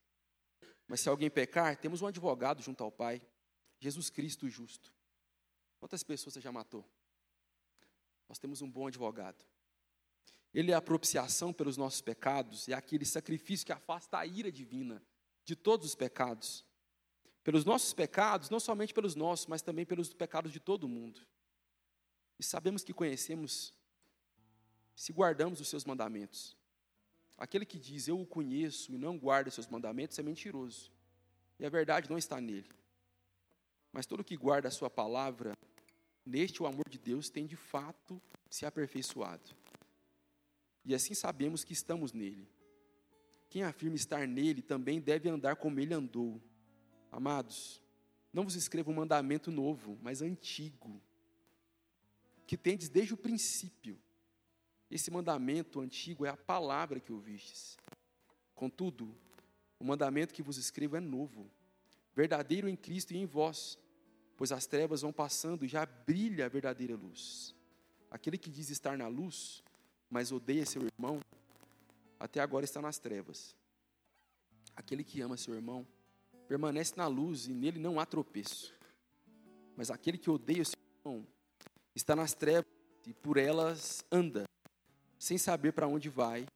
Mas 0.87 1.01
se 1.01 1.09
alguém 1.09 1.31
pecar, 1.31 1.77
temos 1.77 2.01
um 2.03 2.07
advogado 2.07 2.63
junto 2.63 2.83
ao 2.83 2.91
Pai, 2.91 3.23
Jesus 3.79 4.11
Cristo 4.11 4.49
justo. 4.49 4.93
Quantas 5.79 6.03
pessoas 6.03 6.35
você 6.35 6.41
já 6.41 6.51
matou? 6.51 6.85
Nós 8.29 8.39
temos 8.39 8.63
um 8.63 8.71
bom 8.71 8.87
advogado. 8.87 9.45
Ele 10.53 10.73
é 10.73 10.75
a 10.75 10.83
propiciação 10.83 11.53
pelos 11.53 11.77
nossos 11.77 12.01
pecados, 12.01 12.69
é 12.69 12.73
aquele 12.73 13.05
sacrifício 13.05 13.67
que 13.67 13.73
afasta 13.73 14.19
a 14.19 14.27
ira 14.27 14.51
divina 14.51 15.03
de 15.49 15.57
todos 15.57 15.87
os 15.87 15.95
pecados. 15.95 16.63
Pelos 17.43 17.65
nossos 17.65 17.95
pecados, 17.95 18.51
não 18.51 18.61
somente 18.61 18.93
pelos 18.93 19.15
nossos, 19.15 19.47
mas 19.47 19.63
também 19.63 19.87
pelos 19.87 20.13
pecados 20.13 20.53
de 20.53 20.61
todo 20.61 20.87
mundo. 20.87 21.23
E 22.39 22.45
sabemos 22.45 22.85
que 22.85 22.93
conhecemos 22.93 23.73
se 24.95 25.11
guardamos 25.11 25.59
os 25.59 25.67
seus 25.67 25.87
mandamentos. 25.87 26.55
Aquele 27.39 27.65
que 27.65 27.79
diz 27.79 28.09
eu 28.09 28.21
o 28.21 28.27
conheço 28.27 28.93
e 28.93 28.99
não 28.99 29.17
guarda 29.17 29.51
seus 29.51 29.67
mandamentos 29.69 30.19
é 30.19 30.23
mentiroso. 30.23 30.93
E 31.59 31.65
a 31.65 31.71
verdade 31.71 32.11
não 32.11 32.19
está 32.19 32.39
nele. 32.43 32.69
Mas 33.91 34.05
todo 34.05 34.23
que 34.23 34.37
guarda 34.37 34.69
a 34.69 34.73
sua 34.73 34.91
palavra, 34.91 35.57
neste 36.27 36.63
o 36.63 36.67
amor 36.67 36.91
de 36.91 36.99
Deus 36.99 37.31
tem 37.31 37.47
de 37.47 37.57
fato 37.57 38.21
se 38.51 38.67
aperfeiçoado. 38.67 39.57
E 40.85 40.95
assim 40.95 41.15
sabemos 41.15 41.65
que 41.65 41.73
estamos 41.73 42.13
nele. 42.13 42.47
Quem 43.49 43.63
afirma 43.63 43.97
estar 43.97 44.27
nele 44.27 44.63
também 44.63 45.01
deve 45.01 45.29
andar 45.29 45.57
como 45.57 45.81
ele 45.81 45.95
andou. 45.95 46.41
Amados, 47.11 47.81
não 48.33 48.45
vos 48.45 48.55
escrevo 48.55 48.91
um 48.91 48.95
mandamento 48.95 49.51
novo, 49.51 49.99
mas 50.03 50.21
antigo, 50.21 51.01
que 52.47 52.57
tendes 52.57 52.89
desde 52.89 53.15
o 53.15 53.17
princípio. 53.17 53.99
Esse 54.91 55.11
mandamento 55.11 55.81
antigo 55.81 56.25
é 56.25 56.29
a 56.29 56.37
palavra 56.37 57.01
que 57.01 57.13
ouvistes. 57.13 57.77
Contudo, 58.55 59.15
o 59.79 59.85
mandamento 59.85 60.35
que 60.35 60.43
vos 60.43 60.57
escrevo 60.57 60.97
é 60.97 61.01
novo, 61.01 61.51
verdadeiro 62.15 62.69
em 62.69 62.77
Cristo 62.77 63.13
e 63.13 63.17
em 63.17 63.27
vós, 63.27 63.79
pois 64.37 64.53
as 64.53 64.67
trevas 64.67 65.03
vão 65.03 65.13
passando 65.13 65.65
e 65.65 65.69
já 65.69 65.87
brilha 65.87 66.47
a 66.47 66.49
verdadeira 66.49 66.97
luz. 66.97 67.55
Aquele 68.11 68.39
que 68.39 68.51
diz 68.51 68.71
estar 68.71 68.97
na 68.97 69.09
luz 69.09 69.63
mas 70.11 70.33
odeia 70.33 70.65
seu 70.65 70.83
irmão, 70.83 71.21
até 72.19 72.41
agora 72.41 72.65
está 72.65 72.81
nas 72.81 72.99
trevas. 72.99 73.57
Aquele 74.75 75.05
que 75.05 75.21
ama 75.21 75.37
seu 75.37 75.55
irmão 75.55 75.87
permanece 76.47 76.95
na 76.97 77.07
luz 77.07 77.47
e 77.47 77.53
nele 77.53 77.79
não 77.79 78.01
há 78.01 78.07
tropeço. 78.07 78.75
Mas 79.77 79.91
aquele 79.91 80.19
que 80.19 80.31
odeia 80.31 80.65
seu 80.65 80.79
irmão 80.99 81.27
está 81.95 82.17
nas 82.17 82.35
trevas 82.35 82.71
e 83.07 83.13
por 83.13 83.37
elas 83.37 84.05
anda, 84.11 84.45
sem 85.19 85.39
saber 85.39 85.73
para 85.73 85.87
onde 85.87 86.09
vai, 86.09 86.47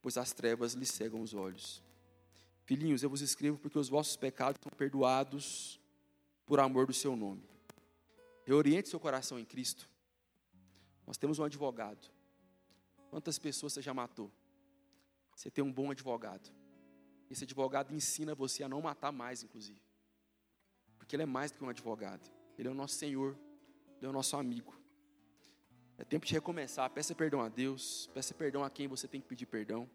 pois 0.00 0.16
as 0.16 0.32
trevas 0.32 0.74
lhe 0.74 0.86
cegam 0.86 1.22
os 1.22 1.34
olhos. 1.34 1.82
Filhinhos, 2.64 3.02
eu 3.02 3.10
vos 3.10 3.20
escrevo 3.20 3.58
porque 3.58 3.78
os 3.78 3.88
vossos 3.88 4.16
pecados 4.16 4.60
são 4.62 4.70
perdoados 4.76 5.80
por 6.46 6.60
amor 6.60 6.86
do 6.86 6.92
seu 6.92 7.16
nome. 7.16 7.42
Reoriente 8.44 8.88
seu 8.88 9.00
coração 9.00 9.38
em 9.38 9.44
Cristo. 9.44 9.88
Nós 11.06 11.16
temos 11.16 11.38
um 11.38 11.44
advogado 11.44 12.10
Quantas 13.12 13.38
pessoas 13.38 13.74
você 13.74 13.82
já 13.82 13.92
matou? 13.92 14.32
Você 15.34 15.50
tem 15.50 15.62
um 15.62 15.72
bom 15.72 15.90
advogado. 15.90 16.50
Esse 17.30 17.44
advogado 17.44 17.94
ensina 17.94 18.34
você 18.34 18.62
a 18.62 18.68
não 18.68 18.82
matar 18.82 19.10
mais, 19.10 19.42
inclusive. 19.42 19.80
Porque 20.98 21.16
ele 21.16 21.22
é 21.22 21.26
mais 21.26 21.50
do 21.50 21.58
que 21.58 21.64
um 21.64 21.68
advogado. 21.68 22.30
Ele 22.58 22.68
é 22.68 22.70
o 22.70 22.74
nosso 22.74 22.94
Senhor. 22.94 23.38
Ele 23.96 24.06
é 24.06 24.08
o 24.08 24.12
nosso 24.12 24.36
amigo. 24.36 24.78
É 25.96 26.04
tempo 26.04 26.26
de 26.26 26.32
recomeçar. 26.32 26.88
Peça 26.90 27.14
perdão 27.14 27.40
a 27.40 27.48
Deus. 27.48 28.08
Peça 28.12 28.34
perdão 28.34 28.62
a 28.64 28.70
quem 28.70 28.86
você 28.86 29.08
tem 29.08 29.20
que 29.20 29.28
pedir 29.28 29.46
perdão. 29.46 29.88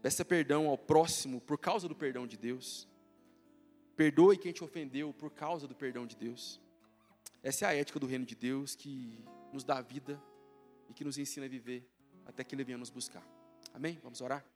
Peça 0.00 0.24
perdão 0.24 0.68
ao 0.68 0.76
próximo 0.76 1.40
por 1.40 1.58
causa 1.58 1.88
do 1.88 1.94
perdão 1.94 2.26
de 2.26 2.36
Deus. 2.36 2.88
Perdoe 3.96 4.36
quem 4.36 4.52
te 4.52 4.64
ofendeu 4.64 5.12
por 5.12 5.30
causa 5.30 5.68
do 5.68 5.74
perdão 5.74 6.06
de 6.06 6.16
Deus. 6.16 6.60
Essa 7.42 7.66
é 7.66 7.68
a 7.68 7.74
ética 7.74 7.98
do 8.00 8.06
reino 8.06 8.24
de 8.24 8.34
Deus 8.34 8.74
que 8.74 9.24
nos 9.52 9.64
dá 9.64 9.80
vida 9.80 10.20
e 10.88 10.94
que 10.94 11.04
nos 11.04 11.18
ensina 11.18 11.46
a 11.46 11.48
viver 11.48 11.88
até 12.26 12.42
que 12.42 12.54
Ele 12.54 12.64
venha 12.64 12.78
nos 12.78 12.90
buscar. 12.90 13.33
Amém? 13.74 13.98
Vamos 14.04 14.20
orar? 14.20 14.46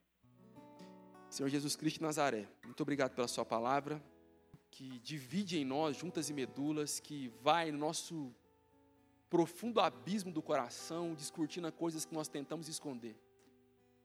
Senhor 1.28 1.48
Jesus 1.48 1.74
Cristo 1.74 1.96
de 1.96 2.02
Nazaré, 2.02 2.48
muito 2.64 2.80
obrigado 2.80 3.16
pela 3.16 3.26
Sua 3.26 3.44
palavra, 3.44 4.00
que 4.70 5.00
divide 5.00 5.58
em 5.58 5.64
nós 5.64 5.96
juntas 5.96 6.30
e 6.30 6.32
medulas, 6.32 7.00
que 7.00 7.26
vai 7.42 7.72
no 7.72 7.78
nosso 7.78 8.32
profundo 9.28 9.80
abismo 9.80 10.30
do 10.30 10.40
coração, 10.40 11.14
descortina 11.14 11.72
coisas 11.72 12.04
que 12.04 12.14
nós 12.14 12.28
tentamos 12.28 12.68
esconder. 12.68 13.20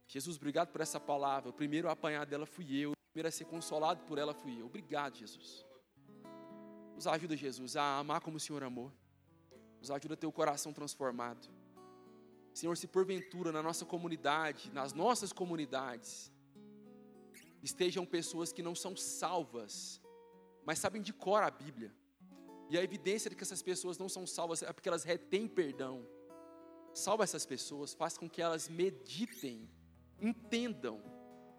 Jesus, 0.07 0.35
obrigado 0.35 0.69
por 0.69 0.81
essa 0.81 0.99
palavra. 0.99 1.51
O 1.51 1.53
primeiro 1.53 1.87
a 1.87 1.91
apanhar 1.91 2.25
dela 2.25 2.47
fui 2.47 2.75
eu, 2.75 2.93
o 2.93 2.95
primeiro 3.11 3.27
a 3.27 3.31
ser 3.31 3.45
consolado 3.45 4.03
por 4.05 4.17
ela 4.17 4.33
fui 4.33 4.59
eu. 4.59 4.65
Obrigado, 4.65 5.15
Jesus. 5.15 5.63
Nos 6.95 7.05
ajuda, 7.05 7.37
Jesus, 7.37 7.75
a 7.75 7.99
amar 7.99 8.19
como 8.19 8.37
o 8.37 8.39
Senhor 8.39 8.63
amou. 8.63 8.91
Nos 9.79 9.91
ajuda 9.91 10.15
a 10.15 10.17
ter 10.17 10.25
o 10.25 10.31
coração 10.31 10.73
transformado. 10.73 11.47
Senhor, 12.53 12.77
se 12.77 12.87
porventura 12.87 13.51
na 13.51 13.63
nossa 13.63 13.85
comunidade, 13.85 14.71
nas 14.71 14.93
nossas 14.93 15.33
comunidades, 15.33 16.31
estejam 17.63 18.05
pessoas 18.05 18.51
que 18.53 18.61
não 18.61 18.75
são 18.75 18.95
salvas, 18.95 20.01
mas 20.65 20.79
sabem 20.79 21.01
de 21.01 21.11
cor 21.11 21.41
a 21.41 21.49
Bíblia, 21.49 21.91
e 22.69 22.77
a 22.77 22.83
evidência 22.83 23.29
de 23.29 23.35
que 23.35 23.43
essas 23.43 23.61
pessoas 23.61 23.97
não 23.97 24.07
são 24.07 24.25
salvas 24.25 24.61
é 24.63 24.71
porque 24.71 24.89
elas 24.89 25.03
retêm 25.03 25.47
perdão. 25.47 26.07
Salva 26.93 27.23
essas 27.23 27.45
pessoas, 27.45 27.93
faça 27.93 28.19
com 28.19 28.29
que 28.29 28.41
elas 28.41 28.69
meditem, 28.69 29.69
entendam, 30.21 31.01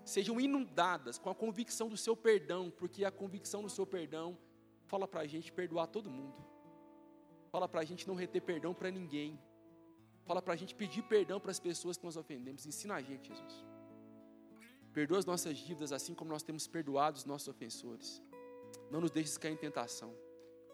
sejam 0.04 0.40
inundadas 0.40 1.18
com 1.18 1.28
a 1.28 1.34
convicção 1.34 1.88
do 1.88 1.96
seu 1.96 2.16
perdão, 2.16 2.70
porque 2.70 3.04
a 3.04 3.10
convicção 3.10 3.62
do 3.62 3.70
seu 3.70 3.86
perdão 3.86 4.38
fala 4.86 5.08
para 5.08 5.22
a 5.22 5.26
gente 5.26 5.52
perdoar 5.52 5.88
todo 5.88 6.10
mundo, 6.10 6.44
fala 7.50 7.68
para 7.68 7.80
a 7.80 7.84
gente 7.84 8.06
não 8.06 8.14
reter 8.14 8.42
perdão 8.42 8.72
para 8.72 8.90
ninguém. 8.90 9.38
Fala 10.24 10.40
para 10.40 10.54
a 10.54 10.56
gente 10.56 10.74
pedir 10.74 11.02
perdão 11.02 11.38
para 11.38 11.50
as 11.50 11.60
pessoas 11.60 11.96
que 11.96 12.04
nós 12.04 12.16
ofendemos. 12.16 12.66
Ensina 12.66 12.94
a 12.94 13.02
gente, 13.02 13.28
Jesus. 13.28 13.64
Perdoa 14.92 15.18
as 15.18 15.26
nossas 15.26 15.56
dívidas 15.58 15.92
assim 15.92 16.14
como 16.14 16.30
nós 16.30 16.42
temos 16.42 16.66
perdoado 16.66 17.16
os 17.16 17.24
nossos 17.24 17.48
ofensores. 17.48 18.22
Não 18.90 19.00
nos 19.00 19.10
deixes 19.10 19.36
cair 19.36 19.52
em 19.52 19.56
tentação. 19.56 20.14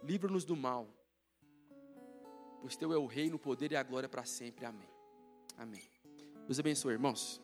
Livra-nos 0.02 0.44
do 0.44 0.54
mal. 0.54 0.88
Pois 2.60 2.76
teu 2.76 2.92
é 2.92 2.98
o 2.98 3.06
reino, 3.06 3.36
o 3.36 3.38
poder 3.38 3.72
e 3.72 3.76
a 3.76 3.82
glória 3.82 4.08
para 4.08 4.24
sempre. 4.24 4.66
Amém. 4.66 4.88
Amém. 5.56 5.82
Deus 6.46 6.58
abençoe, 6.58 6.92
irmãos. 6.92 7.40